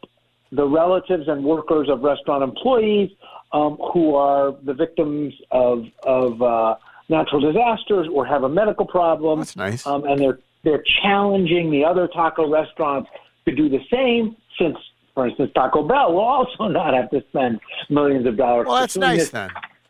the 0.51 0.65
relatives 0.65 1.27
and 1.27 1.43
workers 1.43 1.87
of 1.89 2.01
restaurant 2.01 2.43
employees 2.43 3.09
um, 3.53 3.77
who 3.93 4.15
are 4.15 4.53
the 4.63 4.73
victims 4.73 5.33
of 5.51 5.85
of 6.03 6.41
uh, 6.41 6.75
natural 7.09 7.41
disasters 7.41 8.07
or 8.13 8.25
have 8.25 8.43
a 8.43 8.49
medical 8.49 8.85
problem. 8.85 9.39
That's 9.39 9.55
nice. 9.55 9.85
Um, 9.85 10.05
and 10.05 10.19
they're 10.19 10.39
they're 10.63 10.83
challenging 11.01 11.71
the 11.71 11.83
other 11.83 12.07
taco 12.07 12.49
restaurants 12.49 13.09
to 13.45 13.55
do 13.55 13.69
the 13.69 13.79
same. 13.91 14.35
Since, 14.59 14.77
for 15.13 15.27
instance, 15.27 15.51
Taco 15.53 15.83
Bell 15.87 16.13
will 16.13 16.19
also 16.21 16.67
not 16.67 16.93
have 16.93 17.09
to 17.11 17.21
spend 17.29 17.59
millions 17.89 18.25
of 18.25 18.37
dollars. 18.37 18.67
Well, 18.67 18.79
that's 18.79 18.97
nice 18.97 19.19
this. 19.19 19.29
then. 19.31 19.49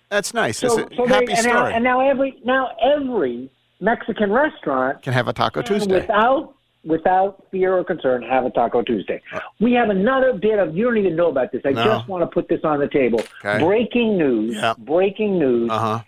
That's 0.09 0.33
nice. 0.33 0.57
So, 0.59 0.77
It's 0.79 0.91
a 0.91 0.95
so 0.95 1.05
happy 1.05 1.27
they, 1.27 1.33
and, 1.33 1.45
now, 1.47 1.53
story. 1.59 1.73
and 1.73 1.83
now 1.83 2.09
every 2.09 2.39
now 2.43 2.69
every 2.83 3.49
Mexican 3.79 4.31
restaurant 4.31 5.01
Can 5.03 5.13
have 5.13 5.27
a 5.27 5.33
Taco 5.33 5.61
Tuesday. 5.61 5.93
without 6.01 6.53
without 6.83 7.45
fear 7.51 7.77
or 7.77 7.83
concern 7.83 8.21
have 8.23 8.43
a 8.43 8.49
Taco 8.49 8.81
Tuesday. 8.81 9.21
We 9.59 9.71
have 9.73 9.89
another 9.89 10.33
bit 10.33 10.59
of 10.59 10.75
you 10.75 10.83
don't 10.85 10.97
even 10.97 11.15
know 11.15 11.29
about 11.29 11.51
this. 11.51 11.61
I 11.63 11.69
No. 11.71 11.83
just 11.85 12.07
want 12.09 12.23
to 12.23 12.27
put 12.27 12.49
this 12.49 12.59
on 12.63 12.79
the 12.79 12.87
table. 12.89 13.21
Okay. 13.45 13.63
Breaking 13.63 14.17
news. 14.17 14.55
Yeah. 14.55 14.73
Breaking 14.79 15.39
news. 15.39 15.69
Uh 15.71 15.77
huh. 15.79 15.99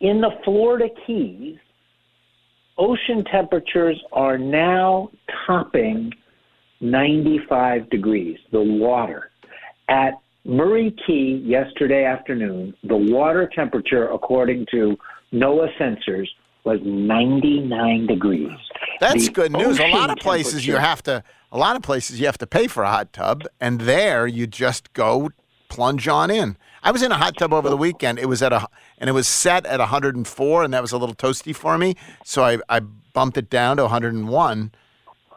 in 0.00 0.20
the 0.22 0.30
Florida 0.44 0.88
Keys, 1.06 1.58
ocean 2.78 3.24
temperatures 3.24 4.02
are 4.12 4.38
now 4.38 5.10
topping 5.46 6.12
95 6.80 7.90
degrees, 7.90 8.38
the 8.52 8.60
water. 8.60 9.30
At 9.88 10.14
Murray 10.44 10.94
Key 11.06 11.42
yesterday 11.44 12.04
afternoon, 12.04 12.74
the 12.84 12.96
water 12.96 13.50
temperature, 13.54 14.08
according 14.08 14.66
to 14.70 14.96
NOAA 15.32 15.68
sensors, 15.78 16.26
was 16.64 16.78
99 16.82 18.06
degrees. 18.06 18.50
That's 19.00 19.26
The 19.26 19.32
good 19.32 19.52
news. 19.52 19.78
A 19.78 19.88
lot 19.88 20.10
of 20.10 20.18
places 20.18 20.66
you 20.66 20.76
have 20.76 21.02
to. 21.04 21.22
A 21.52 21.58
lot 21.58 21.74
of 21.74 21.82
places 21.82 22.20
you 22.20 22.26
have 22.26 22.38
to 22.38 22.46
pay 22.46 22.68
for 22.68 22.84
a 22.84 22.90
hot 22.90 23.12
tub, 23.12 23.42
and 23.60 23.80
there 23.80 24.26
you 24.26 24.46
just 24.46 24.92
go 24.92 25.30
plunge 25.68 26.06
on 26.06 26.30
in. 26.30 26.56
I 26.82 26.92
was 26.92 27.02
in 27.02 27.10
a 27.10 27.16
hot 27.16 27.36
tub 27.36 27.52
over 27.52 27.68
the 27.68 27.76
weekend. 27.76 28.18
It 28.18 28.26
was 28.26 28.40
at 28.40 28.52
a 28.52 28.68
and 28.98 29.10
it 29.10 29.12
was 29.14 29.26
set 29.26 29.66
at 29.66 29.80
104, 29.80 30.62
and 30.62 30.74
that 30.74 30.82
was 30.82 30.92
a 30.92 30.98
little 30.98 31.14
toasty 31.14 31.54
for 31.54 31.76
me. 31.76 31.96
So 32.24 32.44
I, 32.44 32.58
I 32.68 32.80
bumped 32.80 33.36
it 33.36 33.50
down 33.50 33.78
to 33.78 33.84
101. 33.84 34.72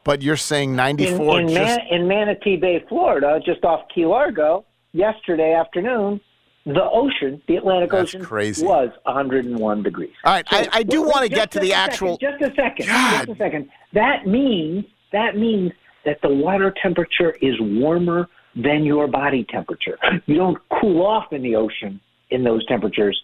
But 0.03 0.21
you're 0.21 0.37
saying 0.37 0.75
94 0.75 1.39
in, 1.41 1.49
in, 1.49 1.55
just 1.55 1.77
Man- 1.77 1.87
in 1.91 2.07
Manatee 2.07 2.57
Bay, 2.57 2.83
Florida, 2.89 3.39
just 3.45 3.63
off 3.63 3.81
Key 3.93 4.05
Largo, 4.05 4.65
yesterday 4.91 5.53
afternoon, 5.53 6.19
the 6.65 6.83
ocean, 6.83 7.41
the 7.47 7.55
Atlantic 7.57 7.91
That's 7.91 8.09
Ocean, 8.15 8.23
crazy. 8.23 8.65
was 8.65 8.89
101 9.03 9.83
degrees. 9.83 10.11
All 10.23 10.33
right, 10.33 10.45
I, 10.51 10.67
I 10.71 10.83
do 10.83 11.01
want 11.03 11.23
to 11.23 11.29
get 11.29 11.51
to 11.51 11.59
the 11.59 11.71
a 11.71 11.75
second, 11.75 11.91
actual. 11.91 12.17
just 12.17 12.41
a 12.41 12.53
second. 12.55 12.85
Just 12.85 13.29
a 13.29 13.35
second. 13.37 13.69
That 13.93 14.27
means 14.27 14.85
that 15.11 15.37
means 15.37 15.71
that 16.05 16.19
the 16.21 16.29
water 16.29 16.73
temperature 16.81 17.31
is 17.41 17.55
warmer 17.59 18.27
than 18.55 18.83
your 18.83 19.07
body 19.07 19.45
temperature. 19.49 19.97
You 20.25 20.35
don't 20.35 20.57
cool 20.81 21.05
off 21.05 21.31
in 21.33 21.41
the 21.41 21.55
ocean 21.55 21.99
in 22.29 22.43
those 22.43 22.65
temperatures. 22.67 23.19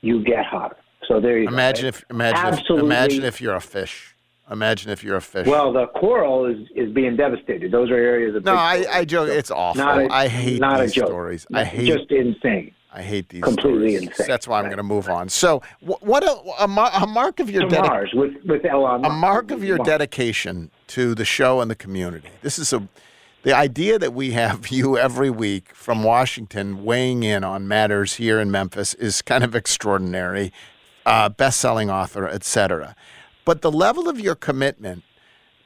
You 0.00 0.22
get 0.24 0.44
hotter. 0.46 0.76
So 1.06 1.20
there 1.20 1.38
you 1.38 1.48
Imagine 1.48 1.82
go. 1.84 1.88
if 1.88 2.04
imagine 2.10 2.46
if, 2.46 2.58
Absolutely. 2.60 2.86
imagine 2.86 3.24
if 3.24 3.40
you're 3.40 3.54
a 3.54 3.60
fish. 3.60 4.14
Imagine 4.50 4.90
if 4.90 5.04
you're 5.04 5.16
a 5.16 5.20
fish. 5.20 5.46
Well, 5.46 5.72
the 5.72 5.86
coral 5.88 6.46
is, 6.46 6.56
is 6.74 6.90
being 6.92 7.16
devastated. 7.16 7.70
Those 7.70 7.90
are 7.90 7.96
areas 7.96 8.34
of 8.34 8.44
no, 8.44 8.54
I. 8.54 8.84
I 8.90 9.04
joke. 9.04 9.28
It's 9.28 9.50
awful. 9.50 9.84
Not 9.84 10.00
a- 10.02 10.12
I 10.12 10.28
hate 10.28 10.60
not 10.60 10.80
a 10.80 10.84
these 10.84 10.94
joke. 10.94 11.06
stories. 11.08 11.46
I 11.52 11.64
hate 11.64 11.86
just 11.86 12.10
insane. 12.10 12.72
I 12.90 13.02
hate 13.02 13.28
these 13.28 13.42
Completely 13.44 13.96
stories. 13.96 14.08
insane. 14.08 14.26
That's 14.26 14.48
why 14.48 14.58
I'm 14.60 14.64
going 14.64 14.78
to 14.78 14.82
move 14.82 15.10
on. 15.10 15.28
So, 15.28 15.60
what 15.80 16.24
a, 16.24 16.30
a, 16.58 16.64
a 17.02 17.06
mark 17.06 17.38
of 17.38 17.50
your 17.50 17.62
To 17.62 17.68
dedi- 17.68 17.86
Mars 17.86 18.10
with 18.14 18.32
with 18.46 18.64
Elon. 18.64 19.04
a 19.04 19.10
mark 19.10 19.50
of 19.50 19.62
your 19.62 19.76
Mars. 19.76 19.86
dedication 19.86 20.70
to 20.88 21.14
the 21.14 21.26
show 21.26 21.60
and 21.60 21.70
the 21.70 21.74
community. 21.74 22.30
This 22.40 22.58
is 22.58 22.72
a 22.72 22.88
the 23.42 23.54
idea 23.54 23.98
that 23.98 24.14
we 24.14 24.30
have 24.30 24.68
you 24.72 24.96
every 24.96 25.28
week 25.30 25.74
from 25.74 26.02
Washington 26.02 26.84
weighing 26.84 27.22
in 27.22 27.44
on 27.44 27.68
matters 27.68 28.14
here 28.14 28.40
in 28.40 28.50
Memphis 28.50 28.94
is 28.94 29.20
kind 29.20 29.44
of 29.44 29.54
extraordinary. 29.54 30.52
Uh, 31.06 31.26
best-selling 31.28 31.88
author, 31.90 32.28
etc. 32.28 32.94
But 33.48 33.62
the 33.62 33.72
level 33.72 34.10
of 34.10 34.20
your 34.20 34.34
commitment 34.34 35.04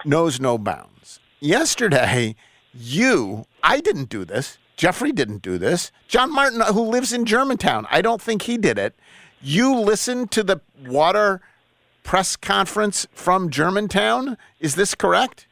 knows 0.04 0.38
no 0.38 0.56
bounds. 0.56 1.18
Yesterday, 1.40 2.36
you, 2.72 3.46
I 3.60 3.80
didn't 3.80 4.08
do 4.08 4.24
this. 4.24 4.56
Jeffrey 4.76 5.10
didn't 5.10 5.42
do 5.42 5.58
this. 5.58 5.90
John 6.06 6.32
Martin, 6.32 6.60
who 6.60 6.82
lives 6.82 7.12
in 7.12 7.24
Germantown, 7.24 7.88
I 7.90 8.00
don't 8.00 8.22
think 8.22 8.42
he 8.42 8.56
did 8.56 8.78
it. 8.78 8.94
You 9.40 9.76
listened 9.76 10.30
to 10.30 10.44
the 10.44 10.60
water 10.86 11.40
press 12.04 12.36
conference 12.36 13.08
from 13.14 13.50
Germantown. 13.50 14.38
Is 14.60 14.76
this 14.76 14.94
correct? 14.94 15.48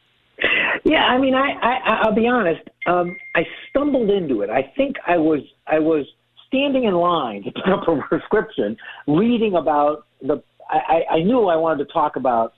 Yeah, 0.85 1.03
I 1.07 1.17
mean, 1.17 1.35
I, 1.35 1.51
I 1.61 1.79
I'll 2.03 2.15
be 2.15 2.29
honest. 2.29 2.61
Um, 2.85 3.17
I 3.35 3.45
stumbled 3.69 4.09
into 4.09 4.41
it. 4.41 4.49
I 4.49 4.71
think 4.77 4.95
I 5.05 5.17
was 5.17 5.41
I 5.67 5.79
was 5.79 6.05
standing 6.47 6.85
in 6.85 6.93
line 6.93 7.43
to 7.45 7.51
pick 7.51 7.67
up 7.67 7.89
a 7.89 8.01
prescription, 8.07 8.77
reading 9.05 9.55
about 9.55 10.05
the. 10.21 10.41
I, 10.71 11.15
I 11.15 11.19
knew 11.23 11.47
I 11.47 11.55
wanted 11.55 11.85
to 11.85 11.93
talk 11.93 12.15
about 12.15 12.53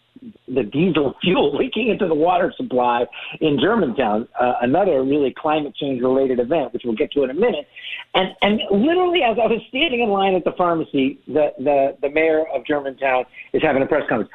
the 0.47 0.64
diesel 0.64 1.16
fuel 1.22 1.55
leaking 1.55 1.89
into 1.89 2.07
the 2.07 2.16
water 2.16 2.53
supply 2.55 3.05
in 3.41 3.59
Germantown, 3.59 4.28
uh, 4.39 4.53
another 4.61 5.03
really 5.03 5.34
climate 5.38 5.76
change 5.76 6.01
related 6.01 6.39
event, 6.39 6.74
which 6.74 6.84
we'll 6.86 6.95
get 6.95 7.11
to 7.14 7.24
in 7.24 7.30
a 7.30 7.34
minute. 7.34 7.68
And 8.14 8.30
and 8.41 8.61
literally, 8.72 9.22
as 9.24 9.38
I 9.41 9.47
was 9.47 9.61
standing 9.70 10.01
in 10.01 10.09
line 10.09 10.36
at 10.36 10.43
the 10.43 10.53
pharmacy, 10.57 11.20
the 11.28 11.53
the 11.57 11.97
the 12.01 12.09
mayor 12.09 12.45
of 12.53 12.66
Germantown 12.66 13.26
is 13.53 13.61
having 13.61 13.82
a 13.82 13.86
press 13.86 14.03
conference. 14.07 14.32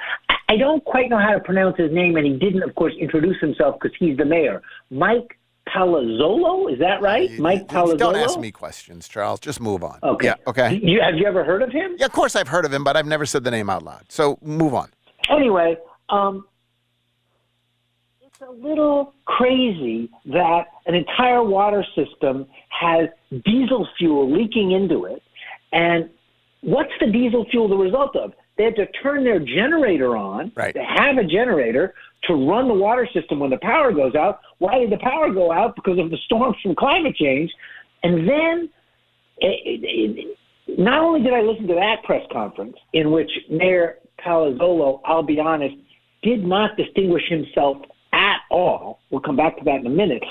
I 0.50 0.56
don't 0.56 0.82
quite 0.84 1.10
know 1.10 1.18
how 1.18 1.34
to 1.34 1.40
pronounce 1.40 1.76
his 1.76 1.92
name, 1.92 2.16
and 2.16 2.26
he 2.26 2.32
didn't, 2.38 2.62
of 2.62 2.74
course, 2.74 2.94
introduce 2.98 3.38
himself 3.38 3.76
because 3.80 3.94
he's 4.00 4.16
the 4.16 4.24
mayor. 4.24 4.62
Mike 4.90 5.37
Palazzolo, 5.74 6.72
is 6.72 6.78
that 6.78 7.00
right? 7.00 7.30
Mike 7.38 7.68
Palazzolo. 7.68 7.98
Don't 7.98 8.16
ask 8.16 8.38
me 8.38 8.50
questions, 8.50 9.08
Charles. 9.08 9.40
Just 9.40 9.60
move 9.60 9.82
on. 9.84 9.98
Okay. 10.02 10.26
Yeah. 10.26 10.34
Okay. 10.46 10.80
You, 10.82 11.00
have 11.00 11.16
you 11.16 11.26
ever 11.26 11.44
heard 11.44 11.62
of 11.62 11.70
him? 11.70 11.96
Yeah, 11.98 12.06
of 12.06 12.12
course 12.12 12.36
I've 12.36 12.48
heard 12.48 12.64
of 12.64 12.72
him, 12.72 12.84
but 12.84 12.96
I've 12.96 13.06
never 13.06 13.26
said 13.26 13.44
the 13.44 13.50
name 13.50 13.70
out 13.70 13.82
loud. 13.82 14.04
So 14.08 14.38
move 14.42 14.74
on. 14.74 14.90
Anyway, 15.30 15.76
um, 16.08 16.46
it's 18.20 18.40
a 18.40 18.50
little 18.50 19.14
crazy 19.24 20.10
that 20.26 20.66
an 20.86 20.94
entire 20.94 21.42
water 21.42 21.84
system 21.94 22.46
has 22.68 23.08
diesel 23.44 23.86
fuel 23.98 24.30
leaking 24.30 24.72
into 24.72 25.04
it. 25.04 25.22
And 25.72 26.08
what's 26.62 26.92
the 27.00 27.06
diesel 27.06 27.44
fuel 27.50 27.68
the 27.68 27.76
result 27.76 28.16
of? 28.16 28.32
They 28.56 28.64
had 28.64 28.76
to 28.76 28.86
turn 29.02 29.22
their 29.24 29.38
generator 29.38 30.16
on. 30.16 30.50
Right. 30.56 30.74
They 30.74 30.84
have 30.84 31.16
a 31.16 31.24
generator 31.24 31.94
to 32.24 32.34
run 32.34 32.68
the 32.68 32.74
water 32.74 33.08
system 33.12 33.40
when 33.40 33.50
the 33.50 33.58
power 33.58 33.92
goes 33.92 34.14
out. 34.14 34.40
Why 34.58 34.78
did 34.78 34.90
the 34.90 34.98
power 34.98 35.32
go 35.32 35.52
out? 35.52 35.76
Because 35.76 35.98
of 35.98 36.10
the 36.10 36.18
storms 36.24 36.56
from 36.62 36.74
climate 36.74 37.16
change. 37.16 37.50
And 38.02 38.28
then 38.28 38.70
it, 39.38 39.60
it, 39.64 40.38
it, 40.66 40.78
not 40.78 41.02
only 41.02 41.22
did 41.22 41.32
I 41.32 41.40
listen 41.40 41.66
to 41.68 41.74
that 41.74 42.02
press 42.04 42.22
conference 42.32 42.76
in 42.92 43.10
which 43.10 43.30
Mayor 43.50 43.98
Palazzolo, 44.24 45.00
I'll 45.04 45.22
be 45.22 45.40
honest, 45.40 45.76
did 46.22 46.44
not 46.44 46.76
distinguish 46.76 47.22
himself 47.28 47.78
at 48.12 48.38
all. 48.50 49.00
We'll 49.10 49.20
come 49.20 49.36
back 49.36 49.56
to 49.58 49.64
that 49.64 49.76
in 49.76 49.86
a 49.86 49.90
minute. 49.90 50.22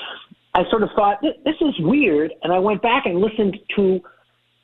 I 0.54 0.62
sort 0.70 0.82
of 0.82 0.90
thought, 0.94 1.22
this 1.22 1.54
is 1.60 1.74
weird. 1.80 2.32
And 2.42 2.52
I 2.52 2.58
went 2.58 2.82
back 2.82 3.06
and 3.06 3.20
listened 3.20 3.56
to 3.76 4.00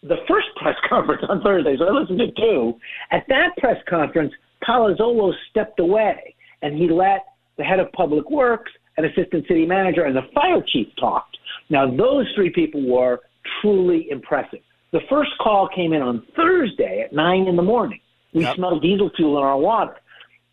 the 0.03 0.17
first 0.29 0.49
press 0.57 0.77
conference 0.89 1.23
on 1.29 1.41
Thursday. 1.43 1.77
So 1.79 1.87
I 1.87 1.91
listened 1.91 2.19
to 2.19 2.31
two. 2.33 2.75
At 3.11 3.25
that 3.29 3.57
press 3.59 3.77
conference, 3.89 4.33
Palazzolo 4.67 5.33
stepped 5.51 5.81
away 5.81 6.34
and 6.65 6.77
he 6.77 6.89
let 6.89 7.27
the 7.59 7.63
head 7.63 7.79
of 7.79 7.93
public 7.93 8.29
works, 8.31 8.73
an 8.97 9.05
assistant 9.05 9.47
city 9.47 9.67
manager, 9.67 10.05
and 10.05 10.17
the 10.17 10.23
fire 10.35 10.63
chief 10.67 10.89
talk. 10.99 11.27
Now, 11.69 11.89
those 11.95 12.27
three 12.35 12.51
people 12.51 12.83
were 12.89 13.21
truly 13.61 14.09
impressive. 14.11 14.61
The 14.93 15.01
first 15.11 15.31
call 15.41 15.69
came 15.75 15.93
in 15.93 16.03
on 16.03 16.25
Thursday 16.35 17.03
at 17.05 17.13
nine 17.13 17.47
in 17.47 17.57
the 17.57 17.63
morning. 17.63 18.01
We 18.33 18.45
smelled 18.55 18.83
diesel 18.83 19.11
fuel 19.15 19.39
in 19.39 19.45
our 19.45 19.59
water. 19.59 19.97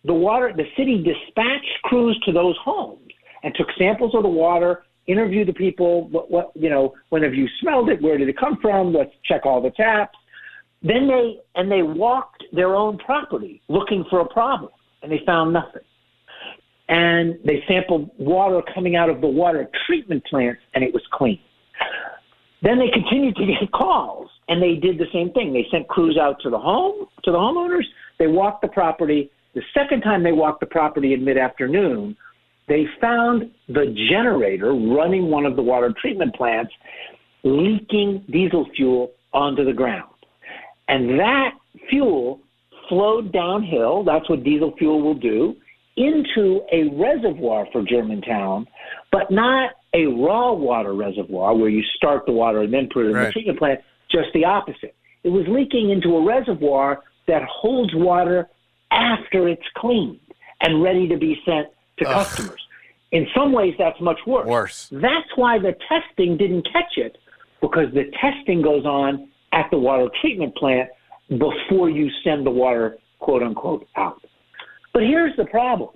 The 0.04 0.14
water, 0.14 0.54
the 0.56 0.66
city 0.78 0.98
dispatched 0.98 1.82
crews 1.84 2.20
to 2.26 2.32
those 2.32 2.56
homes 2.64 3.08
and 3.44 3.54
took 3.56 3.68
samples 3.78 4.14
of 4.14 4.24
the 4.24 4.30
water, 4.30 4.84
interviewed 5.08 5.48
the 5.48 5.54
people. 5.54 6.08
What, 6.10 6.30
what 6.30 6.52
you 6.56 6.70
know, 6.70 6.94
when 7.10 7.24
have 7.24 7.34
you 7.34 7.48
smelled 7.62 7.90
it? 7.90 8.02
Where 8.02 8.18
did 8.18 8.30
it 8.30 8.38
come 8.38 8.58
from? 8.62 8.94
Let's 8.94 9.12
check 9.26 9.46
all 9.46 9.62
the 9.62 9.72
taps. 9.72 10.18
Then 10.84 11.08
they 11.08 11.40
and 11.56 11.72
they 11.72 11.84
walked 11.84 12.44
their 12.52 12.76
own 12.76 12.98
property 12.98 13.62
looking 13.68 14.04
for 14.10 14.22
a 14.22 14.28
problem, 14.28 14.72
and 15.02 15.12
they 15.12 15.22
found 15.26 15.54
nothing. 15.54 15.84
And 16.92 17.40
they 17.46 17.64
sampled 17.70 18.12
water 18.20 18.62
coming 18.76 18.98
out 18.98 19.10
of 19.10 19.22
the 19.22 19.28
water 19.28 19.66
treatment 19.88 20.26
plants, 20.26 20.60
and 20.74 20.84
it 20.84 20.94
was 20.94 21.02
clean. 21.14 21.40
Then 22.62 22.80
they 22.80 22.90
continued 22.90 23.38
to 23.38 23.46
get 23.62 23.72
calls, 23.72 24.30
and 24.50 24.62
they 24.62 24.76
did 24.76 24.98
the 24.98 25.06
same 25.14 25.32
thing. 25.32 25.54
They 25.54 25.66
sent 25.72 25.88
crews 25.88 26.18
out 26.22 26.42
to 26.42 26.50
the 26.50 26.60
home, 26.60 27.08
to 27.24 27.32
the 27.32 27.38
homeowners. 27.38 27.86
They 28.20 28.28
walked 28.28 28.62
the 28.62 28.68
property. 28.68 29.32
The 29.56 29.62
second 29.74 30.02
time 30.02 30.22
they 30.22 30.34
walked 30.34 30.60
the 30.60 30.66
property 30.66 31.14
in 31.14 31.24
mid-afternoon, 31.24 32.18
they 32.68 32.86
found 33.00 33.50
the 33.70 33.96
generator 34.10 34.74
running 34.74 35.32
one 35.32 35.46
of 35.46 35.56
the 35.56 35.62
water 35.62 35.94
treatment 36.00 36.36
plants 36.36 36.74
leaking 37.44 38.26
diesel 38.30 38.68
fuel 38.76 39.12
onto 39.34 39.64
the 39.64 39.74
ground. 39.74 40.12
And 40.90 41.18
that 41.20 41.52
fuel 41.90 42.42
flowed 42.90 43.32
downhill. 43.32 44.04
That's 44.04 44.30
what 44.30 44.44
diesel 44.44 44.76
fuel 44.78 45.02
will 45.02 45.16
do 45.16 45.56
into 46.02 46.62
a 46.72 46.90
reservoir 46.96 47.68
for 47.72 47.84
Germantown, 47.84 48.68
but 49.12 49.32
not 49.32 49.72
a 49.94 50.06
raw 50.06 50.54
water 50.54 50.94
reservoir 50.94 51.56
where 51.56 51.70
you 51.70 51.84
start 51.96 52.26
the 52.26 52.32
water 52.32 52.62
and 52.62 52.74
then 52.74 52.90
put 52.94 53.06
it 53.06 53.10
in 53.10 53.14
the 53.14 53.32
treatment 53.32 53.60
plant. 53.60 53.80
Just 54.10 54.28
the 54.34 54.46
opposite. 54.46 54.96
It 55.24 55.30
was 55.30 55.46
leaking 55.48 55.92
into 55.92 56.18
a 56.18 56.26
reservoir 56.26 57.04
that 57.28 57.44
holds 57.44 57.94
water 57.94 58.50
after 58.92 59.48
it's 59.48 59.62
cleaned 59.78 60.20
and 60.62 60.84
ready 60.84 61.08
to 61.08 61.18
be 61.18 61.38
sent 61.46 61.68
to 62.00 62.08
Ugh. 62.08 62.14
customers. 62.14 62.62
In 63.12 63.28
some 63.36 63.52
ways, 63.52 63.74
that's 63.78 64.00
much 64.02 64.20
worse. 64.26 64.48
Worse. 64.48 64.90
That's 64.92 65.30
why 65.36 65.60
the 65.60 65.76
testing 65.90 66.38
didn't 66.38 66.68
catch 66.72 66.98
it 66.98 67.18
because 67.62 67.94
the 67.94 68.12
testing 68.22 68.62
goes 68.62 68.86
on 68.86 69.30
at 69.54 69.68
the 69.70 69.78
water 69.78 70.08
treatment 70.22 70.56
plant 70.56 70.90
before 71.30 71.90
you 71.90 72.10
send 72.24 72.46
the 72.46 72.52
water, 72.52 72.98
quote 73.20 73.44
unquote, 73.44 73.88
out. 73.96 74.22
But 74.94 75.04
here's 75.04 75.36
the 75.38 75.46
problem. 75.46 75.90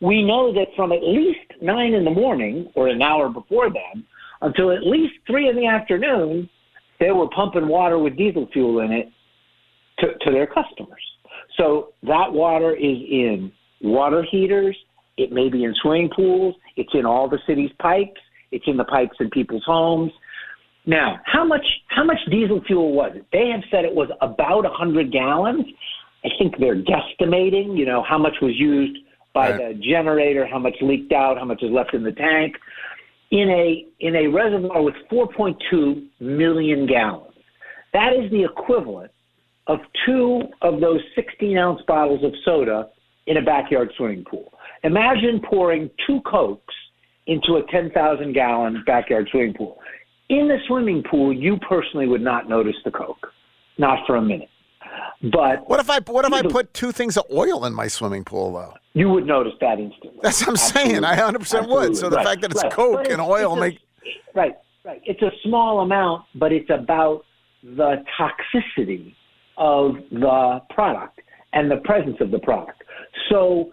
We 0.00 0.22
know 0.22 0.52
that 0.52 0.66
from 0.76 0.92
at 0.92 1.02
least 1.02 1.60
nine 1.60 1.92
in 1.94 2.04
the 2.04 2.10
morning 2.10 2.70
or 2.74 2.88
an 2.88 3.02
hour 3.02 3.28
before 3.28 3.68
then 3.70 4.04
until 4.40 4.70
at 4.70 4.86
least 4.86 5.14
three 5.26 5.48
in 5.48 5.56
the 5.56 5.66
afternoon, 5.66 6.48
they 7.00 7.10
were 7.10 7.28
pumping 7.34 7.68
water 7.68 7.98
with 7.98 8.16
diesel 8.16 8.48
fuel 8.52 8.80
in 8.80 8.92
it 8.92 9.08
to, 9.98 10.06
to 10.24 10.30
their 10.30 10.46
customers. 10.46 11.02
So 11.56 11.88
that 12.04 12.32
water 12.32 12.74
is 12.74 12.82
in 13.10 13.52
water 13.80 14.24
heaters, 14.28 14.76
it 15.16 15.32
may 15.32 15.48
be 15.48 15.64
in 15.64 15.74
swimming 15.82 16.10
pools, 16.14 16.54
it's 16.76 16.92
in 16.94 17.04
all 17.04 17.28
the 17.28 17.38
city's 17.46 17.70
pipes, 17.80 18.20
it's 18.52 18.64
in 18.66 18.76
the 18.76 18.84
pipes 18.84 19.16
in 19.20 19.30
people's 19.30 19.64
homes. 19.66 20.12
Now, 20.86 21.20
how 21.24 21.44
much 21.44 21.66
how 21.88 22.04
much 22.04 22.18
diesel 22.30 22.62
fuel 22.66 22.92
was 22.92 23.12
it? 23.14 23.26
They 23.32 23.50
have 23.50 23.62
said 23.70 23.84
it 23.84 23.94
was 23.94 24.08
about 24.20 24.64
100 24.64 25.12
gallons. 25.12 25.66
I 26.24 26.28
think 26.38 26.58
they're 26.58 26.76
guesstimating, 26.76 27.76
you 27.76 27.86
know, 27.86 28.02
how 28.02 28.18
much 28.18 28.34
was 28.42 28.54
used 28.56 28.98
by 29.34 29.50
Right. 29.50 29.68
the 29.68 29.74
generator, 29.74 30.46
how 30.46 30.58
much 30.58 30.74
leaked 30.80 31.12
out, 31.12 31.38
how 31.38 31.44
much 31.44 31.62
is 31.62 31.70
left 31.70 31.94
in 31.94 32.02
the 32.02 32.12
tank. 32.12 32.56
In 33.30 33.50
a 33.50 33.86
in 34.00 34.16
a 34.16 34.26
reservoir 34.26 34.82
with 34.82 34.94
4.2 35.10 36.02
million 36.18 36.86
gallons. 36.86 37.34
That 37.92 38.14
is 38.14 38.30
the 38.30 38.42
equivalent 38.42 39.10
of 39.66 39.80
two 40.06 40.48
of 40.62 40.80
those 40.80 41.00
16 41.14 41.56
ounce 41.58 41.82
bottles 41.86 42.24
of 42.24 42.32
soda 42.44 42.88
in 43.26 43.36
a 43.36 43.42
backyard 43.42 43.92
swimming 43.96 44.24
pool. 44.24 44.52
Imagine 44.82 45.40
pouring 45.40 45.90
two 46.06 46.20
Cokes 46.22 46.74
into 47.26 47.56
a 47.56 47.62
10,000 47.70 48.32
gallon 48.32 48.82
backyard 48.86 49.28
swimming 49.30 49.52
pool. 49.52 49.78
In 50.30 50.48
the 50.48 50.58
swimming 50.66 51.02
pool, 51.02 51.32
you 51.32 51.58
personally 51.58 52.08
would 52.08 52.22
not 52.22 52.48
notice 52.48 52.76
the 52.84 52.90
Coke, 52.90 53.26
not 53.76 54.06
for 54.06 54.16
a 54.16 54.22
minute. 54.22 54.48
But 55.32 55.68
what 55.68 55.80
if 55.80 55.90
I 55.90 55.98
what 56.00 56.24
if 56.24 56.32
I 56.32 56.42
put 56.42 56.72
two 56.74 56.92
things 56.92 57.16
of 57.16 57.24
oil 57.32 57.64
in 57.64 57.74
my 57.74 57.88
swimming 57.88 58.24
pool 58.24 58.52
though? 58.52 58.74
You 58.94 59.08
would 59.10 59.26
notice 59.26 59.52
that 59.60 59.78
instantly. 59.80 60.20
That's 60.22 60.40
what 60.40 60.50
I'm 60.50 60.56
saying. 60.56 61.04
I 61.04 61.10
100 61.16 61.38
percent 61.40 61.68
would. 61.68 61.96
So 61.96 62.08
the 62.08 62.16
Right, 62.16 62.26
fact 62.26 62.40
that 62.42 62.52
it's 62.52 62.62
right. 62.62 62.72
Coke 62.72 63.02
But 63.02 63.10
and 63.12 63.20
oil 63.20 63.52
it's 63.52 63.56
a- 63.56 63.60
make 63.60 63.78
Right, 64.34 64.56
right. 64.84 65.00
It's 65.04 65.22
a 65.22 65.30
small 65.44 65.80
amount, 65.80 66.24
but 66.36 66.52
it's 66.52 66.70
about 66.70 67.24
the 67.62 68.04
toxicity 68.18 69.14
of 69.56 69.96
the 70.12 70.62
product 70.70 71.20
and 71.52 71.68
the 71.70 71.78
presence 71.78 72.16
of 72.20 72.30
the 72.30 72.38
product. 72.38 72.82
So, 73.30 73.72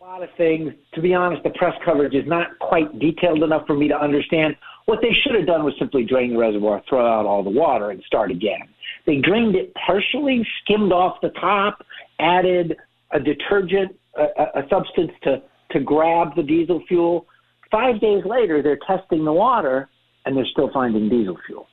a 0.00 0.04
lot 0.04 0.22
of 0.22 0.28
things, 0.36 0.72
to 0.94 1.00
be 1.00 1.14
honest, 1.14 1.42
the 1.42 1.50
press 1.50 1.74
coverage 1.84 2.14
is 2.14 2.26
not 2.26 2.58
quite 2.60 2.96
detailed 3.00 3.42
enough 3.42 3.66
for 3.66 3.74
me 3.74 3.88
to 3.88 3.96
understand. 4.00 4.54
What 4.86 5.00
they 5.02 5.12
should 5.22 5.34
have 5.34 5.46
done 5.46 5.64
was 5.64 5.74
simply 5.78 6.04
drain 6.04 6.32
the 6.34 6.38
reservoir, 6.38 6.82
throw 6.88 7.04
out 7.06 7.26
all 7.26 7.42
the 7.42 7.50
water, 7.50 7.90
and 7.90 8.02
start 8.06 8.30
again. 8.30 8.68
They 9.06 9.16
drained 9.16 9.56
it 9.56 9.74
partially, 9.74 10.46
skimmed 10.62 10.92
off 10.92 11.20
the 11.22 11.30
top, 11.30 11.84
added 12.20 12.76
a 13.12 13.20
detergent, 13.20 13.98
a, 14.16 14.24
a- 14.58 14.68
substance 14.70 15.10
to, 15.24 15.42
to 15.72 15.80
grab 15.80 16.34
the 16.36 16.42
diesel 16.42 16.82
fuel. 16.86 17.26
Five 17.70 18.00
days 18.00 18.22
later, 18.24 18.62
they're 18.62 18.78
testing 18.86 19.24
the 19.24 19.32
water, 19.32 19.88
and 20.24 20.36
they're 20.36 20.46
still 20.46 20.70
finding 20.72 21.08
diesel 21.08 21.38
fuel. 21.46 21.66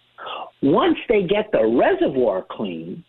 Once 0.62 0.98
they 1.08 1.24
get 1.24 1.52
the 1.52 1.66
reservoir 1.66 2.46
clean, 2.50 3.04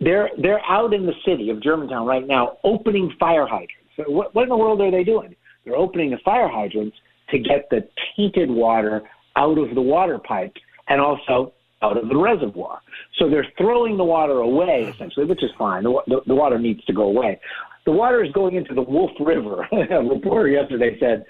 they're 0.00 0.30
they're 0.42 0.64
out 0.68 0.92
in 0.92 1.06
the 1.06 1.14
city 1.24 1.48
of 1.50 1.62
Germantown 1.62 2.06
right 2.06 2.26
now 2.26 2.58
opening 2.64 3.12
fire 3.18 3.46
hydrants. 3.46 3.72
So 3.96 4.04
what, 4.08 4.34
what 4.34 4.42
in 4.42 4.48
the 4.48 4.56
world 4.56 4.80
are 4.80 4.90
they 4.90 5.04
doing? 5.04 5.34
They're 5.64 5.76
opening 5.76 6.10
the 6.10 6.18
fire 6.24 6.48
hydrants 6.48 6.96
to 7.30 7.38
get 7.38 7.68
the 7.70 7.88
tainted 8.14 8.50
water 8.50 9.02
out 9.36 9.58
of 9.58 9.74
the 9.74 9.80
water 9.80 10.18
pipes 10.18 10.60
and 10.88 11.00
also 11.00 11.52
out 11.82 11.96
of 11.96 12.08
the 12.08 12.16
reservoir. 12.16 12.80
So 13.18 13.28
they're 13.28 13.46
throwing 13.58 13.96
the 13.96 14.04
water 14.04 14.38
away 14.38 14.90
essentially, 14.94 15.26
which 15.26 15.42
is 15.42 15.50
fine. 15.58 15.84
The, 15.84 16.00
the, 16.06 16.20
the 16.26 16.34
water 16.34 16.58
needs 16.58 16.84
to 16.84 16.92
go 16.92 17.02
away. 17.04 17.40
The 17.84 17.92
water 17.92 18.24
is 18.24 18.32
going 18.32 18.56
into 18.56 18.74
the 18.74 18.82
Wolf 18.82 19.10
River. 19.20 19.66
A 19.90 20.02
reporter 20.02 20.48
yesterday 20.48 20.98
said, 20.98 21.24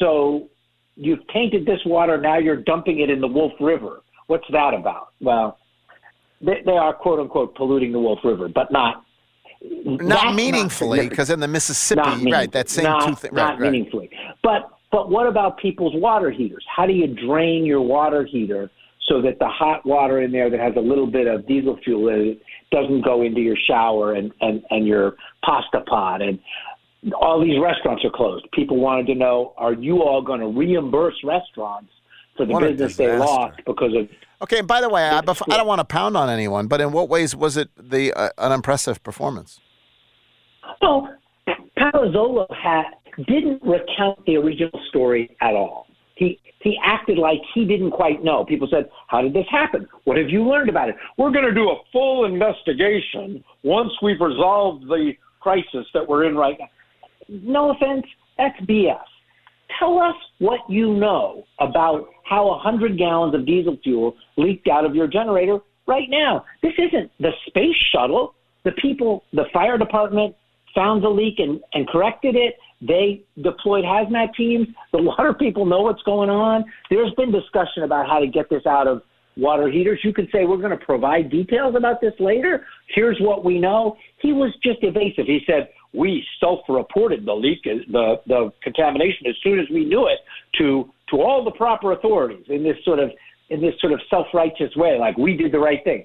"So 0.00 0.48
you've 0.96 1.26
tainted 1.28 1.66
this 1.66 1.80
water, 1.86 2.20
now 2.20 2.38
you're 2.38 2.62
dumping 2.62 3.00
it 3.00 3.10
in 3.10 3.20
the 3.20 3.28
Wolf 3.28 3.52
River. 3.60 4.02
What's 4.26 4.46
that 4.50 4.74
about?" 4.74 5.08
Well, 5.20 5.58
they, 6.40 6.62
they 6.66 6.72
are 6.72 6.92
quote 6.92 7.20
unquote 7.20 7.54
polluting 7.54 7.92
the 7.92 8.00
Wolf 8.00 8.18
River, 8.24 8.48
but 8.48 8.72
not 8.72 9.04
not 9.62 10.34
meaningfully 10.34 11.08
because 11.08 11.30
in 11.30 11.40
the 11.40 11.48
Mississippi, 11.48 12.30
right? 12.30 12.50
That 12.50 12.68
same 12.68 12.84
not, 12.84 13.06
two 13.06 13.14
things, 13.14 13.32
not 13.32 13.50
right, 13.50 13.60
right. 13.60 13.70
meaningfully. 13.70 14.10
But 14.42 14.70
but 14.90 15.10
what 15.10 15.26
about 15.26 15.58
people's 15.58 15.94
water 15.96 16.30
heaters? 16.30 16.64
How 16.74 16.86
do 16.86 16.92
you 16.92 17.06
drain 17.06 17.64
your 17.64 17.80
water 17.80 18.24
heater 18.24 18.70
so 19.06 19.20
that 19.22 19.38
the 19.38 19.48
hot 19.48 19.84
water 19.84 20.22
in 20.22 20.32
there 20.32 20.50
that 20.50 20.60
has 20.60 20.74
a 20.76 20.80
little 20.80 21.06
bit 21.06 21.26
of 21.26 21.46
diesel 21.46 21.78
fuel 21.84 22.08
in 22.08 22.20
it 22.28 22.42
doesn't 22.70 23.02
go 23.02 23.22
into 23.22 23.40
your 23.40 23.56
shower 23.68 24.14
and 24.14 24.32
and 24.40 24.62
and 24.70 24.86
your 24.86 25.14
pasta 25.44 25.80
pot 25.80 26.22
and 26.22 26.38
all 27.20 27.42
these 27.42 27.60
restaurants 27.60 28.02
are 28.04 28.10
closed. 28.10 28.46
People 28.52 28.78
wanted 28.78 29.06
to 29.08 29.14
know: 29.14 29.52
Are 29.58 29.74
you 29.74 30.02
all 30.02 30.22
going 30.22 30.40
to 30.40 30.46
reimburse 30.46 31.16
restaurants 31.22 31.92
for 32.36 32.46
the 32.46 32.52
What 32.52 32.62
business 32.62 32.96
they 32.96 33.16
lost 33.16 33.60
because 33.66 33.94
of 33.94 34.08
Okay, 34.42 34.58
and 34.58 34.68
by 34.68 34.80
the 34.80 34.88
way, 34.88 35.08
I, 35.08 35.20
bef- 35.20 35.42
I 35.50 35.56
don't 35.56 35.66
want 35.66 35.78
to 35.78 35.84
pound 35.84 36.16
on 36.16 36.28
anyone, 36.28 36.66
but 36.66 36.80
in 36.80 36.92
what 36.92 37.08
ways 37.08 37.34
was 37.34 37.56
it 37.56 37.70
the 37.78 38.12
uh, 38.12 38.28
an 38.38 38.52
impressive 38.52 39.02
performance? 39.02 39.60
Well, 40.82 41.16
Palazzolo 41.78 42.46
had 42.54 42.84
didn't 43.26 43.62
recount 43.62 44.24
the 44.26 44.36
original 44.36 44.78
story 44.88 45.34
at 45.40 45.54
all. 45.54 45.83
He 46.16 46.38
he 46.60 46.78
acted 46.82 47.18
like 47.18 47.40
he 47.54 47.64
didn't 47.64 47.90
quite 47.90 48.24
know. 48.24 48.44
People 48.44 48.68
said, 48.70 48.88
"How 49.08 49.20
did 49.20 49.34
this 49.34 49.46
happen? 49.50 49.86
What 50.04 50.16
have 50.16 50.30
you 50.30 50.44
learned 50.44 50.70
about 50.70 50.88
it?" 50.88 50.96
We're 51.18 51.32
going 51.32 51.44
to 51.44 51.54
do 51.54 51.70
a 51.70 51.76
full 51.92 52.24
investigation 52.24 53.44
once 53.62 53.90
we've 54.02 54.20
resolved 54.20 54.84
the 54.84 55.12
crisis 55.40 55.86
that 55.92 56.08
we're 56.08 56.24
in 56.24 56.36
right 56.36 56.56
now. 56.58 56.68
No 57.28 57.70
offense, 57.70 58.06
that's 58.38 58.58
BS. 58.62 58.98
Tell 59.78 59.98
us 59.98 60.14
what 60.38 60.60
you 60.68 60.94
know 60.94 61.44
about 61.58 62.08
how 62.24 62.44
a 62.44 62.56
100 62.56 62.96
gallons 62.96 63.34
of 63.34 63.44
diesel 63.44 63.76
fuel 63.82 64.14
leaked 64.36 64.68
out 64.68 64.84
of 64.84 64.94
your 64.94 65.06
generator 65.06 65.58
right 65.86 66.08
now. 66.08 66.44
This 66.62 66.72
isn't 66.78 67.10
the 67.18 67.30
space 67.46 67.76
shuttle. 67.92 68.34
The 68.64 68.72
people, 68.72 69.24
the 69.32 69.44
fire 69.52 69.76
department 69.76 70.34
found 70.74 71.02
the 71.02 71.08
leak 71.08 71.38
and, 71.38 71.60
and 71.72 71.88
corrected 71.88 72.36
it. 72.36 72.56
They 72.80 73.22
deployed 73.42 73.84
hazmat 73.84 74.34
teams. 74.34 74.68
The 74.92 75.02
water 75.02 75.32
people 75.34 75.66
know 75.66 75.82
what's 75.82 76.02
going 76.02 76.30
on. 76.30 76.64
There's 76.90 77.12
been 77.14 77.32
discussion 77.32 77.82
about 77.82 78.08
how 78.08 78.18
to 78.18 78.26
get 78.26 78.50
this 78.50 78.66
out 78.66 78.86
of 78.86 79.02
water 79.36 79.68
heaters. 79.68 80.00
You 80.02 80.12
could 80.12 80.28
say, 80.32 80.44
we're 80.44 80.58
going 80.58 80.78
to 80.78 80.84
provide 80.84 81.30
details 81.30 81.74
about 81.76 82.00
this 82.00 82.14
later. 82.20 82.66
Here's 82.94 83.18
what 83.20 83.44
we 83.44 83.58
know. 83.58 83.96
He 84.20 84.32
was 84.32 84.52
just 84.62 84.78
evasive. 84.82 85.26
He 85.26 85.40
said, 85.46 85.68
we 85.92 86.24
self-reported 86.40 87.24
the 87.24 87.32
leak, 87.32 87.62
the, 87.64 88.16
the 88.26 88.52
contamination 88.62 89.26
as 89.28 89.34
soon 89.42 89.58
as 89.60 89.66
we 89.72 89.84
knew 89.84 90.08
it 90.08 90.18
to, 90.58 90.90
to 91.10 91.20
all 91.20 91.44
the 91.44 91.52
proper 91.52 91.92
authorities 91.92 92.44
in 92.48 92.62
this 92.62 92.76
sort 92.84 92.98
of, 92.98 93.10
in 93.50 93.60
this 93.60 93.74
sort 93.80 93.92
of 93.92 94.00
self-righteous 94.10 94.74
way, 94.76 94.98
like 94.98 95.16
we 95.16 95.36
did 95.36 95.52
the 95.52 95.58
right 95.58 95.82
thing. 95.84 96.04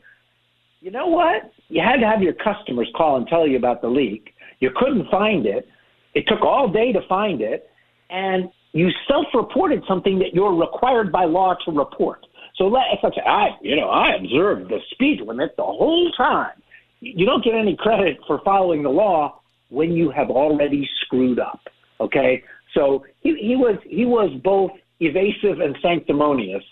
You 0.82 0.92
know 0.92 1.08
what? 1.08 1.52
You 1.68 1.82
had 1.82 1.98
to 1.98 2.08
have 2.08 2.22
your 2.22 2.34
customers 2.34 2.90
call 2.96 3.18
and 3.18 3.28
tell 3.28 3.48
you 3.48 3.58
about 3.58 3.82
the 3.82 3.90
leak. 3.90 4.34
You 4.60 4.72
couldn't 4.76 5.10
find 5.10 5.46
it. 5.46 5.68
It 6.14 6.26
took 6.28 6.42
all 6.42 6.68
day 6.68 6.92
to 6.92 7.02
find 7.08 7.42
it, 7.42 7.70
and 8.10 8.50
you 8.74 8.90
self-reported 9.08 9.84
something 9.88 10.20
that 10.20 10.34
you're 10.34 10.54
required 10.54 11.12
by 11.12 11.26
law 11.26 11.56
to 11.66 11.72
report. 11.72 12.26
So 12.56 12.66
let 12.66 12.84
if 12.92 13.00
I 13.04 13.10
say, 13.16 13.22
I, 13.26 13.48
you 13.62 13.76
know, 13.76 13.90
I 13.90 14.16
observed 14.16 14.70
the 14.70 14.80
speed 14.92 15.22
limit 15.22 15.52
the 15.56 15.64
whole 15.64 16.12
time. 16.18 16.62
You 17.00 17.26
don't 17.26 17.44
get 17.44 17.56
any 17.56 17.76
credit 17.78 18.20
for 18.28 18.42
following 18.44 18.84
the 18.84 18.90
law 18.90 19.42
when 19.70 19.94
you 19.94 20.12
have 20.12 20.30
already 20.30 20.90
screwed 21.02 21.40
up. 21.40 21.62
Okay, 22.02 22.44
so 22.74 23.06
he, 23.22 23.36
he 23.42 23.56
was 23.56 23.78
he 23.86 24.06
was 24.06 24.30
both 24.44 24.72
evasive 25.00 25.60
and 25.62 25.78
sanctimonious 25.82 26.64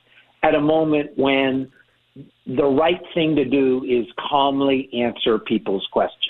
at 0.43 0.55
a 0.55 0.59
moment 0.61 1.11
when 1.15 1.71
the 2.45 2.65
right 2.65 3.01
thing 3.13 3.35
to 3.35 3.45
do 3.45 3.83
is 3.83 4.05
calmly 4.29 4.89
answer 4.93 5.39
people's 5.39 5.87
questions. 5.91 6.26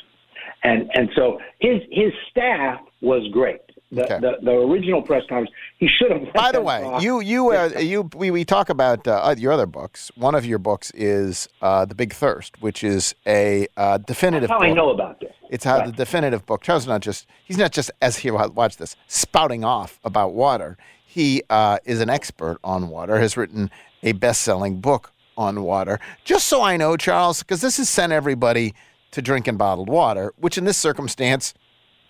And 0.68 0.90
and 0.94 1.10
so 1.16 1.40
his 1.60 1.78
his 1.92 2.12
staff 2.30 2.80
was 3.02 3.22
great. 3.32 3.62
The, 3.90 4.02
the, 4.04 4.32
the 4.44 4.52
original 4.52 5.02
press 5.02 5.24
conference, 5.30 5.52
he 5.78 5.88
should 5.88 6.12
have. 6.12 6.34
By 6.34 6.52
the 6.52 6.60
way, 6.62 6.80
you 7.00 7.22
you 7.22 7.52
uh, 7.52 7.70
you 7.80 8.10
we, 8.22 8.32
we 8.32 8.44
talk 8.44 8.68
about 8.70 9.08
uh, 9.08 9.34
your 9.38 9.54
other 9.54 9.66
books. 9.66 10.12
One 10.18 10.36
of 10.36 10.46
your 10.46 10.60
books 10.60 10.92
is 10.94 11.48
uh, 11.62 11.86
the 11.86 11.96
Big 11.96 12.12
Thirst, 12.14 12.62
which 12.62 12.84
is 12.84 13.16
a 13.26 13.68
uh, 13.78 13.98
definitive. 14.00 14.50
That's 14.50 14.60
how 14.60 14.66
I 14.66 14.70
book. 14.70 14.78
know 14.78 14.90
about 14.90 15.22
this. 15.22 15.32
It's 15.50 15.64
how 15.64 15.78
Right. 15.78 15.86
the 15.86 15.94
definitive 15.94 16.46
book. 16.46 16.64
Charles 16.64 16.84
is 16.84 16.88
not 16.90 17.02
just 17.02 17.28
he's 17.46 17.58
not 17.58 17.72
just 17.72 17.90
as 18.02 18.18
he 18.18 18.30
watch 18.30 18.76
this 18.76 18.98
spouting 19.08 19.64
off 19.64 20.00
about 20.04 20.34
water. 20.34 20.78
He 21.06 21.44
uh, 21.50 21.78
is 21.86 22.02
an 22.02 22.10
expert 22.10 22.58
on 22.66 22.90
water. 22.90 23.18
Has 23.20 23.38
written 23.38 23.72
a 24.04 24.12
best-selling 24.12 24.82
book 24.82 25.14
on 25.38 25.64
water. 25.64 26.00
Just 26.26 26.48
so 26.48 26.62
I 26.62 26.76
know, 26.76 26.98
Charles, 26.98 27.40
because 27.40 27.62
this 27.62 27.78
has 27.78 27.90
sent 27.90 28.12
everybody 28.12 28.74
to 29.12 29.22
drinking 29.22 29.58
bottled 29.58 29.90
water, 29.90 30.34
which 30.38 30.58
in 30.58 30.66
this 30.66 30.78
circumstance 30.78 31.54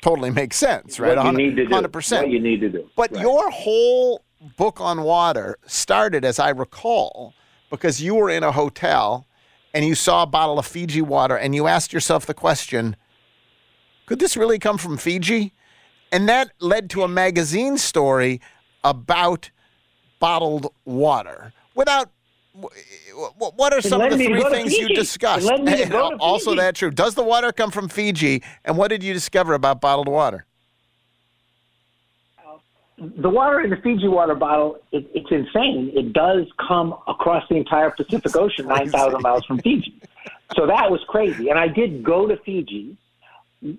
totally 0.02 0.30
makes 0.30 0.58
sense, 0.58 1.00
right? 1.00 1.18
What 1.18 1.32
you 1.32 1.38
need 1.38 1.56
to 1.56 1.66
do. 1.66 1.74
Hundred 1.74 1.94
percent. 1.94 2.28
What 2.28 2.34
you 2.34 2.40
need 2.40 2.62
to 2.62 2.70
do. 2.70 2.90
But 2.96 3.12
your 3.20 3.50
whole 3.50 4.24
book 4.56 4.80
on 4.80 5.04
water 5.04 5.58
started, 5.66 6.24
as 6.24 6.40
I 6.40 6.50
recall, 6.50 7.34
because 7.70 8.02
you 8.02 8.16
were 8.16 8.30
in 8.30 8.44
a 8.44 8.52
hotel 8.52 9.26
and 9.74 9.86
you 9.86 9.96
saw 9.96 10.24
a 10.24 10.28
bottle 10.28 10.60
of 10.60 10.66
Fiji 10.66 11.02
water 11.02 11.36
and 11.36 11.54
you 11.54 11.68
asked 11.68 11.94
yourself 11.94 12.26
the 12.26 12.34
question, 12.34 12.96
could 14.06 14.20
this 14.20 14.38
really 14.38 14.60
come 14.60 14.78
from 14.78 14.98
Fiji? 14.98 15.54
And 16.12 16.30
that 16.30 16.52
led 16.60 16.90
to 16.92 17.04
a 17.04 17.08
magazine 17.08 17.78
story 17.78 18.40
about 18.84 19.50
bottled 20.20 20.72
water 20.86 21.54
without 21.76 22.10
What 23.14 23.74
are 23.74 23.82
some 23.82 24.02
of 24.02 24.18
the 24.18 24.26
three 24.26 24.44
things 24.50 24.74
you. 24.78 24.88
Discussed? 24.90 25.46
led 25.46 25.64
me 25.64 25.76
to 25.76 25.82
And 25.84 25.92
go 25.92 26.12
to 26.12 26.18
also, 26.18 26.56
that 26.56 26.76
true. 26.76 26.92
Does 26.92 27.16
the 27.16 27.24
water 27.24 27.52
come 27.52 27.72
from 27.72 27.88
Fiji? 27.88 28.42
And 28.66 28.78
what 28.78 28.88
did 28.90 29.04
you 29.04 29.14
discover 29.14 29.54
about 29.54 29.82
bottled 29.82 30.08
water? 30.08 30.46
the 32.98 33.30
water 33.30 33.62
in 33.62 33.70
the 33.70 33.76
Fiji 33.78 34.08
water 34.08 34.34
bottle, 34.34 34.78
it, 34.92 35.08
it's 35.14 35.30
insane. 35.30 35.92
It 35.94 36.14
does 36.14 36.46
come 36.68 36.96
across 37.08 37.44
the 37.50 37.56
entire 37.56 37.92
Pacific 37.92 38.36
Ocean, 38.36 38.68
9,000 38.68 39.22
miles 39.22 39.46
from 39.46 39.60
Fiji. 39.60 40.02
So 40.56 40.66
that 40.66 40.90
was 40.90 41.00
crazy. 41.08 41.50
And 41.50 41.60
I 41.60 41.68
did 41.68 42.04
go 42.04 42.28
to 42.28 42.38
Fiji, 42.38 42.98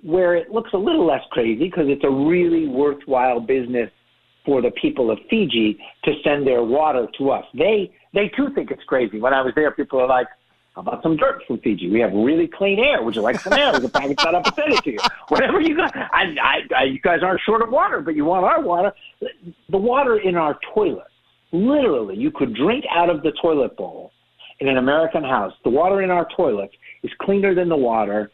where 0.03 0.37
it 0.37 0.51
looks 0.51 0.73
a 0.73 0.77
little 0.77 1.07
less 1.07 1.23
crazy 1.31 1.65
because 1.65 1.87
it's 1.89 2.05
a 2.05 2.11
really 2.11 2.69
worthwhile 2.69 3.41
business 3.41 3.91
for 4.45 4.63
the 4.63 4.71
people 4.71 5.11
of 5.11 5.19
Fiji 5.29 5.79
to 6.05 6.13
send 6.23 6.47
their 6.47 6.63
water 6.63 7.09
to 7.19 7.31
us. 7.31 7.45
They 7.55 7.93
they 8.15 8.29
too 8.29 8.49
think 8.55 8.71
it's 8.71 8.83
crazy. 8.85 9.21
When 9.21 9.35
I 9.35 9.43
was 9.43 9.55
there, 9.55 9.71
people 9.71 10.01
are 10.01 10.07
like, 10.07 10.27
"How 10.75 10.83
about 10.83 11.03
some 11.03 11.17
dirt 11.17 11.43
from 11.47 11.59
Fiji? 11.59 11.91
We 11.91 12.01
have 12.01 12.13
really 12.13 12.47
clean 12.47 12.79
air. 12.79 13.03
Would 13.03 13.15
you 13.15 13.23
like 13.23 13.41
some 13.41 13.53
air? 13.53 13.73
We 13.73 13.81
can 13.81 13.91
package 13.91 14.19
that 14.19 14.35
up 14.35 14.47
and 14.47 14.55
send 14.55 14.73
it 14.73 14.85
to 14.85 14.93
you. 14.93 14.99
Whatever 15.29 15.61
you 15.61 15.77
got. 15.77 15.95
I, 15.97 16.35
I, 16.43 16.61
I, 16.77 16.83
you 16.85 17.01
guys 17.01 17.21
aren't 17.23 17.41
short 17.45 17.63
of 17.63 17.71
water, 17.71 18.01
but 18.01 18.15
you 18.15 18.25
want 18.25 18.45
our 18.45 18.61
water. 18.61 18.93
The 19.21 19.79
water 19.79 20.19
in 20.19 20.37
our 20.37 20.59
toilet, 20.75 21.09
literally, 21.53 22.17
you 22.17 22.31
could 22.31 22.55
drink 22.55 22.85
out 22.91 23.11
of 23.11 23.23
the 23.23 23.33
toilet 23.43 23.77
bowl 23.77 24.13
in 24.61 24.69
an 24.69 24.79
American 24.79 25.23
house. 25.23 25.53
The 25.65 25.71
water 25.71 26.03
in 26.03 26.11
our 26.11 26.27
toilet 26.37 26.71
is 27.03 27.11
cleaner 27.21 27.55
than 27.55 27.69
the 27.69 27.77
water 27.77 28.31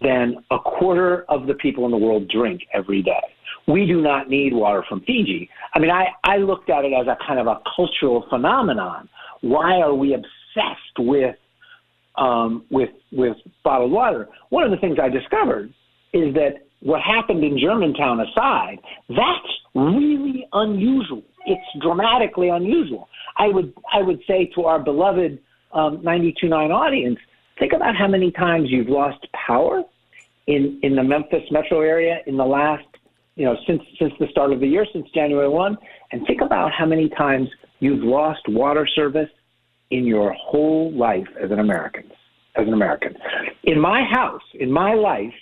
than 0.00 0.36
a 0.50 0.58
quarter 0.58 1.24
of 1.28 1.46
the 1.46 1.54
people 1.54 1.84
in 1.84 1.90
the 1.90 1.96
world 1.96 2.28
drink 2.28 2.62
every 2.74 3.02
day. 3.02 3.22
We 3.66 3.86
do 3.86 4.00
not 4.00 4.28
need 4.28 4.52
water 4.52 4.84
from 4.88 5.00
Fiji. 5.00 5.48
I 5.74 5.78
mean, 5.78 5.90
I, 5.90 6.08
I 6.24 6.38
looked 6.38 6.68
at 6.70 6.84
it 6.84 6.92
as 6.92 7.06
a 7.06 7.16
kind 7.26 7.38
of 7.38 7.46
a 7.46 7.60
cultural 7.76 8.24
phenomenon. 8.28 9.08
Why 9.40 9.80
are 9.80 9.94
we 9.94 10.14
obsessed 10.14 10.98
with 10.98 11.36
um, 12.16 12.64
with 12.70 12.90
with 13.10 13.36
bottled 13.64 13.92
water? 13.92 14.28
One 14.50 14.64
of 14.64 14.70
the 14.70 14.76
things 14.76 14.98
I 15.00 15.08
discovered 15.08 15.72
is 16.12 16.34
that 16.34 16.66
what 16.80 17.00
happened 17.00 17.44
in 17.44 17.58
Germantown 17.58 18.20
aside, 18.20 18.78
that's 19.08 19.52
really 19.74 20.46
unusual. 20.52 21.22
It's 21.46 21.80
dramatically 21.80 22.48
unusual. 22.48 23.08
I 23.36 23.48
would 23.48 23.72
I 23.92 24.02
would 24.02 24.20
say 24.26 24.50
to 24.54 24.64
our 24.64 24.78
beloved 24.78 25.38
um, 25.72 25.98
92.9 25.98 26.74
audience, 26.74 27.18
think 27.58 27.72
about 27.72 27.96
how 27.96 28.08
many 28.08 28.30
times 28.32 28.70
you've 28.70 28.88
lost 28.88 29.26
power 29.46 29.82
in 30.46 30.78
in 30.82 30.96
the 30.96 31.02
Memphis 31.02 31.44
metro 31.50 31.80
area 31.80 32.18
in 32.26 32.36
the 32.36 32.44
last 32.44 32.84
you 33.36 33.44
know 33.44 33.56
since 33.66 33.82
since 33.98 34.12
the 34.18 34.26
start 34.30 34.52
of 34.52 34.60
the 34.60 34.66
year 34.66 34.86
since 34.92 35.06
January 35.14 35.48
1 35.48 35.76
and 36.12 36.26
think 36.26 36.40
about 36.40 36.70
how 36.72 36.86
many 36.86 37.08
times 37.10 37.48
you've 37.80 38.02
lost 38.02 38.40
water 38.48 38.86
service 38.94 39.30
in 39.90 40.06
your 40.06 40.32
whole 40.32 40.92
life 40.92 41.26
as 41.42 41.50
an 41.50 41.58
American 41.58 42.04
as 42.56 42.66
an 42.66 42.74
American 42.74 43.14
in 43.64 43.80
my 43.80 44.04
house 44.12 44.42
in 44.54 44.70
my 44.70 44.94
life 44.94 45.34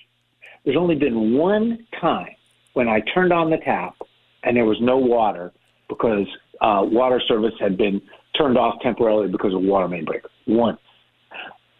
there's 0.64 0.76
only 0.76 0.94
been 0.94 1.34
one 1.36 1.78
time 2.00 2.34
when 2.74 2.88
I 2.88 3.00
turned 3.14 3.32
on 3.32 3.50
the 3.50 3.58
tap 3.58 3.96
and 4.44 4.56
there 4.56 4.64
was 4.64 4.78
no 4.80 4.96
water 4.96 5.52
because 5.88 6.26
uh, 6.60 6.82
water 6.84 7.20
service 7.26 7.54
had 7.58 7.76
been 7.76 8.00
turned 8.36 8.56
off 8.56 8.74
temporarily 8.82 9.28
because 9.28 9.54
of 9.54 9.62
water 9.62 9.88
main 9.88 10.04
break 10.04 10.22
once 10.46 10.78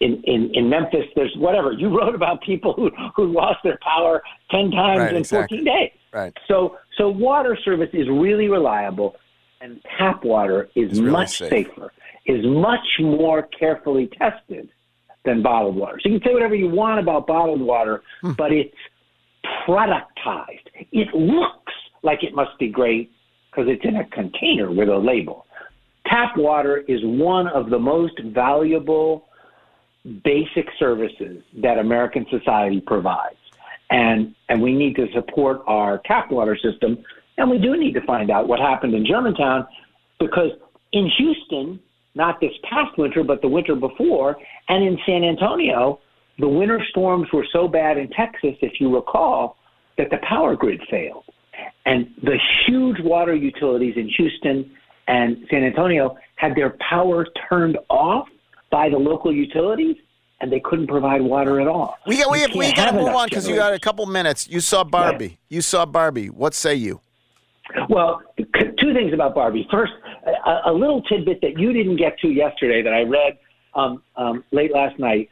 in, 0.01 0.23
in, 0.25 0.51
in 0.55 0.69
Memphis, 0.69 1.05
there's 1.15 1.35
whatever. 1.37 1.73
You 1.73 1.97
wrote 1.97 2.15
about 2.15 2.43
people 2.43 2.73
who, 2.73 2.91
who 3.15 3.33
lost 3.33 3.59
their 3.63 3.79
power 3.83 4.23
10 4.51 4.71
times 4.71 4.99
Right, 4.99 5.11
in 5.11 5.17
exactly. 5.17 5.59
14 5.59 5.65
days. 5.65 5.91
Right. 6.13 6.33
So, 6.49 6.77
so 6.99 7.09
water 7.09 7.57
service 7.65 7.91
is 7.93 8.09
really 8.09 8.49
reliable, 8.49 9.17
and 9.61 9.81
tap 9.99 10.25
water 10.25 10.69
is 10.75 10.99
really 10.99 11.11
much 11.13 11.39
safe. 11.39 11.51
safer, 11.51 11.93
is 12.27 12.45
much 12.45 12.87
more 13.01 13.43
carefully 13.59 14.11
tested 14.19 14.69
than 15.25 15.43
bottled 15.43 15.77
water. 15.77 15.99
So 16.03 16.09
you 16.09 16.19
can 16.19 16.29
say 16.31 16.35
whatever 16.35 16.55
you 16.55 16.69
want 16.69 16.99
about 17.01 17.27
bottled 17.27 17.61
water, 17.61 18.03
Hmm. 18.23 18.33
but 18.33 18.53
it's 18.53 18.75
productized. 19.67 20.67
It 20.93 21.15
looks 21.15 21.73
like 22.03 22.23
it 22.23 22.35
must 22.35 22.59
be 22.59 22.69
great 22.69 23.11
because 23.51 23.69
it's 23.69 23.85
in 23.85 23.97
a 23.97 24.05
container 24.07 24.71
with 24.71 24.89
a 24.89 24.97
label. 24.97 25.47
Tap 26.07 26.37
water 26.37 26.79
is 26.89 27.01
one 27.05 27.47
of 27.49 27.71
the 27.71 27.79
most 27.79 28.19
valuable 28.21 29.27
basic 30.25 30.67
services 30.79 31.43
that 31.63 31.79
American 31.79 32.27
society 32.31 32.81
provides. 32.81 33.37
And, 33.91 34.35
and 34.49 34.63
we 34.63 34.73
need 34.75 34.95
to 34.97 35.07
support 35.13 35.63
our 35.67 36.01
tap 36.05 36.31
water 36.31 36.57
system. 36.57 37.05
And 37.39 37.51
we 37.51 37.59
do 37.59 37.77
need 37.77 37.93
to 37.95 38.03
find 38.03 38.31
out 38.31 38.47
what 38.47 38.61
happened 38.61 38.95
in 38.95 39.05
Germantown 39.05 39.67
because 40.19 40.51
in 40.93 41.11
Houston, 41.19 41.81
not 42.15 42.41
this 42.41 42.53
past 42.69 42.97
winter, 42.99 43.25
but 43.25 43.41
the 43.43 43.49
winter 43.49 43.75
before, 43.75 44.37
and 44.69 44.85
in 44.85 44.99
San 45.07 45.25
Antonio, 45.25 46.01
the 46.39 46.49
winter 46.49 46.83
storms 46.91 47.29
were 47.33 47.47
so 47.53 47.69
bad 47.69 47.99
in 47.99 48.09
Texas, 48.11 48.55
if 48.61 48.81
you 48.81 48.95
recall, 48.95 49.57
that 49.99 50.09
the 50.11 50.19
power 50.29 50.57
grid 50.57 50.81
failed. 50.91 51.25
And 51.87 52.09
the 52.23 52.39
huge 52.67 52.97
water 53.01 53.35
utilities 53.35 53.95
in 53.97 54.09
Houston 54.17 54.71
and 55.09 55.39
San 55.51 55.65
Antonio 55.65 56.17
had 56.37 56.55
their 56.55 56.77
power 56.89 57.27
turned 57.49 57.79
off 57.89 58.29
by 58.71 58.89
the 58.89 58.97
local 58.97 59.33
utilities, 59.33 59.97
and 60.41 60.51
they 60.51 60.61
couldn't 60.61 60.87
provide 60.87 61.21
water 61.21 61.61
at 61.61 61.67
all. 61.67 61.99
We 62.07 62.19
got, 62.19 62.31
we 62.31 62.41
have, 62.41 62.55
we 62.55 62.73
got 62.73 62.91
to 62.91 62.97
move 62.97 63.09
on 63.09 63.29
because 63.29 63.49
you 63.49 63.57
got 63.57 63.73
a 63.75 63.79
couple 63.79 64.07
minutes. 64.07 64.49
You 64.49 64.61
saw 64.61 64.85
Barbie. 64.85 65.39
You 65.49 65.61
saw 65.61 65.85
Barbie. 65.85 66.29
What 66.31 66.55
say 66.55 66.75
you? 66.75 67.01
Well, 67.89 68.21
two 68.37 68.95
things 68.95 69.13
about 69.13 69.35
Barbie. 69.35 69.67
First, 69.71 69.93
a, 70.47 70.71
a 70.71 70.73
little 70.73 71.03
tidbit 71.03 71.41
that 71.43 71.59
you 71.59 71.73
didn't 71.73 71.97
get 71.97 72.19
to 72.21 72.29
yesterday 72.29 72.83
that 72.83 72.93
I 72.93 73.03
read 73.03 73.39
um, 73.75 74.03
um, 74.17 74.45
late 74.51 74.73
last 74.73 74.99
night. 74.99 75.31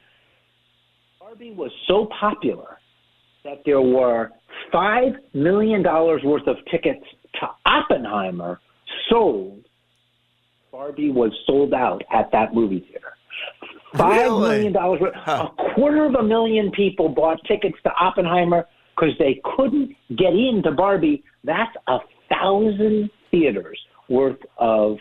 Barbie 1.19 1.53
was 1.53 1.71
so 1.87 2.09
popular 2.21 2.79
that 3.45 3.63
there 3.65 3.81
were 3.81 4.31
five 4.73 5.15
million 5.35 5.83
dollars 5.83 6.23
worth 6.23 6.47
of 6.47 6.57
tickets 6.71 7.05
to 7.41 7.49
Oppenheimer 7.67 8.61
sold. 9.09 9.65
Barbie 10.71 11.11
was 11.11 11.33
sold 11.47 11.75
out 11.75 12.03
at 12.13 12.31
that 12.33 12.55
movie 12.55 12.81
theater. 12.81 13.13
Five 13.97 14.21
Really? 14.21 14.51
million 14.51 14.73
dollars 14.73 15.01
worth. 15.01 15.15
A 15.27 15.49
quarter 15.75 16.05
of 16.05 16.15
a 16.15 16.23
million 16.23 16.71
people 16.73 17.09
bought 17.09 17.39
tickets 17.47 17.77
to 17.85 17.91
Oppenheimer 17.99 18.67
because 18.95 19.15
they 19.19 19.41
couldn't 19.57 19.95
get 20.17 20.35
into 20.35 20.73
Barbie. 20.73 21.23
That's 21.45 21.75
a 21.87 21.99
thousand 22.29 23.11
theaters 23.31 23.79
worth 24.09 24.39
of 24.59 24.97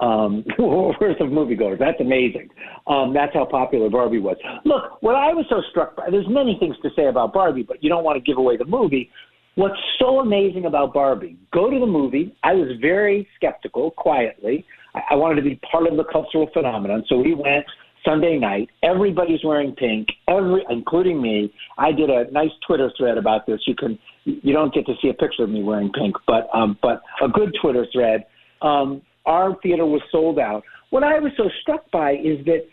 um, 0.00 0.44
worth 0.58 1.20
of 1.20 1.28
moviegoers. 1.28 1.78
That's 1.78 2.00
amazing. 2.00 2.48
Um, 2.86 3.12
that's 3.12 3.34
how 3.34 3.44
popular 3.44 3.90
Barbie 3.90 4.20
was. 4.20 4.36
Look, 4.64 5.02
what 5.02 5.16
I 5.16 5.32
was 5.32 5.44
so 5.48 5.60
struck 5.70 5.96
by, 5.96 6.08
there's 6.10 6.28
many 6.28 6.56
things 6.60 6.76
to 6.82 6.90
say 6.94 7.06
about 7.06 7.32
Barbie, 7.32 7.64
but 7.64 7.82
you 7.82 7.88
don't 7.88 8.04
want 8.04 8.16
to 8.16 8.20
give 8.22 8.38
away 8.38 8.56
the 8.56 8.64
movie. 8.64 9.10
What's 9.56 9.78
so 9.98 10.20
amazing 10.20 10.66
about 10.66 10.94
Barbie? 10.94 11.36
Go 11.52 11.68
to 11.68 11.80
the 11.80 11.86
movie. 11.86 12.36
I 12.44 12.52
was 12.54 12.68
very 12.80 13.26
skeptical, 13.34 13.90
quietly. 13.90 14.64
I, 14.94 15.00
I 15.10 15.14
wanted 15.16 15.34
to 15.36 15.42
be 15.42 15.58
part 15.70 15.88
of 15.88 15.96
the 15.96 16.04
cultural 16.04 16.48
phenomenon, 16.52 17.04
so 17.08 17.18
we 17.18 17.34
went 17.34 17.64
Sunday 18.04 18.38
night. 18.38 18.68
Everybody's 18.82 19.42
wearing 19.44 19.74
pink, 19.74 20.08
every, 20.28 20.64
including 20.70 21.20
me. 21.20 21.52
I 21.76 21.92
did 21.92 22.10
a 22.10 22.30
nice 22.30 22.50
Twitter 22.66 22.90
thread 22.96 23.18
about 23.18 23.46
this. 23.46 23.60
You 23.66 23.74
can, 23.74 23.98
you 24.24 24.52
don't 24.52 24.72
get 24.72 24.86
to 24.86 24.94
see 25.02 25.08
a 25.08 25.14
picture 25.14 25.44
of 25.44 25.50
me 25.50 25.62
wearing 25.62 25.90
pink, 25.92 26.16
but 26.26 26.48
um, 26.54 26.78
but 26.82 27.02
a 27.22 27.28
good 27.28 27.54
Twitter 27.60 27.86
thread. 27.92 28.26
Um, 28.62 29.02
our 29.26 29.56
theater 29.62 29.86
was 29.86 30.00
sold 30.10 30.38
out. 30.38 30.62
What 30.90 31.04
I 31.04 31.18
was 31.18 31.32
so 31.36 31.44
struck 31.62 31.90
by 31.90 32.12
is 32.12 32.44
that 32.46 32.66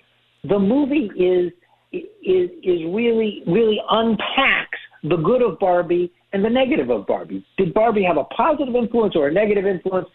the 0.48 0.60
movie 0.60 1.10
is 1.18 1.52
is 1.92 2.50
is 2.64 2.82
really 2.94 3.44
really 3.48 3.80
unpacks 3.90 4.80
the 5.04 5.18
good 5.18 5.42
of 5.42 5.60
Barbie 5.60 6.12
and 6.34 6.44
the 6.44 6.50
negative 6.50 6.90
of 6.90 7.06
Barbie. 7.08 7.46
Did 7.58 7.74
Barbie 7.74 8.04
have 8.04 8.18
a 8.18 8.24
positive 8.26 8.76
influence 8.76 9.16
or 9.16 9.28
a 9.28 9.34
negative 9.34 9.66
influence 9.66 10.08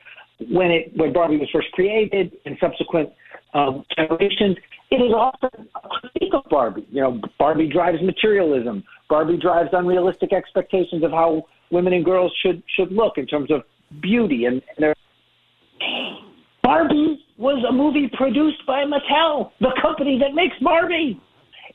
when 0.51 0.71
it 0.71 0.93
when 0.97 1.13
Barbie 1.13 1.37
was 1.37 1.49
first 1.53 1.71
created 1.73 2.33
and 2.45 2.57
subsequent 2.61 3.11
um, 3.55 3.85
generations? 3.97 4.57
It 4.91 4.97
is 4.97 5.13
often 5.15 5.69
a 5.75 5.89
critique 5.89 6.33
of 6.35 6.45
Barbie. 6.51 6.87
You 6.91 7.03
know, 7.03 7.21
Barbie 7.39 7.69
drives 7.69 7.99
materialism. 8.03 8.83
Barbie 9.09 9.37
drives 9.37 9.71
unrealistic 9.73 10.33
expectations 10.33 11.05
of 11.05 11.13
how 11.13 11.45
women 11.71 11.93
and 11.93 12.05
girls 12.05 12.33
should 12.45 12.63
should 12.77 12.91
look 12.93 13.17
in 13.17 13.27
terms 13.27 13.51
of 13.51 13.63
beauty 14.01 14.47
and, 14.47 14.63
and 14.77 14.79
their 14.79 14.95
Barbie 16.63 17.25
was 17.37 17.65
a 17.69 17.73
movie 17.73 18.09
produced 18.17 18.65
by 18.67 18.85
Mattel, 18.85 19.51
the 19.61 19.73
company 19.81 20.19
that 20.21 20.35
makes 20.35 20.55
Barbie. 20.61 21.21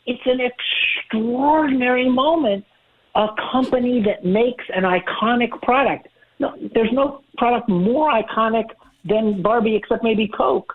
It's 0.06 0.22
an 0.26 0.40
extraordinary 0.40 2.10
moment. 2.10 2.64
A 3.16 3.28
company 3.52 4.04
that 4.06 4.26
makes 4.26 4.64
an 4.76 4.84
iconic 4.84 5.50
product. 5.62 6.08
No, 6.40 6.54
there's 6.74 6.92
no 6.92 7.24
product 7.38 7.70
more 7.70 8.12
iconic 8.12 8.66
than 9.06 9.42
Barbie, 9.42 9.76
except 9.76 10.04
maybe 10.04 10.28
Coke. 10.28 10.74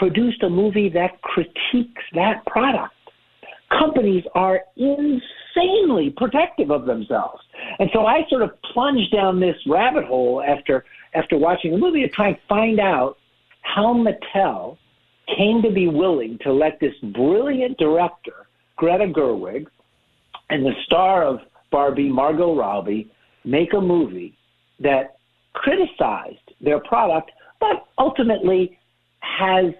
Produced 0.00 0.42
a 0.42 0.48
movie 0.48 0.88
that 0.88 1.20
critiques 1.20 2.02
that 2.14 2.42
product. 2.46 2.94
Companies 3.68 4.24
are 4.34 4.62
insanely 4.78 6.08
protective 6.16 6.70
of 6.70 6.86
themselves, 6.86 7.42
and 7.78 7.90
so 7.92 8.06
I 8.06 8.22
sort 8.30 8.40
of 8.40 8.50
plunged 8.72 9.12
down 9.12 9.40
this 9.40 9.56
rabbit 9.66 10.06
hole 10.06 10.42
after 10.42 10.86
after 11.14 11.36
watching 11.36 11.72
the 11.72 11.76
movie 11.76 12.00
to 12.00 12.08
try 12.08 12.28
and 12.28 12.38
find 12.48 12.80
out 12.80 13.18
how 13.60 13.92
Mattel 13.92 14.78
came 15.36 15.60
to 15.60 15.70
be 15.70 15.86
willing 15.86 16.38
to 16.44 16.50
let 16.50 16.80
this 16.80 16.94
brilliant 17.12 17.76
director, 17.76 18.46
Greta 18.76 19.06
Gerwig, 19.06 19.66
and 20.48 20.64
the 20.64 20.72
star 20.86 21.24
of 21.24 21.40
Barbie, 21.70 22.08
Margot 22.08 22.56
Robbie, 22.56 23.12
make 23.44 23.74
a 23.74 23.80
movie 23.82 24.34
that 24.80 25.18
criticized 25.52 26.38
their 26.62 26.80
product, 26.80 27.30
but 27.60 27.86
ultimately 27.98 28.78
has 29.20 29.74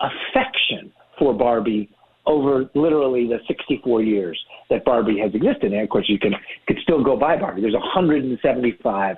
affection 0.00 0.92
for 1.18 1.34
Barbie 1.34 1.90
over 2.26 2.70
literally 2.74 3.26
the 3.26 3.38
64 3.46 4.02
years 4.02 4.38
that 4.70 4.84
Barbie 4.84 5.18
has 5.18 5.34
existed. 5.34 5.72
And 5.72 5.82
of 5.82 5.88
course, 5.88 6.08
you 6.08 6.18
can 6.18 6.32
could 6.66 6.78
still 6.82 7.02
go 7.02 7.16
buy 7.16 7.36
Barbie. 7.36 7.60
There's 7.60 7.74
175 7.74 9.16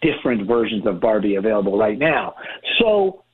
different 0.00 0.46
versions 0.46 0.86
of 0.86 1.00
Barbie 1.00 1.36
available 1.36 1.78
right 1.78 1.98
now. 1.98 2.34
So 2.78 3.24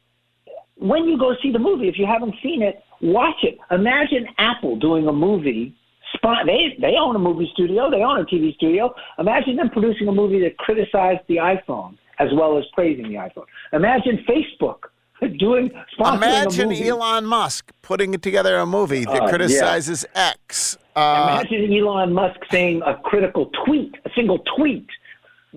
when 0.77 1.05
you 1.05 1.19
go 1.19 1.35
see 1.43 1.53
the 1.53 1.59
movie, 1.59 1.89
if 1.89 1.99
you 1.99 2.07
haven't 2.07 2.35
seen 2.43 2.63
it, 2.63 2.83
watch 3.01 3.37
it. 3.43 3.59
Imagine 3.71 4.27
Apple 4.39 4.77
doing 4.77 5.07
a 5.09 5.13
movie. 5.13 5.75
They 6.23 6.77
they 6.81 6.95
own 6.99 7.17
a 7.17 7.19
movie 7.19 7.51
studio. 7.53 7.91
They 7.91 8.03
own 8.03 8.21
a 8.21 8.25
TV 8.25 8.55
studio. 8.55 8.95
Imagine 9.19 9.57
them 9.57 9.71
producing 9.71 10.09
a 10.09 10.13
movie 10.13 10.41
that 10.41 10.57
criticized 10.59 11.21
the 11.29 11.37
iPhone 11.37 11.99
as 12.21 12.29
well 12.35 12.57
as 12.57 12.65
praising 12.73 13.09
the 13.09 13.15
iPhone. 13.15 13.47
Imagine 13.73 14.25
Facebook 14.29 14.91
doing 15.39 15.71
Imagine. 15.99 16.73
Elon 16.73 17.25
Musk 17.27 17.73
putting 17.83 18.13
together 18.19 18.57
a 18.59 18.67
movie 18.67 19.05
that 19.05 19.23
Uh, 19.23 19.25
yeah. 19.25 19.29
criticizes 19.29 20.05
X. 20.15 20.77
Uh, 20.97 21.39
Imagine 21.43 21.73
Elon 21.77 22.13
Musk 22.13 22.41
saying 22.51 22.83
a 22.83 22.97
critical 22.97 23.51
tweet, 23.65 23.95
a 24.05 24.11
single 24.15 24.39
tweet. 24.57 24.87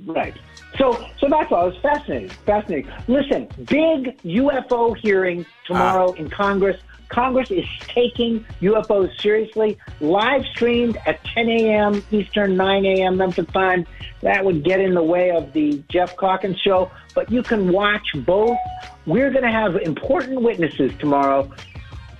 Right. 0.05 0.35
So, 0.77 1.03
so 1.19 1.27
that's 1.27 1.51
all. 1.51 1.69
It's 1.69 1.77
fascinating. 1.79 2.29
Fascinating. 2.45 2.91
Listen, 3.07 3.47
big 3.65 4.17
UFO 4.23 4.95
hearing 4.97 5.45
tomorrow 5.65 6.11
in 6.13 6.29
Congress. 6.29 6.79
Congress 7.09 7.51
is 7.51 7.65
taking 7.81 8.45
UFOs 8.61 9.19
seriously. 9.21 9.77
Live 10.01 10.43
streamed 10.53 10.97
at 11.05 11.23
10 11.23 11.49
a.m. 11.49 12.03
Eastern, 12.11 12.55
9 12.55 12.85
a.m. 12.85 13.17
Memphis 13.17 13.47
time. 13.53 13.85
That 14.21 14.43
would 14.43 14.63
get 14.63 14.79
in 14.79 14.93
the 14.93 15.03
way 15.03 15.31
of 15.31 15.53
the 15.53 15.81
Geoff 15.89 16.17
Calkins 16.17 16.59
show, 16.59 16.91
but 17.15 17.31
you 17.31 17.43
can 17.43 17.71
watch 17.71 18.07
both. 18.25 18.57
We're 19.05 19.31
going 19.31 19.43
to 19.43 19.51
have 19.51 19.75
important 19.77 20.41
witnesses 20.41 20.91
tomorrow. 20.99 21.51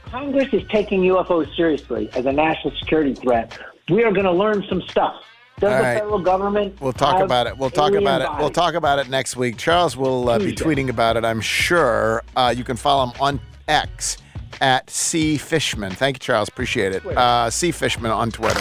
Congress 0.05 0.47
is 0.53 0.63
taking 0.69 1.01
UFOs 1.01 1.53
seriously 1.55 2.09
as 2.13 2.25
a 2.25 2.31
national 2.31 2.73
security 2.79 3.13
threat. 3.13 3.57
We 3.89 4.03
are 4.03 4.11
going 4.11 4.25
to 4.25 4.31
learn 4.31 4.63
some 4.69 4.81
stuff. 4.83 5.23
Does 5.59 5.71
All 5.71 5.77
the 5.77 5.83
right. 5.83 5.97
federal 5.97 6.19
government? 6.19 6.79
We'll 6.79 6.93
talk 6.93 7.21
about 7.21 7.47
it. 7.47 7.57
We'll 7.57 7.71
talk 7.71 7.93
about 7.93 8.21
it. 8.21 8.29
We'll 8.39 8.51
talk 8.51 8.75
about 8.75 8.99
it 8.99 9.09
next 9.09 9.35
week. 9.35 9.57
Charles 9.57 9.97
will 9.97 10.29
uh, 10.29 10.37
be 10.37 10.53
tweeting 10.53 10.89
about 10.89 11.17
it, 11.17 11.25
I'm 11.25 11.41
sure. 11.41 12.23
Uh, 12.35 12.53
you 12.55 12.63
can 12.63 12.77
follow 12.77 13.07
him 13.07 13.13
on 13.19 13.39
X 13.67 14.17
at 14.61 14.89
C 14.89 15.37
Fishman. 15.37 15.91
Thank 15.91 16.17
you, 16.17 16.19
Charles. 16.19 16.49
Appreciate 16.49 16.93
it. 16.93 17.05
Uh, 17.05 17.49
C 17.49 17.71
Fishman 17.71 18.11
on 18.11 18.31
Twitter. 18.31 18.59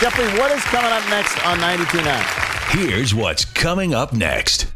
Jeffrey, 0.00 0.26
what 0.38 0.50
is 0.50 0.62
coming 0.64 0.90
up 0.90 1.08
next 1.08 1.44
on 1.46 1.58
92.9? 1.58 2.78
Here's 2.78 3.14
what's 3.14 3.44
coming 3.44 3.94
up 3.94 4.12
next. 4.12 4.72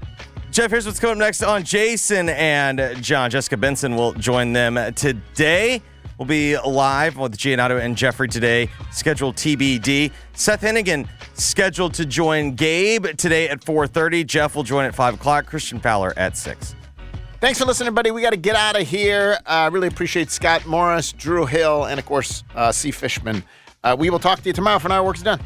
Geoff, 0.50 0.70
here's 0.70 0.86
what's 0.86 0.98
coming 0.98 1.16
up 1.16 1.18
next 1.18 1.42
on 1.42 1.62
Jason 1.62 2.28
and 2.30 3.02
John. 3.02 3.30
Jessica 3.30 3.56
Benson 3.56 3.96
will 3.96 4.12
join 4.14 4.52
them 4.52 4.94
today. 4.94 5.82
We'll 6.18 6.26
be 6.26 6.58
live 6.58 7.16
with 7.16 7.36
Giannato 7.36 7.78
and 7.78 7.96
Jeffrey 7.96 8.28
today, 8.28 8.68
scheduled 8.92 9.36
TBD. 9.36 10.12
Seth 10.34 10.60
Hennigan 10.60 11.08
scheduled 11.34 11.94
to 11.94 12.04
join 12.04 12.54
Gabe 12.54 13.06
today 13.16 13.48
at 13.48 13.60
4.30. 13.62 14.26
Jeff 14.26 14.54
will 14.54 14.62
join 14.62 14.84
at 14.84 14.94
5 14.94 15.14
o'clock. 15.14 15.46
Christian 15.46 15.80
Fowler 15.80 16.12
at 16.18 16.36
6. 16.36 16.74
Thanks 17.40 17.58
for 17.58 17.64
listening, 17.64 17.86
everybody. 17.86 18.10
We 18.10 18.20
got 18.20 18.30
to 18.30 18.36
get 18.36 18.54
out 18.54 18.78
of 18.78 18.86
here. 18.86 19.38
Uh, 19.46 19.70
really 19.72 19.88
appreciate 19.88 20.30
Scott 20.30 20.66
Morris, 20.66 21.12
Drew 21.12 21.46
Hill, 21.46 21.86
and 21.86 21.98
of 21.98 22.04
course, 22.04 22.44
uh, 22.54 22.70
C 22.70 22.90
Fishman. 22.90 23.42
Uh, 23.82 23.96
we 23.98 24.10
will 24.10 24.18
talk 24.18 24.42
to 24.42 24.48
you 24.50 24.52
tomorrow 24.52 24.78
for 24.78 24.90
now. 24.90 25.02
Work's 25.02 25.22
done. 25.22 25.40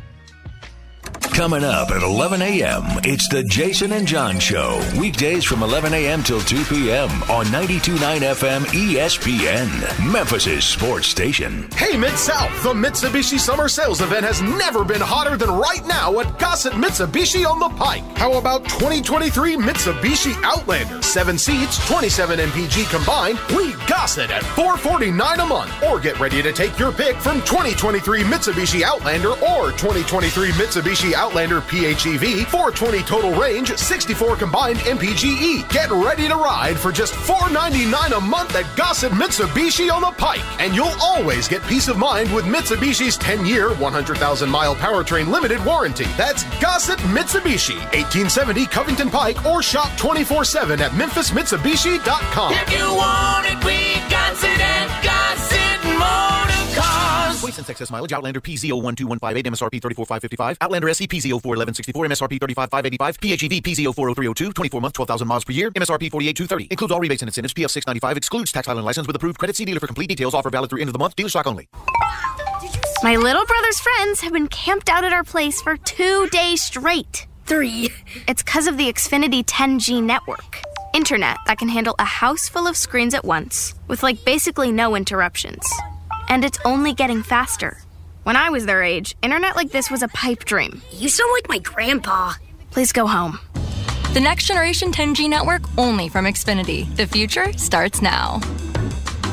Coming 1.35 1.65
up 1.65 1.91
at 1.91 2.05
11 2.05 2.41
a.m., 2.43 2.85
it's 3.03 3.27
the 3.29 3.43
Jason 3.43 3.91
and 3.91 4.07
John 4.07 4.39
Show. 4.39 4.81
Weekdays 4.97 5.45
from 5.45 5.65
11 5.65 5.93
a.m. 5.93 6.23
till 6.23 6.41
2 6.41 6.65
p.m. 6.67 7.11
on 7.25 7.47
92.9 7.47 8.21
FM 8.21 8.61
ESPN, 8.67 10.13
Memphis' 10.13 10.65
sports 10.65 11.09
station. 11.09 11.69
Hey, 11.73 11.97
Mid 11.97 12.17
South, 12.17 12.63
the 12.63 12.73
Mitsubishi 12.73 13.41
Summer 13.41 13.69
Sales 13.69 14.01
Event 14.01 14.25
has 14.25 14.43
never 14.43 14.85
been 14.85 15.01
hotter 15.01 15.37
than 15.37 15.51
right 15.51 15.85
now 15.89 16.21
at 16.21 16.39
Gossett 16.39 16.75
Mitsubishi 16.75 17.45
on 17.45 17.59
the 17.59 17.69
Pike. 17.71 18.05
How 18.17 18.35
about 18.39 18.63
2023 18.67 19.57
Mitsubishi 19.57 20.41
Outlander? 20.45 21.03
Seven 21.03 21.37
seats, 21.37 21.85
27 21.89 22.39
MPG 22.39 22.89
combined. 22.97 23.41
We 23.57 23.73
Gossett 23.89 24.31
at 24.31 24.45
449 24.55 25.41
a 25.41 25.47
month. 25.47 25.83
Or 25.83 25.99
get 25.99 26.19
ready 26.21 26.43
to 26.43 26.53
take 26.53 26.79
your 26.79 26.93
pick 26.93 27.17
from 27.17 27.41
2023 27.41 28.23
Mitsubishi 28.23 28.83
Outlander 28.83 29.33
or 29.33 29.73
2023 29.73 30.51
Mitsubishi 30.53 31.13
Outlander 31.13 31.24
PHEV, 31.31 32.47
420 32.47 33.03
total 33.03 33.33
range, 33.33 33.77
64 33.77 34.37
combined 34.37 34.79
MPGE. 34.79 35.69
Get 35.71 35.91
ready 35.91 36.29
to 36.29 36.35
ride 36.35 36.79
for 36.79 36.93
just 36.93 37.15
499 37.15 38.13
a 38.13 38.21
month 38.21 38.55
at 38.55 38.77
Gossett 38.77 39.13
Mitsubishi 39.13 39.91
on 39.91 40.03
the 40.03 40.11
Pike. 40.13 40.43
And 40.61 40.75
you'll 40.75 40.95
always 41.01 41.49
get 41.49 41.63
peace 41.63 41.89
of 41.89 41.99
mind 41.99 42.33
with 42.33 42.45
Mitsubishi's 42.45 43.17
10 43.17 43.47
year, 43.47 43.75
100,000 43.75 44.49
mile 44.49 44.77
powertrain 44.77 45.29
limited 45.29 45.65
warranty. 45.65 46.07
That's 46.17 46.45
Gossett 46.61 46.99
Mitsubishi, 47.01 47.77
1870 47.95 48.67
Covington 48.67 49.11
Pike, 49.11 49.45
or 49.47 49.63
shop 49.63 49.97
24 49.97 50.45
7 50.45 50.81
at 50.81 50.91
MemphisMitsubishi.com. 50.93 52.55
If 52.55 52.73
you 52.73 52.95
want 52.95 53.47
it, 53.47 53.65
we 53.65 53.95
got 54.11 54.25
it 54.43 55.05
Gossett 55.05 55.05
Motor 55.05 55.24
Cars. 57.45 57.57
Twice 57.57 57.67
in 57.67 57.71
excess 57.71 57.91
mileage. 57.91 58.13
Outlander 58.13 58.41
PZ012158, 58.41 59.47
MSRP 59.47 59.81
34555. 59.83 60.59
Outlander 60.61 60.89
SE 60.91 61.07
PZ041164, 61.07 62.07
MSRP 62.07 62.41
35585. 62.41 63.21
PHEV 63.21 63.63
PZ040302, 63.63 64.55
24 64.55 64.81
month, 64.81 64.95
12,000 64.95 65.29
miles 65.29 65.45
per 65.45 65.53
year. 65.53 65.71
MSRP 65.71 66.11
48230. 66.11 66.69
Includes 66.71 66.93
all 66.93 67.01
rebates 67.01 67.23
and 67.23 67.29
incentives. 67.29 67.55
PF 67.55 67.71
695 67.71 68.17
excludes 68.17 68.53
tax 68.53 68.67
filing 68.67 68.85
license 68.85 69.07
with 69.07 69.17
approved 69.17 69.39
credit. 69.39 69.57
See 69.57 69.65
dealer 69.65 69.81
for 69.81 69.87
complete 69.87 70.09
details. 70.09 70.35
Offer 70.35 70.51
valid 70.51 70.71
through 70.71 70.81
end 70.81 70.89
of 70.89 70.93
the 70.93 70.99
month. 70.99 71.17
Dealer 71.17 71.29
stock 71.29 71.47
only. 71.47 71.69
My 73.03 73.17
little 73.17 73.45
brother's 73.45 73.81
friends 73.81 74.21
have 74.23 74.33
been 74.33 74.49
camped 74.49 74.89
out 74.89 75.05
at 75.05 75.13
our 75.13 75.25
place 75.25 75.61
for 75.61 75.77
two 75.77 76.27
days 76.29 76.63
straight. 76.63 77.27
Three. 77.45 77.91
It's 78.27 78.43
because 78.43 78.67
of 78.67 78.79
the 78.79 78.91
Xfinity 78.91 79.45
10G 79.45 80.03
network. 80.03 80.63
Internet 80.95 81.37
that 81.47 81.59
can 81.59 81.69
handle 81.69 81.95
a 81.99 82.05
house 82.05 82.49
full 82.49 82.67
of 82.67 82.77
screens 82.77 83.13
at 83.13 83.25
once, 83.25 83.75
with 83.89 84.03
like 84.03 84.25
basically 84.25 84.73
no 84.73 84.97
interruptions. 84.97 85.67
And 86.29 86.45
it's 86.45 86.59
only 86.65 86.95
getting 86.95 87.23
faster. 87.23 87.79
When 88.25 88.37
I 88.37 88.51
was 88.51 88.67
their 88.67 88.83
age, 88.83 89.17
internet 89.23 89.57
like 89.57 89.71
this 89.71 89.91
was 89.91 90.03
a 90.03 90.09
pipe 90.09 90.45
dream. 90.45 90.83
You 90.93 91.09
sound 91.09 91.33
like 91.33 91.49
my 91.49 91.59
grandpa. 91.59 92.33
Please 92.71 92.93
go 92.93 93.07
home. 93.07 93.39
The 94.15 94.21
next 94.21 94.47
generation 94.47 94.93
10G 94.93 95.29
network 95.29 95.63
only 95.77 96.09
from 96.09 96.25
Xfinity. 96.25 96.95
The 96.97 97.07
future 97.07 97.53
starts 97.59 98.01
now. 98.01 98.41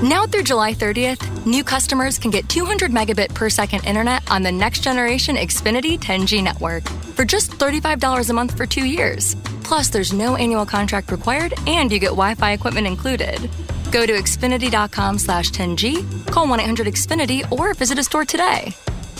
Now 0.02 0.26
through 0.26 0.44
July 0.44 0.74
30th, 0.74 1.46
new 1.46 1.64
customers 1.64 2.18
can 2.18 2.32
get 2.32 2.50
200 2.50 2.92
megabit 2.92 3.34
per 3.36 3.50
second 3.50 3.86
internet 3.86 4.30
on 4.32 4.42
the 4.42 4.52
next 4.52 4.84
generation 4.84 5.36
Xfinity 5.36 6.00
10G 6.00 6.44
network 6.44 6.90
for 7.16 7.24
just 7.24 7.52
$35 7.52 8.30
a 8.30 8.34
month 8.34 8.58
for 8.58 8.66
two 8.66 8.86
years. 8.86 9.36
Plus, 9.64 9.90
there's 9.90 10.12
no 10.12 10.36
annual 10.36 10.66
contract 10.66 11.12
required 11.12 11.54
and 11.68 11.92
you 11.92 12.00
get 12.00 12.08
Wi-Fi 12.08 12.52
equipment 12.52 12.88
included. 12.88 13.48
Go 13.92 14.06
to 14.06 14.14
Xfinity.com 14.14 15.20
slash 15.20 15.52
10G, 15.52 16.32
call 16.32 16.48
1-800-XFINITY, 16.48 17.52
or 17.52 17.74
visit 17.74 18.00
a 18.00 18.04
store 18.04 18.24
today. 18.24 18.74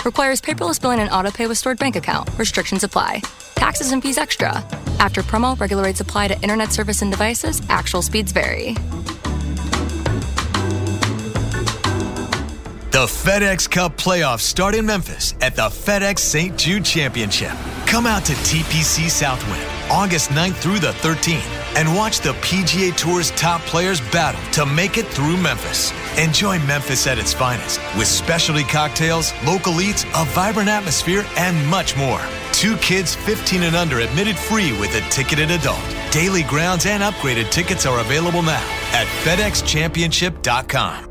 Requires 0.06 0.42
paperless 0.42 0.82
billing 0.82 1.00
and 1.00 1.12
autopay 1.12 1.48
with 1.48 1.58
stored 1.58 1.78
bank 1.78 1.96
account. 1.98 2.30
Restrictions 2.38 2.84
apply. 2.84 3.22
Taxes 3.56 3.92
and 3.92 4.02
fees 4.02 4.18
extra. 4.18 4.52
After 5.00 5.22
promo, 5.22 5.60
regular 5.60 5.84
rates 5.84 6.00
apply 6.00 6.30
to 6.30 6.42
internet 6.42 6.72
service 6.72 7.02
and 7.02 7.12
devices. 7.12 7.62
Actual 7.70 8.02
speeds 8.02 8.32
vary. 8.32 8.76
The 13.02 13.08
FedEx 13.08 13.68
Cup 13.68 13.98
playoffs 13.98 14.42
start 14.42 14.76
in 14.76 14.86
Memphis 14.86 15.34
at 15.42 15.56
the 15.56 15.70
FedEx 15.70 16.20
St. 16.20 16.56
Jude 16.56 16.86
Championship. 16.86 17.50
Come 17.88 18.06
out 18.06 18.24
to 18.26 18.34
TPC 18.34 19.10
Southwind 19.10 19.66
August 19.90 20.30
9th 20.30 20.54
through 20.58 20.78
the 20.78 20.92
13th 21.02 21.42
and 21.76 21.96
watch 21.96 22.20
the 22.20 22.34
PGA 22.34 22.96
Tour's 22.96 23.32
top 23.32 23.60
players 23.62 24.02
battle 24.12 24.40
to 24.52 24.68
make 24.68 25.00
it 25.00 25.08
through 25.08 25.36
Memphis. 25.38 25.92
Enjoy 26.20 26.60
Memphis 26.60 27.08
at 27.08 27.18
its 27.18 27.34
finest 27.34 27.80
with 27.98 28.06
specialty 28.06 28.64
cocktails, 28.66 29.34
local 29.48 29.82
eats, 29.82 30.04
a 30.04 30.24
vibrant 30.26 30.70
atmosphere, 30.70 31.26
and 31.38 31.68
much 31.72 31.98
more. 31.98 32.22
Two 32.52 32.78
kids 32.78 33.16
15 33.16 33.64
and 33.64 33.76
under 33.76 34.02
admitted 34.02 34.38
free 34.38 34.80
with 34.80 34.94
a 34.94 35.02
ticketed 35.10 35.50
adult. 35.50 35.82
Daily 36.12 36.44
grounds 36.44 36.86
and 36.86 37.02
upgraded 37.02 37.50
tickets 37.50 37.88
are 37.88 38.00
available 38.00 38.44
now 38.44 38.62
at 38.94 39.08
FedExChampionship.com. 39.26 41.11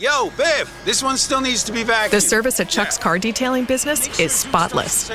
Yo, 0.00 0.30
Biff, 0.36 0.72
this 0.84 1.02
one 1.02 1.16
still 1.16 1.40
needs 1.40 1.62
to 1.64 1.72
be 1.72 1.84
vacuumed. 1.84 2.10
The 2.10 2.20
service 2.20 2.60
at 2.60 2.68
Chuck's 2.68 2.98
car 2.98 3.18
detailing 3.18 3.64
business 3.64 4.18
is 4.18 4.32
spotless. 4.32 5.10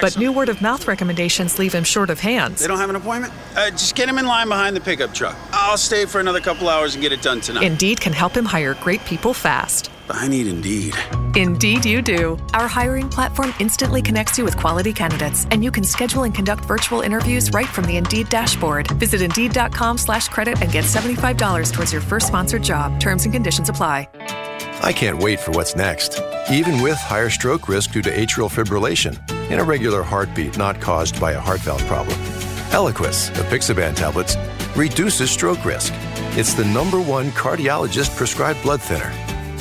But 0.00 0.18
new 0.18 0.32
word 0.32 0.48
of 0.48 0.62
mouth 0.62 0.86
recommendations 0.88 1.58
leave 1.58 1.74
him 1.74 1.84
short 1.84 2.10
of 2.10 2.20
hands. 2.20 2.60
They 2.60 2.66
don't 2.66 2.78
have 2.78 2.90
an 2.90 2.96
appointment? 2.96 3.32
Uh, 3.54 3.70
just 3.70 3.94
get 3.94 4.08
him 4.08 4.18
in 4.18 4.26
line 4.26 4.48
behind 4.48 4.74
the 4.74 4.80
pickup 4.80 5.14
truck. 5.14 5.36
I'll 5.52 5.76
stay 5.76 6.04
for 6.06 6.20
another 6.20 6.40
couple 6.40 6.68
hours 6.68 6.94
and 6.94 7.02
get 7.02 7.12
it 7.12 7.22
done 7.22 7.40
tonight. 7.40 7.62
Indeed 7.62 8.00
can 8.00 8.12
help 8.12 8.34
him 8.34 8.46
hire 8.46 8.74
great 8.74 9.04
people 9.04 9.34
fast. 9.34 9.90
I 10.10 10.26
need 10.26 10.46
Indeed. 10.46 10.94
Indeed, 11.36 11.84
you 11.84 12.00
do. 12.02 12.38
Our 12.54 12.66
hiring 12.66 13.08
platform 13.08 13.52
instantly 13.60 14.02
connects 14.02 14.38
you 14.38 14.44
with 14.44 14.56
quality 14.56 14.92
candidates, 14.92 15.44
and 15.50 15.62
you 15.62 15.70
can 15.70 15.84
schedule 15.84 16.22
and 16.22 16.34
conduct 16.34 16.64
virtual 16.64 17.02
interviews 17.02 17.52
right 17.52 17.68
from 17.68 17.84
the 17.84 17.96
Indeed 17.96 18.28
dashboard. 18.30 18.86
Visit 18.98 19.20
Indeed.com/slash 19.20 20.28
credit 20.28 20.62
and 20.62 20.72
get 20.72 20.84
$75 20.86 21.70
towards 21.70 21.92
your 21.92 22.00
first 22.00 22.26
sponsored 22.26 22.62
job. 22.62 22.98
Terms 22.98 23.24
and 23.24 23.34
conditions 23.34 23.68
apply. 23.68 24.08
I 24.80 24.92
can't 24.92 25.18
wait 25.18 25.40
for 25.40 25.50
what's 25.52 25.74
next, 25.74 26.20
even 26.50 26.80
with 26.80 26.96
higher 26.98 27.30
stroke 27.30 27.68
risk 27.68 27.92
due 27.92 28.02
to 28.02 28.10
atrial 28.10 28.48
fibrillation 28.48 29.18
and 29.50 29.60
irregular 29.60 30.02
heartbeat 30.02 30.56
not 30.56 30.80
caused 30.80 31.20
by 31.20 31.32
a 31.32 31.40
heart 31.40 31.60
valve 31.60 31.84
problem. 31.86 32.16
Eliquis, 32.70 33.30
apixaban 33.32 33.96
tablets, 33.96 34.36
reduces 34.76 35.30
stroke 35.30 35.64
risk. 35.64 35.92
It's 36.36 36.54
the 36.54 36.64
number 36.66 37.00
one 37.00 37.30
cardiologist 37.32 38.16
prescribed 38.16 38.62
blood 38.62 38.80
thinner. 38.80 39.12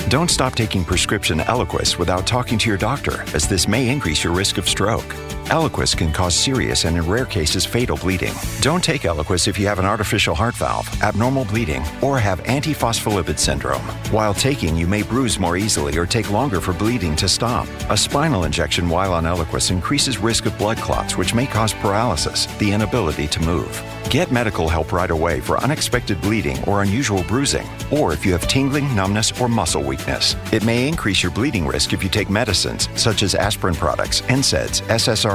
Don't 0.09 0.31
stop 0.31 0.55
taking 0.55 0.85
prescription 0.85 1.39
Eliquis 1.39 1.99
without 1.99 2.25
talking 2.25 2.57
to 2.59 2.69
your 2.69 2.77
doctor, 2.77 3.23
as 3.35 3.45
this 3.45 3.67
may 3.67 3.89
increase 3.89 4.23
your 4.23 4.31
risk 4.31 4.57
of 4.57 4.65
stroke. 4.65 5.13
Eliquis 5.49 5.95
can 5.95 6.11
cause 6.11 6.35
serious 6.35 6.83
and, 6.83 6.97
in 6.97 7.07
rare 7.07 7.25
cases, 7.25 7.65
fatal 7.65 7.95
bleeding. 7.95 8.33
Don't 8.59 8.83
take 8.83 9.03
Eliquis 9.03 9.47
if 9.47 9.57
you 9.57 9.65
have 9.65 9.79
an 9.79 9.85
artificial 9.85 10.35
heart 10.35 10.55
valve, 10.55 10.89
abnormal 11.01 11.45
bleeding, 11.45 11.85
or 12.01 12.19
have 12.19 12.43
antiphospholipid 12.43 13.39
syndrome. 13.39 13.81
While 14.11 14.33
taking, 14.33 14.75
you 14.75 14.87
may 14.87 15.03
bruise 15.03 15.39
more 15.39 15.55
easily 15.55 15.97
or 15.97 16.05
take 16.05 16.31
longer 16.33 16.59
for 16.59 16.73
bleeding 16.73 17.15
to 17.15 17.29
stop. 17.29 17.65
A 17.89 17.95
spinal 17.95 18.43
injection 18.43 18.89
while 18.89 19.13
on 19.13 19.23
Eliquis 19.23 19.71
increases 19.71 20.17
risk 20.17 20.47
of 20.47 20.57
blood 20.57 20.79
clots, 20.79 21.15
which 21.15 21.33
may 21.33 21.45
cause 21.45 21.73
paralysis, 21.73 22.47
the 22.57 22.69
inability 22.69 23.27
to 23.27 23.39
move. 23.39 23.81
Get 24.09 24.31
medical 24.31 24.67
help 24.67 24.91
right 24.91 25.11
away 25.11 25.39
for 25.41 25.57
unexpected 25.59 26.21
bleeding 26.21 26.61
or 26.65 26.81
unusual 26.81 27.23
bruising, 27.23 27.67
or 27.91 28.11
if 28.11 28.25
you 28.25 28.31
have 28.33 28.47
tingling, 28.47 28.93
numbness, 28.95 29.37
or 29.39 29.47
muscle 29.47 29.83
weakness. 29.83 30.35
It 30.51 30.65
may 30.65 30.87
increase 30.87 31.21
your 31.23 31.31
bleeding 31.31 31.65
risk 31.67 31.93
if 31.93 32.03
you 32.03 32.09
take 32.09 32.29
medicines 32.29 32.89
such 32.95 33.21
as 33.23 33.35
aspirin 33.35 33.75
products, 33.75 34.21
NSAIDs, 34.23 34.87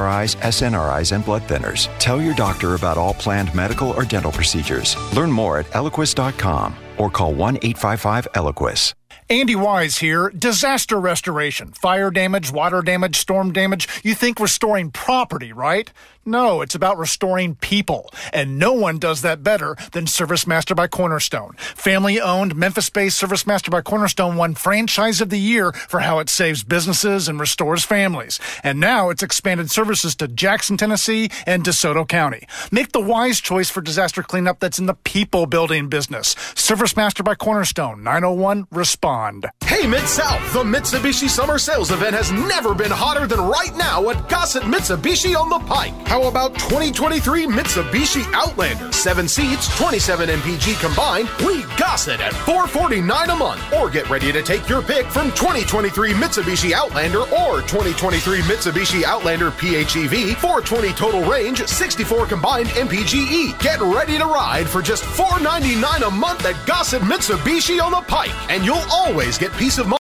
SNRIs, 0.07 1.11
and 1.11 1.23
blood 1.25 1.43
thinners. 1.43 1.87
Tell 1.99 2.21
your 2.21 2.35
doctor 2.35 2.75
about 2.75 2.97
all 2.97 3.13
planned 3.13 3.53
medical 3.53 3.91
or 3.91 4.03
dental 4.03 4.31
procedures. 4.31 4.95
Learn 5.13 5.31
more 5.31 5.59
at 5.59 5.65
eliquis.com 5.67 6.75
or 6.97 7.09
call 7.09 7.33
1 7.33 7.57
855 7.57 8.27
Eliquis. 8.33 8.93
Andy 9.29 9.55
Wise 9.55 9.97
here. 9.97 10.29
Disaster 10.29 10.99
restoration. 10.99 11.71
Fire 11.71 12.11
damage, 12.11 12.51
water 12.51 12.81
damage, 12.81 13.15
storm 13.17 13.53
damage. 13.53 13.87
You 14.03 14.15
think 14.15 14.39
restoring 14.39 14.91
property, 14.91 15.53
right? 15.53 15.91
No, 16.25 16.61
it's 16.61 16.75
about 16.75 16.97
restoring 16.97 17.55
people. 17.55 18.09
And 18.31 18.57
no 18.57 18.71
one 18.71 18.97
does 18.97 19.21
that 19.23 19.43
better 19.43 19.75
than 19.91 20.05
ServiceMaster 20.05 20.73
by 20.73 20.87
Cornerstone. 20.87 21.53
Family 21.57 22.19
owned, 22.21 22.55
Memphis 22.55 22.89
based 22.89 23.21
ServiceMaster 23.21 23.69
by 23.69 23.81
Cornerstone 23.81 24.37
won 24.37 24.55
Franchise 24.55 25.19
of 25.19 25.29
the 25.29 25.39
Year 25.39 25.73
for 25.73 25.99
how 25.99 26.19
it 26.19 26.29
saves 26.29 26.63
businesses 26.63 27.27
and 27.27 27.41
restores 27.41 27.83
families. 27.83 28.39
And 28.63 28.79
now 28.79 29.09
it's 29.09 29.21
expanded 29.21 29.69
services 29.69 30.15
to 30.15 30.29
Jackson, 30.29 30.77
Tennessee 30.77 31.29
and 31.45 31.61
DeSoto 31.63 32.07
County. 32.07 32.47
Make 32.71 32.93
the 32.93 33.01
wise 33.01 33.41
choice 33.41 33.69
for 33.69 33.81
disaster 33.81 34.23
cleanup 34.23 34.61
that's 34.61 34.79
in 34.79 34.85
the 34.85 34.93
people 34.93 35.45
building 35.45 35.89
business. 35.89 36.35
ServiceMaster 36.35 37.25
by 37.25 37.35
Cornerstone, 37.35 38.01
901 38.01 38.67
Respond. 38.71 39.47
Hey 39.65 39.85
Mid 39.87 40.07
South, 40.07 40.53
the 40.53 40.63
Mitsubishi 40.63 41.27
Summer 41.27 41.57
Sales 41.57 41.91
Event 41.91 42.15
has 42.15 42.31
never 42.31 42.73
been 42.73 42.91
hotter 42.91 43.27
than 43.27 43.41
right 43.41 43.75
now 43.75 44.09
at 44.09 44.29
Gossett 44.29 44.63
Mitsubishi 44.63 45.35
on 45.35 45.49
the 45.49 45.59
Pike. 45.59 45.93
How 46.13 46.27
about 46.27 46.53
2023 46.53 47.47
Mitsubishi 47.47 48.23
Outlander? 48.35 48.91
Seven 48.91 49.27
seats, 49.27 49.67
27 49.79 50.29
mpg 50.29 50.79
combined. 50.79 51.27
We 51.43 51.63
Gossett 51.75 52.19
at 52.19 52.33
449 52.45 53.31
a 53.31 53.35
month. 53.35 53.73
Or 53.73 53.89
get 53.89 54.07
ready 54.11 54.31
to 54.31 54.43
take 54.43 54.69
your 54.69 54.83
pick 54.83 55.07
from 55.07 55.31
2023 55.31 56.13
Mitsubishi 56.13 56.71
Outlander 56.73 57.21
or 57.21 57.61
2023 57.61 58.41
Mitsubishi 58.41 59.03
Outlander 59.03 59.49
PHEV. 59.49 60.35
420 60.35 60.93
total 60.93 61.23
range, 61.27 61.65
64 61.65 62.27
combined 62.27 62.67
MPGE. 62.67 63.59
Get 63.59 63.81
ready 63.81 64.19
to 64.19 64.25
ride 64.25 64.69
for 64.69 64.83
just 64.83 65.03
499 65.03 66.03
a 66.03 66.11
month 66.11 66.45
at 66.45 66.67
Gossett 66.67 67.01
Mitsubishi 67.01 67.81
on 67.81 67.91
the 67.91 68.01
Pike. 68.01 68.29
And 68.51 68.63
you'll 68.63 68.85
always 68.91 69.39
get 69.39 69.51
peace 69.53 69.79
of 69.79 69.87
mind. 69.87 70.02